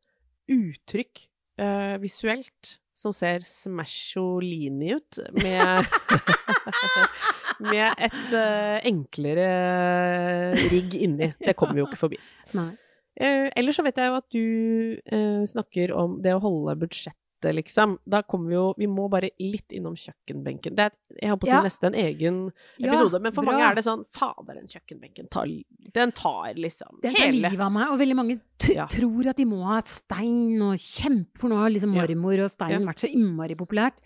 uttrykk 0.50 1.26
uh, 1.60 1.96
visuelt 2.02 2.76
som 2.96 3.14
ser 3.14 3.44
smasholini 3.46 4.96
ut, 4.96 5.20
med 5.40 5.86
Med 7.70 8.00
et 8.00 8.32
uh, 8.32 8.80
enklere 8.88 9.46
rigg 10.72 10.96
inni. 10.96 11.28
Det 11.36 11.54
kommer 11.60 11.76
vi 11.76 11.82
jo 11.82 11.88
ikke 11.90 12.00
forbi. 12.00 12.18
Nei. 12.56 12.72
Eh, 13.20 13.50
ellers 13.56 13.76
så 13.76 13.84
vet 13.84 13.98
jeg 14.00 14.08
jo 14.08 14.16
at 14.16 14.28
du 14.32 15.00
eh, 15.12 15.42
snakker 15.50 15.92
om 15.92 16.20
det 16.24 16.32
å 16.32 16.40
holde 16.40 16.72
budsjettet, 16.80 17.16
liksom. 17.56 17.98
Da 18.08 18.22
kommer 18.28 18.48
vi 18.48 18.54
jo 18.56 18.64
Vi 18.80 18.86
må 18.88 19.06
bare 19.12 19.30
litt 19.40 19.72
innom 19.76 19.94
kjøkkenbenken. 19.96 20.74
Det 20.76 20.86
er, 20.88 20.92
jeg 21.20 21.30
holdt 21.32 21.40
på 21.40 21.48
å 21.48 21.50
si 21.50 21.56
Ja. 21.56 21.62
nesten 21.64 21.86
en 21.90 21.98
egen 22.00 22.40
Ja, 22.78 22.90
episode, 22.92 23.20
men 23.20 23.32
for 23.32 23.42
bra. 23.44 23.52
mange 23.52 23.70
er 23.70 23.74
det 23.78 23.84
sånn 23.84 24.04
Fader, 24.12 24.54
den 24.60 24.66
kjøkkenbenken 24.68 25.28
tar 25.32 25.46
Den 25.94 26.12
tar 26.12 26.52
liksom 26.56 27.00
Den 27.02 27.14
tar 27.14 27.26
hele 27.30 27.48
livet 27.48 27.60
av 27.64 27.72
meg, 27.72 27.88
og 27.92 27.98
veldig 28.00 28.16
mange 28.16 28.40
Ja. 28.74 28.86
tror 28.92 29.26
at 29.30 29.36
de 29.36 29.44
må 29.46 29.62
ha 29.64 29.80
stein 29.82 30.60
og 30.62 30.76
kjempe, 30.76 31.38
for 31.38 31.48
nå 31.48 31.56
har 31.56 31.70
liksom 31.70 31.94
Ja. 31.96 32.06
marmor 32.06 32.44
og 32.44 32.50
stein 32.50 32.70
Ja. 32.72 32.78
vært 32.92 33.00
så 33.04 33.08
innmari 33.12 33.56
populært. 33.56 33.96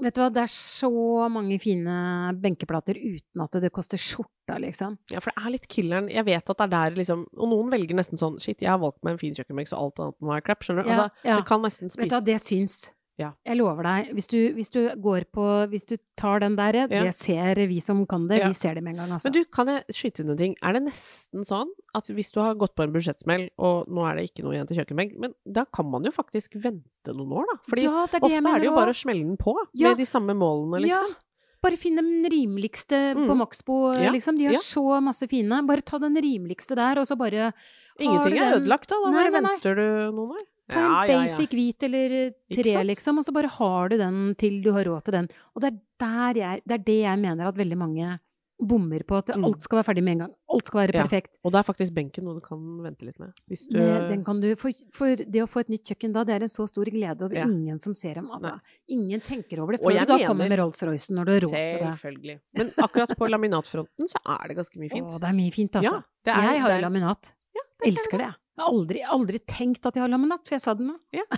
Vet 0.00 0.16
du 0.16 0.22
hva, 0.22 0.28
det 0.32 0.42
er 0.46 0.52
så 0.52 0.90
mange 1.32 1.58
fine 1.60 1.94
benkeplater 2.40 2.96
uten 2.96 3.42
at 3.44 3.58
det 3.60 3.70
koster 3.74 4.00
skjorta, 4.00 4.56
liksom. 4.62 4.96
Ja, 5.12 5.20
for 5.20 5.30
det 5.34 5.44
er 5.44 5.54
litt 5.54 5.66
killeren. 5.70 6.08
Jeg 6.10 6.24
vet 6.26 6.40
at 6.52 6.56
det 6.62 6.66
er 6.66 6.72
der 6.72 6.96
liksom 6.98 7.26
Og 7.36 7.50
noen 7.52 7.68
velger 7.70 7.98
nesten 7.98 8.18
sånn 8.20 8.38
Shit, 8.42 8.62
jeg 8.64 8.70
har 8.72 8.80
valgt 8.82 9.02
meg 9.06 9.14
en 9.14 9.20
fin 9.20 9.36
kjøkkenbenk, 9.36 9.68
så 9.70 9.78
alt 9.78 10.00
annet 10.02 10.16
må 10.18 10.32
være 10.32 10.46
crap. 10.48 10.64
Skjønner 10.66 10.86
du? 10.86 10.90
Ja, 10.90 10.96
Altså, 11.04 11.28
ja. 11.28 11.36
det 11.36 11.46
kan 11.50 11.62
nesten 11.62 11.92
Vet 11.92 12.10
du 12.10 12.16
hva, 12.16 12.24
det 12.26 12.38
syns. 12.42 12.78
Ja. 13.20 13.30
Jeg 13.46 13.58
lover 13.60 13.84
deg. 13.84 14.10
Hvis 14.16 14.26
du, 14.32 14.38
hvis 14.56 14.70
du 14.72 14.80
går 15.04 15.26
på 15.34 15.44
Hvis 15.70 15.84
du 15.90 15.96
tar 16.16 16.40
den 16.40 16.56
der, 16.56 16.78
det 16.88 17.14
ser 17.14 17.60
vi 17.68 17.78
som 17.84 18.02
kan 18.08 18.26
det. 18.30 18.40
Ja. 18.40 18.48
Vi 18.48 18.56
ser 18.56 18.74
det 18.78 18.82
med 18.86 18.94
en 18.96 19.02
gang, 19.04 19.12
altså. 19.18 19.28
Men 19.28 19.36
du, 19.36 19.44
kan 19.52 19.68
jeg 19.68 19.84
skyte 19.94 20.24
inn 20.24 20.30
en 20.34 20.40
ting? 20.40 20.56
Er 20.64 20.72
det 20.78 20.82
nesten 20.88 21.44
sånn 21.46 21.70
at 21.94 22.08
hvis 22.08 22.32
du 22.32 22.40
har 22.40 22.54
gått 22.58 22.74
på 22.78 22.84
en 22.86 22.92
budsjettsmell, 22.94 23.48
og 23.60 23.88
nå 23.92 24.04
er 24.08 24.16
det 24.20 24.28
ikke 24.30 24.44
noe 24.46 24.54
igjen 24.56 24.66
til 24.70 24.80
kjøkkenbenk, 24.80 25.16
men 25.20 25.34
da 25.44 25.64
kan 25.68 25.88
man 25.90 26.04
jo 26.08 26.12
faktisk 26.16 26.56
vente 26.62 27.12
noen 27.14 27.32
år, 27.42 27.48
da? 27.50 27.58
Fordi 27.68 27.84
ja, 27.88 28.04
det 28.10 28.20
er 28.20 28.26
ofte 28.30 28.54
er 28.56 28.62
det 28.64 28.70
jo 28.70 28.76
bare 28.78 28.94
å 28.94 29.00
smelle 29.04 29.26
den 29.26 29.36
på 29.40 29.56
Ja. 29.74 29.90
med 29.90 29.98
de 30.00 30.06
samme 30.08 30.34
målene, 30.38 30.80
liksom. 30.86 31.10
Ja. 31.12 31.26
Bare 31.60 31.76
finn 31.76 31.98
den 32.00 32.24
rimeligste 32.24 33.12
på 33.18 33.26
Mm. 33.34 33.36
Maxbo, 33.36 33.92
Ja, 34.00 34.10
liksom. 34.14 34.38
De 34.38 34.46
har 34.46 34.54
ja. 34.54 34.60
så 34.64 34.80
masse 35.04 35.28
fine. 35.28 35.58
Bare 35.68 35.82
ta 35.84 35.98
den 35.98 36.14
rimeligste 36.16 36.74
der, 36.74 36.96
og 36.98 37.04
så 37.04 37.18
bare 37.20 37.52
Ingenting 38.00 38.38
er 38.40 38.54
ødelagt, 38.56 38.88
da. 38.88 38.96
Da 39.04 39.10
Nei, 39.10 39.28
nei, 39.28 39.40
nei. 39.40 39.50
venter 39.58 39.74
du 39.76 40.12
noen 40.16 40.30
år. 40.38 40.46
Ta 40.70 41.04
en 41.04 41.12
basic 41.26 41.50
hvit 41.50 41.82
eller 41.88 42.16
tre, 42.52 42.84
liksom, 42.84 43.18
og 43.18 43.24
så 43.24 43.32
bare 43.36 43.48
har 43.58 43.88
du 43.92 43.96
den 43.98 44.34
til 44.40 44.62
du 44.62 44.72
har 44.72 44.84
råd 44.84 45.04
til 45.04 45.12
den. 45.18 45.28
Og 45.56 45.62
det 45.62 45.72
er, 46.00 46.34
jeg, 46.34 46.62
det 46.66 46.74
er 46.80 46.84
det 46.84 47.00
jeg 47.02 47.18
mener 47.18 47.48
at 47.48 47.56
veldig 47.56 47.78
mange 47.78 48.18
bommer 48.60 49.00
på. 49.08 49.16
At 49.16 49.30
Mm. 49.34 49.44
alt 49.48 49.62
skal 49.62 49.78
være 49.78 49.86
ferdig 49.88 50.02
med 50.04 50.12
en 50.12 50.18
gang. 50.26 50.32
Alt 50.52 50.66
skal 50.66 50.80
være 50.82 50.92
Ja. 50.94 51.02
perfekt. 51.06 51.38
Og 51.42 51.52
det 51.52 51.58
er 51.60 51.62
faktisk 51.64 51.94
benken 51.94 52.24
noe 52.24 52.34
du 52.34 52.40
kan 52.44 52.58
vente 52.84 53.06
litt 53.06 53.18
med. 53.18 53.32
Du 53.48 53.78
Med, 53.78 54.10
den 54.10 54.22
kan 54.24 54.38
du, 54.42 54.54
for, 54.54 54.70
for 54.92 55.16
det 55.16 55.40
å 55.40 55.48
få 55.48 55.60
et 55.60 55.68
nytt 55.70 55.84
kjøkken 55.88 56.12
da, 56.12 56.24
det 56.24 56.34
er 56.34 56.42
en 56.44 56.48
så 56.52 56.66
stor 56.68 56.84
glede, 56.84 57.22
og 57.24 57.30
det 57.30 57.38
er 57.38 57.46
Ja. 57.46 57.48
ingen 57.48 57.80
som 57.80 57.94
ser 57.94 58.14
dem. 58.14 58.28
Altså. 58.30 58.60
Ingen 58.88 59.20
tenker 59.22 59.60
over 59.62 59.72
det 59.72 59.80
før 59.80 59.92
du 59.98 60.04
da 60.04 60.16
mener- 60.16 60.26
kommer 60.28 60.48
med 60.48 60.58
Rolls-Roycen 60.58 61.16
når 61.16 61.24
du 61.24 61.32
har 61.32 61.40
råd 61.40 61.50
til 61.56 61.78
det. 61.80 61.88
Selvfølgelig. 61.96 62.40
Men 62.54 62.66
akkurat 62.76 63.16
på 63.16 63.30
laminatfronten 63.30 64.08
så 64.12 64.20
er 64.28 64.48
det 64.48 64.56
ganske 64.58 64.76
mye 64.78 64.90
fint. 64.96 65.08
Å, 65.08 65.18
det 65.20 65.28
er 65.28 65.32
mye 65.40 65.52
fint, 65.52 65.72
altså. 65.72 65.92
Ja, 65.96 66.02
det 66.24 66.32
er- 66.36 66.52
jeg 66.52 66.60
har 66.60 66.70
jo 66.76 66.80
laminat. 66.84 67.32
Ja, 67.56 67.62
det 67.80 67.88
Elsker 67.94 68.18
det. 68.18 68.26
Jeg 68.28 68.34
har 68.60 68.70
aldri, 68.72 69.02
aldri 69.16 69.40
tenkt 69.48 69.86
at 69.88 69.96
jeg 69.98 70.04
har 70.04 70.12
laminat, 70.12 70.42
for 70.46 70.56
jeg 70.56 70.64
sa 70.64 70.74
det 70.78 70.86
nå. 70.88 70.96
Ja. 71.16 71.24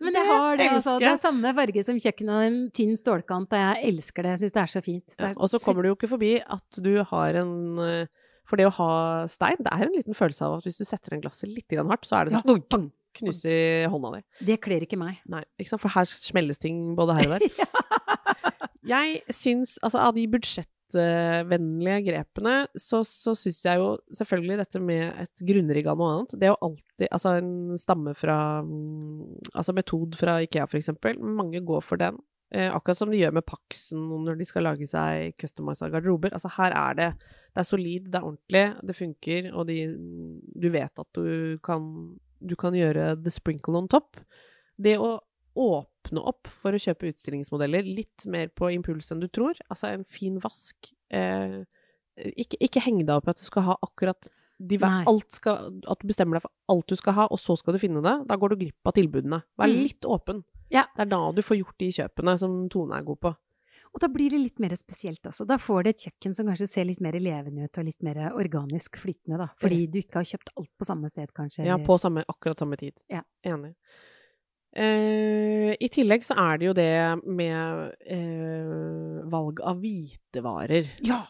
Men 0.00 0.12
Det 0.16 0.20
jeg 0.20 0.28
har 0.28 0.56
det, 0.58 0.66
altså. 0.72 0.94
Det 1.00 1.06
er 1.08 1.18
samme 1.20 1.50
farge 1.56 1.82
som 1.86 1.98
kjøkkenet 2.00 2.46
en 2.48 2.56
tynn 2.74 2.96
stålkant, 2.98 3.52
og 3.54 3.60
jeg 3.60 3.90
elsker 3.92 4.24
det. 4.26 4.32
Jeg 4.34 4.40
syns 4.42 4.54
det 4.56 4.62
er 4.64 4.72
så 4.72 4.82
fint. 4.84 5.06
Det 5.14 5.20
Ja, 5.22 5.30
er 5.30 5.38
og 5.38 5.50
så 5.52 5.60
kommer 5.62 5.84
du 5.84 5.90
jo 5.92 5.96
ikke 5.98 6.10
forbi 6.10 6.32
at 6.42 6.80
du 6.84 6.90
har 7.12 7.38
en 7.40 7.54
eh, 7.84 8.06
For 8.48 8.60
det 8.60 8.66
å 8.68 8.74
ha 8.76 8.90
stein, 9.30 9.56
det 9.64 9.70
er 9.72 9.86
en 9.86 9.94
liten 9.94 10.16
følelse 10.16 10.44
av 10.44 10.58
at 10.58 10.66
hvis 10.68 10.80
du 10.80 10.84
setter 10.84 11.14
en 11.16 11.22
glasset 11.24 11.48
litt 11.48 11.72
hardt, 11.78 12.04
så 12.08 12.18
er 12.18 12.28
det 12.28 12.34
Ja, 12.36 12.42
sånn 12.44 12.64
pang. 12.68 12.90
knuser 13.16 13.54
i 13.54 13.86
hånda 13.88 14.10
di. 14.16 14.22
Det 14.50 14.58
kler 14.60 14.84
ikke 14.84 14.98
meg. 15.00 15.20
Nei, 15.30 15.44
ikke 15.60 15.70
sant? 15.72 15.80
For 15.84 15.94
her 15.94 16.04
smelles 16.10 16.58
ting 16.60 16.94
både 16.98 17.14
her 17.20 17.30
og 17.30 17.38
der. 17.38 17.48
Jeg 18.94 19.22
syns, 19.32 19.78
altså 19.80 20.02
av 20.04 20.12
de 20.18 20.26
budsjettvennlige 20.94 22.02
grepene, 22.08 22.54
så, 22.76 23.02
så 23.04 23.34
syns 23.36 23.62
jeg 23.64 23.80
jo 23.80 23.88
selvfølgelig 24.14 24.58
dette 24.60 24.80
med 24.82 25.02
et 25.24 25.44
grunnrigg 25.46 25.88
av 25.90 25.98
noe 25.98 26.12
annet. 26.12 26.36
Det 26.38 26.48
er 26.48 26.52
jo 26.52 26.68
alltid 26.68 27.08
Altså 27.10 27.34
en 27.40 27.78
stamme 27.78 28.14
fra 28.14 28.62
mm, 28.62 29.50
Altså 29.54 29.74
metod 29.74 30.14
fra 30.18 30.38
Ikea, 30.44 30.66
for 30.70 30.78
eksempel. 30.78 31.18
Mange 31.18 31.60
går 31.64 31.82
for 31.84 32.00
den. 32.00 32.18
Eh, 32.54 32.70
akkurat 32.70 32.98
som 32.98 33.10
de 33.10 33.18
gjør 33.18 33.34
med 33.34 33.46
Paxen 33.46 34.04
når 34.24 34.38
de 34.38 34.46
skal 34.46 34.66
lage 34.68 34.86
seg 34.90 35.34
customisa 35.40 35.90
garderober. 35.90 36.34
Altså 36.34 36.52
her 36.56 36.74
er 36.74 36.98
det 37.00 37.10
Det 37.54 37.62
er 37.62 37.68
solid, 37.68 38.08
det 38.10 38.18
er 38.18 38.26
ordentlig, 38.26 38.64
det 38.82 38.96
funker, 38.98 39.52
og 39.54 39.68
de, 39.68 39.76
du 40.58 40.64
vet 40.74 40.90
at 40.98 41.06
du 41.14 41.58
kan, 41.62 41.84
du 42.42 42.56
kan 42.58 42.74
gjøre 42.74 43.12
the 43.22 43.30
sprinkle 43.30 43.78
on 43.78 43.86
top. 43.86 44.18
Det 44.74 44.96
å 44.98 45.20
åpne 45.56 46.20
opp 46.20 46.48
for 46.50 46.74
å 46.76 46.80
kjøpe 46.80 47.08
utstillingsmodeller 47.12 47.86
litt 47.86 48.26
mer 48.30 48.48
på 48.54 48.70
impuls 48.74 49.10
enn 49.14 49.20
du 49.22 49.28
tror, 49.28 49.54
altså 49.70 49.92
en 49.94 50.04
fin 50.04 50.38
vask 50.42 50.90
eh, 51.14 51.62
ikke, 52.16 52.58
ikke 52.60 52.82
heng 52.84 53.00
deg 53.04 53.14
opp 53.16 53.26
i 53.28 53.34
at 53.34 53.40
du 53.42 53.46
skal 53.46 53.62
ha 53.70 53.76
akkurat 53.82 54.28
de, 54.58 54.78
skal, 55.34 55.80
At 55.90 55.98
du 56.00 56.06
bestemmer 56.06 56.38
deg 56.38 56.44
for 56.44 56.52
alt 56.70 56.86
du 56.86 56.94
skal 56.96 57.16
ha, 57.16 57.24
og 57.26 57.40
så 57.42 57.56
skal 57.58 57.74
du 57.74 57.80
finne 57.82 58.00
det. 58.04 58.12
Da 58.30 58.36
går 58.38 58.52
du 58.54 58.60
glipp 58.62 58.86
av 58.86 58.94
tilbudene. 58.94 59.40
Vær 59.58 59.66
Mm. 59.66 59.80
litt 59.82 60.06
åpen. 60.06 60.44
Ja. 60.70 60.84
Det 60.94 61.02
er 61.02 61.10
da 61.10 61.32
du 61.34 61.42
får 61.42 61.58
gjort 61.58 61.78
de 61.82 61.88
kjøpene 61.90 62.38
som 62.38 62.68
Tone 62.70 62.94
er 62.96 63.02
god 63.02 63.18
på. 63.20 63.32
Og 63.94 64.00
da 64.00 64.08
blir 64.08 64.30
det 64.30 64.38
litt 64.40 64.58
mer 64.62 64.70
spesielt 64.78 65.22
også. 65.26 65.44
Da 65.46 65.58
får 65.58 65.82
du 65.84 65.88
et 65.90 65.98
kjøkken 66.06 66.36
som 66.36 66.46
kanskje 66.46 66.68
ser 66.70 66.84
litt 66.84 67.00
mer 67.02 67.12
levende 67.18 67.66
ut 67.66 67.78
og 67.78 67.84
litt 67.84 68.00
mer 68.02 68.30
organisk 68.32 68.96
flytende, 68.96 69.38
da. 69.42 69.48
Fordi 69.58 69.86
du 69.90 69.98
ikke 70.00 70.22
har 70.22 70.24
kjøpt 70.30 70.54
alt 70.56 70.70
på 70.78 70.84
samme 70.88 71.10
sted, 71.10 71.34
kanskje. 71.34 71.66
Ja, 71.66 71.76
på 71.78 71.98
samme, 71.98 72.24
akkurat 72.26 72.58
samme 72.58 72.78
tid. 72.78 72.94
Ja. 73.10 73.22
Enig. 73.44 73.74
Eh, 74.74 75.70
I 75.78 75.88
tillegg 75.92 76.24
så 76.26 76.34
er 76.40 76.58
det 76.58 76.66
jo 76.66 76.74
det 76.74 76.90
med 77.30 77.94
eh, 78.10 79.22
valg 79.30 79.60
av 79.62 79.78
hvitevarer. 79.82 80.88
Ja! 81.06 81.22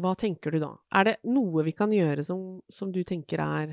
Hva 0.00 0.12
tenker 0.18 0.54
du 0.54 0.60
da? 0.62 0.72
Er 0.94 1.08
det 1.08 1.16
noe 1.26 1.64
vi 1.66 1.72
kan 1.74 1.90
gjøre 1.94 2.22
som, 2.26 2.60
som 2.70 2.92
du 2.94 3.00
tenker 3.06 3.40
er 3.42 3.72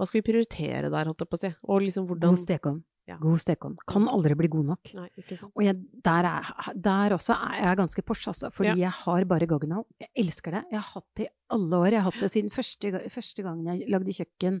Hva 0.00 0.06
skal 0.08 0.22
vi 0.22 0.24
prioritere 0.30 0.88
der, 0.88 1.08
holdt 1.10 1.20
jeg 1.24 1.28
på 1.28 1.36
å 1.36 1.42
si? 1.42 1.50
Og 1.68 1.82
liksom 1.84 2.06
hvordan 2.08 2.32
God 2.32 2.40
stekeovn. 2.40 2.78
Ja. 3.10 3.16
God 3.20 3.40
stekeovn. 3.42 3.74
Kan 3.90 4.06
aldri 4.08 4.36
bli 4.38 4.48
god 4.48 4.68
nok. 4.70 4.92
Nei, 4.96 5.08
ikke 5.20 5.36
sant? 5.36 5.52
Og 5.58 5.64
jeg, 5.66 5.76
der, 6.06 6.28
er, 6.30 6.70
der 6.88 7.14
også 7.18 7.34
er 7.36 7.58
jeg 7.66 7.78
ganske 7.82 8.04
Porsche, 8.06 8.30
altså. 8.32 8.48
Fordi 8.54 8.70
Ja. 8.72 8.76
jeg 8.86 8.94
har 9.02 9.26
bare 9.28 9.48
Goggenhall. 9.50 9.84
Jeg 10.00 10.08
elsker 10.24 10.56
det. 10.56 10.62
Jeg 10.72 10.80
har 10.80 10.88
hatt 10.94 11.08
det 11.20 11.26
i 11.26 11.32
alle 11.56 11.80
år. 11.82 11.88
Jeg 11.90 12.00
har 12.00 12.08
hatt 12.10 12.22
det 12.24 12.30
siden 12.32 12.54
første, 12.54 12.92
første 13.12 13.44
gangen 13.44 13.68
jeg 13.72 13.90
lagde 13.92 14.16
kjøkken. 14.20 14.60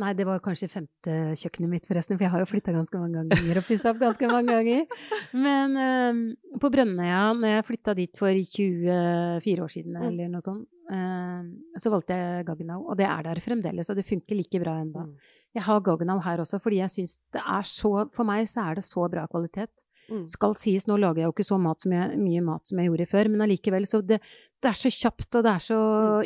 Nei, 0.00 0.10
det 0.18 0.24
var 0.26 0.40
kanskje 0.42 0.66
femte 0.68 1.12
kjøkkenet 1.38 1.70
mitt, 1.70 1.84
forresten, 1.86 2.16
for 2.18 2.24
jeg 2.26 2.32
har 2.32 2.40
jo 2.42 2.48
flytta 2.50 2.72
ganske 2.74 2.98
mange 2.98 3.22
ganger 3.30 3.60
og 3.60 3.66
pussa 3.68 3.92
opp 3.92 4.00
ganske 4.02 4.26
mange 4.28 4.50
ganger. 4.50 4.82
Men 5.46 5.76
uh, 5.78 6.58
på 6.58 6.70
Brønnøya, 6.74 7.20
når 7.38 7.52
jeg 7.54 7.66
flytta 7.68 7.94
dit 7.94 8.18
for 8.18 8.34
24 8.34 9.62
år 9.62 9.70
siden, 9.72 9.94
Mm. 9.96 10.06
eller 10.08 10.28
noe 10.34 10.42
sånt, 10.44 10.66
uh, 10.90 11.46
så 11.78 11.92
valgte 11.94 12.18
jeg 12.18 12.44
Gaggenau, 12.50 12.82
og 12.90 12.96
det 12.98 13.06
er 13.06 13.22
der 13.28 13.40
fremdeles, 13.40 13.88
og 13.90 13.96
det 13.96 14.06
funker 14.08 14.36
like 14.36 14.60
bra 14.60 14.74
ennå. 14.82 15.06
Mm. 15.06 15.14
Jeg 15.54 15.62
har 15.62 15.80
Gaggenau 15.80 16.18
her 16.26 16.42
også, 16.42 16.60
fordi 16.60 16.82
jeg 16.82 16.90
syns 16.92 17.16
det 17.32 17.40
er 17.46 17.62
så 17.62 17.94
For 18.12 18.24
meg 18.28 18.44
så 18.50 18.66
er 18.70 18.74
det 18.80 18.84
så 18.84 19.06
bra 19.08 19.26
kvalitet. 19.30 19.70
Mm. 20.10 20.26
Skal 20.30 20.54
sies, 20.54 20.84
nå 20.86 20.98
lager 20.98 21.22
jeg 21.22 21.26
jo 21.30 21.32
ikke 21.34 21.46
så 21.48 21.56
mat 21.58 21.80
som 21.82 21.92
jeg, 21.94 22.18
mye 22.18 22.42
mat 22.44 22.66
som 22.68 22.78
jeg 22.78 22.90
gjorde 22.90 23.06
før, 23.10 23.28
men 23.32 23.40
allikevel, 23.46 23.86
så 23.86 24.02
det, 24.06 24.20
det 24.62 24.68
er 24.70 24.76
så 24.78 24.90
kjapt, 24.92 25.30
og 25.34 25.42
det 25.46 25.54
er 25.54 25.64
så 25.64 25.80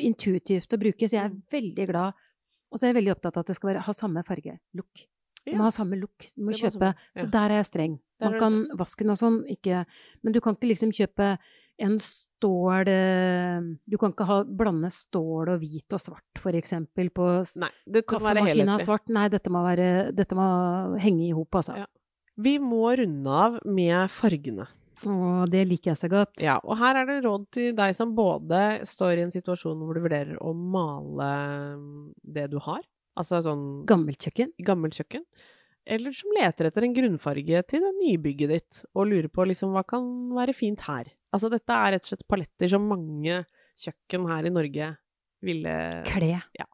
intuitivt 0.05 0.75
å 0.77 0.81
bruke, 0.81 1.09
så 1.09 1.17
jeg 1.17 1.25
er 1.25 1.31
Mm. 1.31 1.43
veldig 1.53 1.87
glad. 1.89 2.13
Og 2.71 2.79
så 2.79 2.87
er 2.87 2.93
jeg 2.93 3.01
veldig 3.01 3.15
opptatt 3.17 3.39
av 3.39 3.45
at 3.45 3.51
det 3.51 3.57
skal 3.59 3.73
være, 3.73 3.87
ha 3.87 3.95
samme 3.97 4.23
farge. 4.27 4.59
Look. 4.79 5.07
Du 5.47 5.57
må 5.57 5.65
ha 5.65 5.73
samme 5.75 5.97
look. 5.99 6.29
Du 6.37 6.45
må 6.47 6.55
kjøpe 6.55 6.93
Så 7.17 7.25
ja. 7.25 7.33
der 7.33 7.55
er 7.55 7.61
jeg 7.63 7.71
streng. 7.71 7.97
Man 8.21 8.37
kan 8.39 8.61
vaske 8.79 9.07
den 9.07 9.15
og 9.15 9.19
sånn, 9.19 9.41
ikke 9.49 9.85
Men 10.21 10.35
du 10.35 10.41
kan 10.45 10.57
ikke 10.57 10.69
liksom 10.69 10.93
kjøpe 10.93 11.33
en 11.81 11.95
stål 12.05 12.91
eh, 12.93 13.69
Du 13.89 13.97
kan 14.01 14.13
ikke 14.13 14.27
ha, 14.29 14.43
blande 14.45 14.91
stål 14.93 15.55
og 15.55 15.63
hvit 15.63 15.97
og 15.97 16.03
svart, 16.03 16.43
for 16.43 16.57
eksempel, 16.59 17.09
på 17.15 17.31
Nei, 17.63 17.71
kaffemaskina 18.05 18.77
svart. 18.85 19.09
Nei, 19.13 19.31
dette 19.33 19.53
må 19.53 19.65
være 19.65 20.11
Dette 20.17 20.37
må 20.37 20.51
henge 21.01 21.31
i 21.31 21.33
hop, 21.37 21.63
altså. 21.63 21.79
Ja. 21.81 21.89
Vi 22.41 22.59
må 22.63 22.85
runde 22.97 23.41
av 23.47 23.59
med 23.69 24.13
fargene. 24.13 24.69
Og 25.09 25.53
det 25.53 25.63
liker 25.69 25.93
jeg 25.93 26.01
så 26.03 26.11
godt. 26.13 26.41
Ja, 26.45 26.59
og 26.61 26.77
her 26.81 26.99
er 27.01 27.09
det 27.09 27.21
råd 27.25 27.47
til 27.55 27.71
deg 27.77 27.95
som 27.97 28.13
både 28.17 28.81
står 28.89 29.21
i 29.21 29.25
en 29.25 29.33
situasjon 29.35 29.81
hvor 29.85 29.97
du 29.97 30.03
vurderer 30.05 30.41
å 30.43 30.53
male 30.53 31.31
mm, 31.81 32.03
det 32.37 32.49
du 32.53 32.59
har, 32.65 32.83
altså 33.19 33.41
sånn 33.45 33.65
Gammelt 33.89 34.21
kjøkken. 34.27 34.53
gammelt 34.67 34.99
kjøkken, 34.99 35.25
eller 35.91 36.15
som 36.17 36.35
leter 36.37 36.69
etter 36.69 36.87
en 36.87 36.97
grunnfarge 36.97 37.63
til 37.71 37.87
det 37.87 37.93
nybygget 37.97 38.53
ditt, 38.53 38.83
og 38.93 39.09
lurer 39.11 39.31
på 39.33 39.49
liksom 39.49 39.73
hva 39.75 39.85
kan 39.89 40.05
være 40.37 40.57
fint 40.57 40.85
her. 40.89 41.09
Altså 41.33 41.51
dette 41.53 41.73
er 41.73 41.95
rett 41.95 42.05
og 42.05 42.13
slett 42.13 42.29
paletter 42.29 42.73
som 42.73 42.89
mange 42.91 43.45
kjøkken 43.81 44.27
her 44.29 44.49
i 44.49 44.53
Norge 44.53 44.91
ville 45.41 45.77
Kle. 46.11 46.35
Ja. 46.59 46.69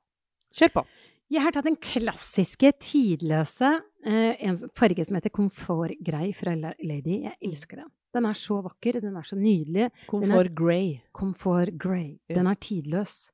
Kjør 0.57 0.81
på! 0.81 0.89
Jeg 1.27 1.43
har 1.43 1.55
tatt 1.55 1.67
den 1.67 1.79
klassiske, 1.83 2.71
tidløse, 2.79 3.73
eh, 4.07 4.37
en 4.47 4.59
farge 4.79 5.03
som 5.09 5.17
heter 5.19 5.33
komfortgrei 5.35 6.29
fra 6.39 6.55
Lady. 6.55 7.25
Jeg 7.25 7.35
elsker 7.43 7.83
den. 7.83 7.91
Den 8.15 8.25
er 8.25 8.35
så 8.39 8.63
vakker, 8.65 9.01
den 9.01 9.17
er 9.17 9.23
så 9.27 9.37
nydelig. 9.37 9.91
Comfort 10.07 10.55
grey. 10.55 11.01
Comfort 11.13 11.75
grey. 11.79 12.19
Ja. 12.29 12.37
Den 12.39 12.47
er 12.47 12.55
tidløs. 12.55 13.31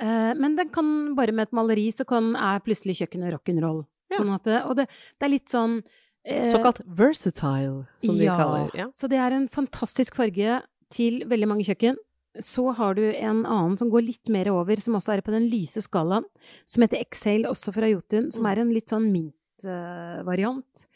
Uh, 0.00 0.34
men 0.38 0.56
den 0.58 0.68
kan 0.74 1.14
bare 1.14 1.32
med 1.32 1.48
et 1.48 1.52
maleri, 1.54 1.88
så 1.94 2.04
kan, 2.06 2.34
er 2.36 2.60
plutselig 2.60 2.96
kjøkkenet 3.00 3.32
rock'n'roll. 3.34 3.84
Ja. 4.10 4.16
Sånn 4.18 4.32
at 4.34 4.46
og 4.68 4.76
det, 4.76 4.88
det 5.18 5.26
er 5.26 5.32
litt 5.32 5.48
sånn 5.50 5.78
uh, 5.80 6.50
Såkalt 6.50 6.80
versatile, 6.86 7.86
som 8.02 8.18
de 8.18 8.26
ja, 8.26 8.36
kaller 8.38 8.70
ja. 8.76 8.88
Så 8.92 9.08
det 9.10 9.18
er 9.18 9.32
en 9.34 9.48
fantastisk 9.48 10.14
farge 10.18 10.60
til 10.94 11.24
veldig 11.30 11.48
mange 11.50 11.64
kjøkken. 11.66 11.96
Så 12.42 12.72
har 12.74 12.94
du 12.98 13.04
en 13.14 13.44
annen 13.46 13.76
som 13.78 13.90
går 13.90 14.02
litt 14.08 14.28
mer 14.34 14.50
over, 14.50 14.76
som 14.82 14.96
også 14.98 15.14
er 15.14 15.22
på 15.22 15.30
den 15.34 15.46
lyse 15.50 15.78
skalaen, 15.86 16.26
som 16.66 16.82
heter 16.82 16.98
Exhale, 17.02 17.46
også 17.46 17.70
fra 17.74 17.86
Jotun, 17.90 18.30
som 18.34 18.42
Mm. 18.42 18.50
er 18.50 18.60
en 18.60 18.72
litt 18.74 18.90
sånn 18.90 19.06
mint-variant. 19.14 20.86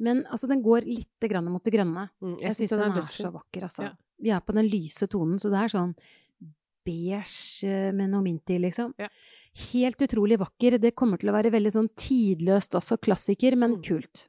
Men 0.00 0.24
altså, 0.26 0.48
den 0.50 0.62
går 0.62 0.84
litt 0.88 1.20
grann 1.30 1.46
mot 1.52 1.62
det 1.64 1.72
grønne. 1.72 2.08
Mm, 2.20 2.34
Jeg 2.40 2.54
syns 2.58 2.70
den 2.74 2.80
er, 2.90 2.94
dødsfin. 3.00 3.26
så 3.26 3.32
vakker, 3.32 3.62
altså. 3.68 3.82
Ja. 3.84 3.92
Vi 4.24 4.30
er 4.30 4.40
på 4.40 4.54
den 4.54 4.68
lyse 4.70 5.06
tonen, 5.10 5.38
så 5.38 5.50
det 5.50 5.60
er 5.62 5.68
sånn 5.74 5.94
beige 6.84 7.64
eh, 7.68 7.92
med 7.96 8.10
noe 8.12 8.22
mint 8.26 8.50
i, 8.52 8.58
liksom. 8.60 8.92
Ja. 9.00 9.08
Helt 9.72 10.02
utrolig 10.04 10.38
vakker. 10.42 10.78
Det 10.82 10.94
kommer 10.98 11.20
til 11.20 11.30
å 11.30 11.36
være 11.36 11.52
veldig 11.54 11.72
sånn 11.72 11.88
tidløst 11.96 12.74
også, 12.78 12.98
klassiker, 13.00 13.56
men 13.56 13.76
Mm. 13.78 13.82
kult. 13.82 14.28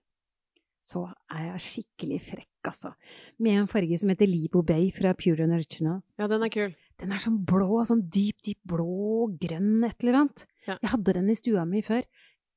Så 0.86 1.02
er 1.34 1.58
jeg 1.58 1.62
skikkelig 1.66 2.20
frekk, 2.22 2.48
altså. 2.70 2.94
Med 3.40 3.58
en 3.58 3.68
farge 3.68 3.98
som 4.00 4.10
heter 4.10 4.28
Libo 4.30 4.62
Bay 4.62 4.92
fra 4.92 5.14
Pure 5.16 5.42
and 5.44 5.54
Original. 5.54 6.04
Ja, 6.20 6.28
den 6.28 6.44
er 6.44 6.50
kul. 6.50 6.76
Den 7.00 7.12
er 7.12 7.18
sånn 7.18 7.44
blå, 7.44 7.82
sånn 7.86 8.08
dyp, 8.08 8.40
dyp 8.46 8.60
blå, 8.68 9.28
grønn, 9.40 9.84
et 9.84 9.98
eller 10.04 10.14
annet. 10.22 10.46
Ja. 10.68 10.78
Jeg 10.82 10.92
hadde 10.92 11.14
den 11.14 11.30
i 11.30 11.34
stua 11.34 11.66
mi 11.68 11.82
før. 11.82 12.04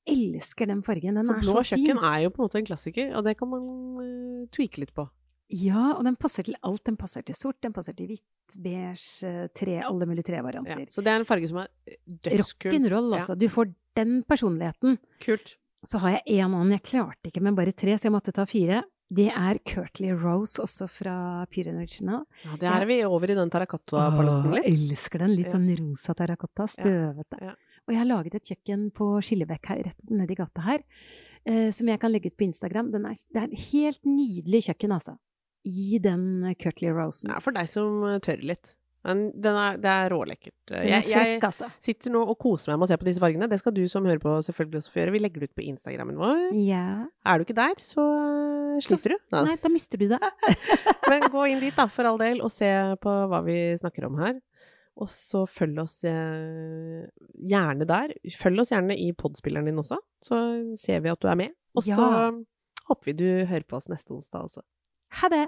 Elsker 0.08 0.66
den 0.70 0.82
fargen. 0.86 1.14
Den 1.20 1.26
For 1.26 1.36
er 1.38 1.42
så 1.46 1.62
fin. 1.64 1.84
kjøkken 1.84 2.02
er 2.04 2.18
jo 2.24 2.30
på 2.30 2.40
en 2.42 2.48
måte 2.48 2.58
en 2.62 2.66
klassiker, 2.70 3.14
og 3.16 3.24
det 3.24 3.36
kan 3.38 3.48
man 3.52 3.62
uh, 4.00 4.46
tweake 4.54 4.78
litt 4.82 4.94
på. 4.96 5.08
Ja, 5.50 5.94
og 5.96 6.04
den 6.04 6.16
passer 6.20 6.44
til 6.44 6.56
alt. 6.62 6.82
Den 6.84 6.96
passer 7.00 7.22
til 7.24 7.34
sort, 7.34 7.56
den 7.64 7.72
passer 7.72 7.94
til 7.96 8.06
hvitt, 8.10 8.24
beige, 8.60 9.24
eh, 9.24 9.46
tre, 9.56 9.78
alle 9.80 10.04
mulige 10.04 10.26
Ja. 10.28 10.34
trevarianter. 10.42 10.86
Så 10.92 11.00
det 11.02 11.08
er 11.08 11.20
en 11.20 11.24
farge 11.24 11.48
som 11.48 11.56
er 11.62 11.68
eh, 11.86 11.96
dødskul. 12.06 12.70
Rock'n'roll, 12.72 13.08
Ja. 13.14 13.16
altså. 13.22 13.38
Du 13.38 13.48
får 13.48 13.72
den 13.96 14.22
personligheten. 14.28 14.98
Kult. 15.24 15.56
Så 15.86 15.98
har 16.00 16.10
jeg 16.18 16.22
en 16.42 16.52
annen. 16.54 16.72
Jeg 16.76 16.82
klarte 16.82 17.30
ikke 17.32 17.40
med 17.40 17.54
bare 17.56 17.72
tre, 17.72 17.96
så 17.96 18.02
jeg 18.08 18.12
måtte 18.12 18.32
ta 18.34 18.44
fire. 18.44 18.82
Det 19.10 19.30
er 19.32 19.56
Curtly 19.64 20.10
Rose, 20.12 20.60
også 20.60 20.84
fra 20.86 21.46
Pure 21.48 21.72
Original. 21.72 22.26
Ja, 22.44 22.56
det 22.60 22.68
er 22.68 22.84
vi 22.84 22.98
over 23.04 23.30
i 23.30 23.34
den 23.34 23.48
terracotta-paletten 23.48 24.52
Åh, 24.52 24.54
litt. 24.58 24.66
elsker 24.68 25.18
den. 25.20 25.34
Litt 25.34 25.48
sånn 25.48 25.64
rosa 25.78 26.12
terrakotta. 26.12 26.66
Støvete. 26.68 27.40
Ja. 27.40 27.54
Og 27.88 27.94
jeg 27.94 28.02
har 28.02 28.08
laget 28.10 28.34
et 28.36 28.50
kjøkken 28.52 28.88
på 28.92 29.06
Skillebekk 29.24 29.70
her, 29.72 29.78
rett 29.86 30.10
nedi 30.12 30.36
gata 30.36 30.60
her, 30.66 30.82
eh, 31.48 31.70
som 31.72 31.88
jeg 31.88 32.00
kan 32.02 32.12
legge 32.12 32.28
ut 32.28 32.36
på 32.36 32.44
Instagram. 32.44 32.90
Den 32.92 33.06
er, 33.08 33.16
det 33.32 33.40
er 33.40 33.46
et 33.48 33.68
helt 33.70 34.02
nydelig 34.04 34.66
kjøkken, 34.68 34.92
altså. 34.98 35.16
I 35.64 35.96
den 36.04 36.44
Curtly 36.60 36.92
Rosen. 36.92 37.32
Ja, 37.32 37.40
for 37.44 37.56
deg 37.56 37.68
som 37.72 38.04
uh, 38.04 38.18
tør 38.24 38.44
litt. 38.44 38.74
Men 39.08 39.28
den 39.40 39.56
er, 39.56 39.78
det 39.80 39.88
er 39.88 40.10
rålekkert. 40.12 40.72
Er 40.74 40.84
Jeg, 40.84 41.06
jeg 41.08 41.40
altså. 41.46 41.70
sitter 41.80 42.12
nå 42.12 42.20
og 42.28 42.36
koser 42.40 42.72
meg 42.72 42.80
med 42.80 42.88
å 42.88 42.90
se 42.90 42.98
på 43.00 43.08
disse 43.08 43.22
fargene. 43.22 43.48
Det 43.48 43.60
skal 43.62 43.72
du 43.76 43.82
som 43.88 44.06
hører 44.08 44.20
på 44.20 44.34
selvfølgelig 44.44 44.82
også 44.82 44.92
få 44.92 45.00
gjøre. 45.00 45.14
Vi 45.14 45.22
legger 45.22 45.44
det 45.44 45.48
ut 45.48 45.56
på 45.56 45.64
Instagrammen 45.64 46.18
vår. 46.20 46.42
Ja. 46.66 47.06
Er 47.24 47.38
du 47.38 47.46
ikke 47.46 47.56
der, 47.56 47.80
så 47.80 48.04
uh, 48.04 48.76
slipper 48.84 49.14
du. 49.14 49.18
Nei, 49.32 49.56
da 49.62 49.72
mister 49.72 50.02
du 50.02 50.10
det. 50.12 50.20
Men 51.08 51.24
gå 51.32 51.46
inn 51.48 51.62
dit, 51.64 51.76
da, 51.78 51.88
for 51.92 52.10
all 52.10 52.20
del, 52.20 52.42
og 52.44 52.52
se 52.52 52.68
på 53.00 53.16
hva 53.32 53.40
vi 53.48 53.58
snakker 53.80 54.10
om 54.10 54.20
her. 54.20 54.36
Og 54.98 55.06
så 55.12 55.44
følg 55.46 55.78
oss 55.78 56.00
eh, 56.04 57.04
gjerne 57.48 57.86
der. 57.86 58.14
Følg 58.34 58.60
oss 58.64 58.72
gjerne 58.74 58.96
i 58.98 59.12
podspilleren 59.14 59.68
din 59.70 59.78
også, 59.78 59.98
så 60.26 60.40
ser 60.80 61.00
vi 61.04 61.12
at 61.12 61.20
du 61.22 61.28
er 61.30 61.38
med. 61.38 61.54
Og 61.78 61.84
så 61.86 61.94
Ja. 61.94 62.30
håper 62.88 63.04
vi 63.04 63.12
du 63.12 63.28
hører 63.46 63.62
på 63.68 63.76
oss 63.78 63.86
neste 63.88 64.10
onsdag 64.16 64.42
også. 64.48 64.60
Ha 65.20 65.28
det! 65.28 65.46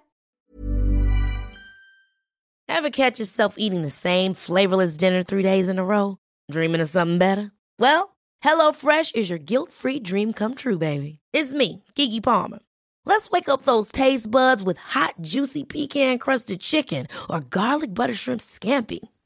Ever 2.69 2.91
catch 2.91 3.19
yourself 3.19 3.57
eating 3.59 3.83
the 3.83 3.91
same 3.91 4.35
flavorless 4.35 4.97
dinner 4.97 5.23
three 5.25 5.43
days 5.43 5.69
in 5.69 5.79
a 5.79 5.85
row? 5.85 6.19
Dreaming 6.51 6.81
of 6.81 6.89
something 6.89 7.19
better? 7.19 7.51
Well, 7.79 8.17
HelloFresh 8.45 9.15
is 9.17 9.29
your 9.29 9.39
guilt 9.41 9.73
free 9.73 9.99
dream 10.01 10.33
come 10.33 10.55
true, 10.55 10.79
baby. 10.79 11.19
It's 11.33 11.53
me, 11.53 11.83
Gigi 11.97 12.21
Palmer. 12.21 12.61
Let's 13.05 13.31
wake 13.31 13.49
up 13.49 13.63
those 13.63 13.91
taste 13.91 14.31
buds 14.31 14.63
with 14.63 14.79
hot, 14.79 15.15
juicy 15.21 15.65
pecan 15.65 16.19
crusted 16.19 16.61
chicken 16.61 17.07
or 17.29 17.41
garlic 17.41 17.93
butter 17.93 18.15
shrimp 18.15 18.41
scampi. 18.41 19.01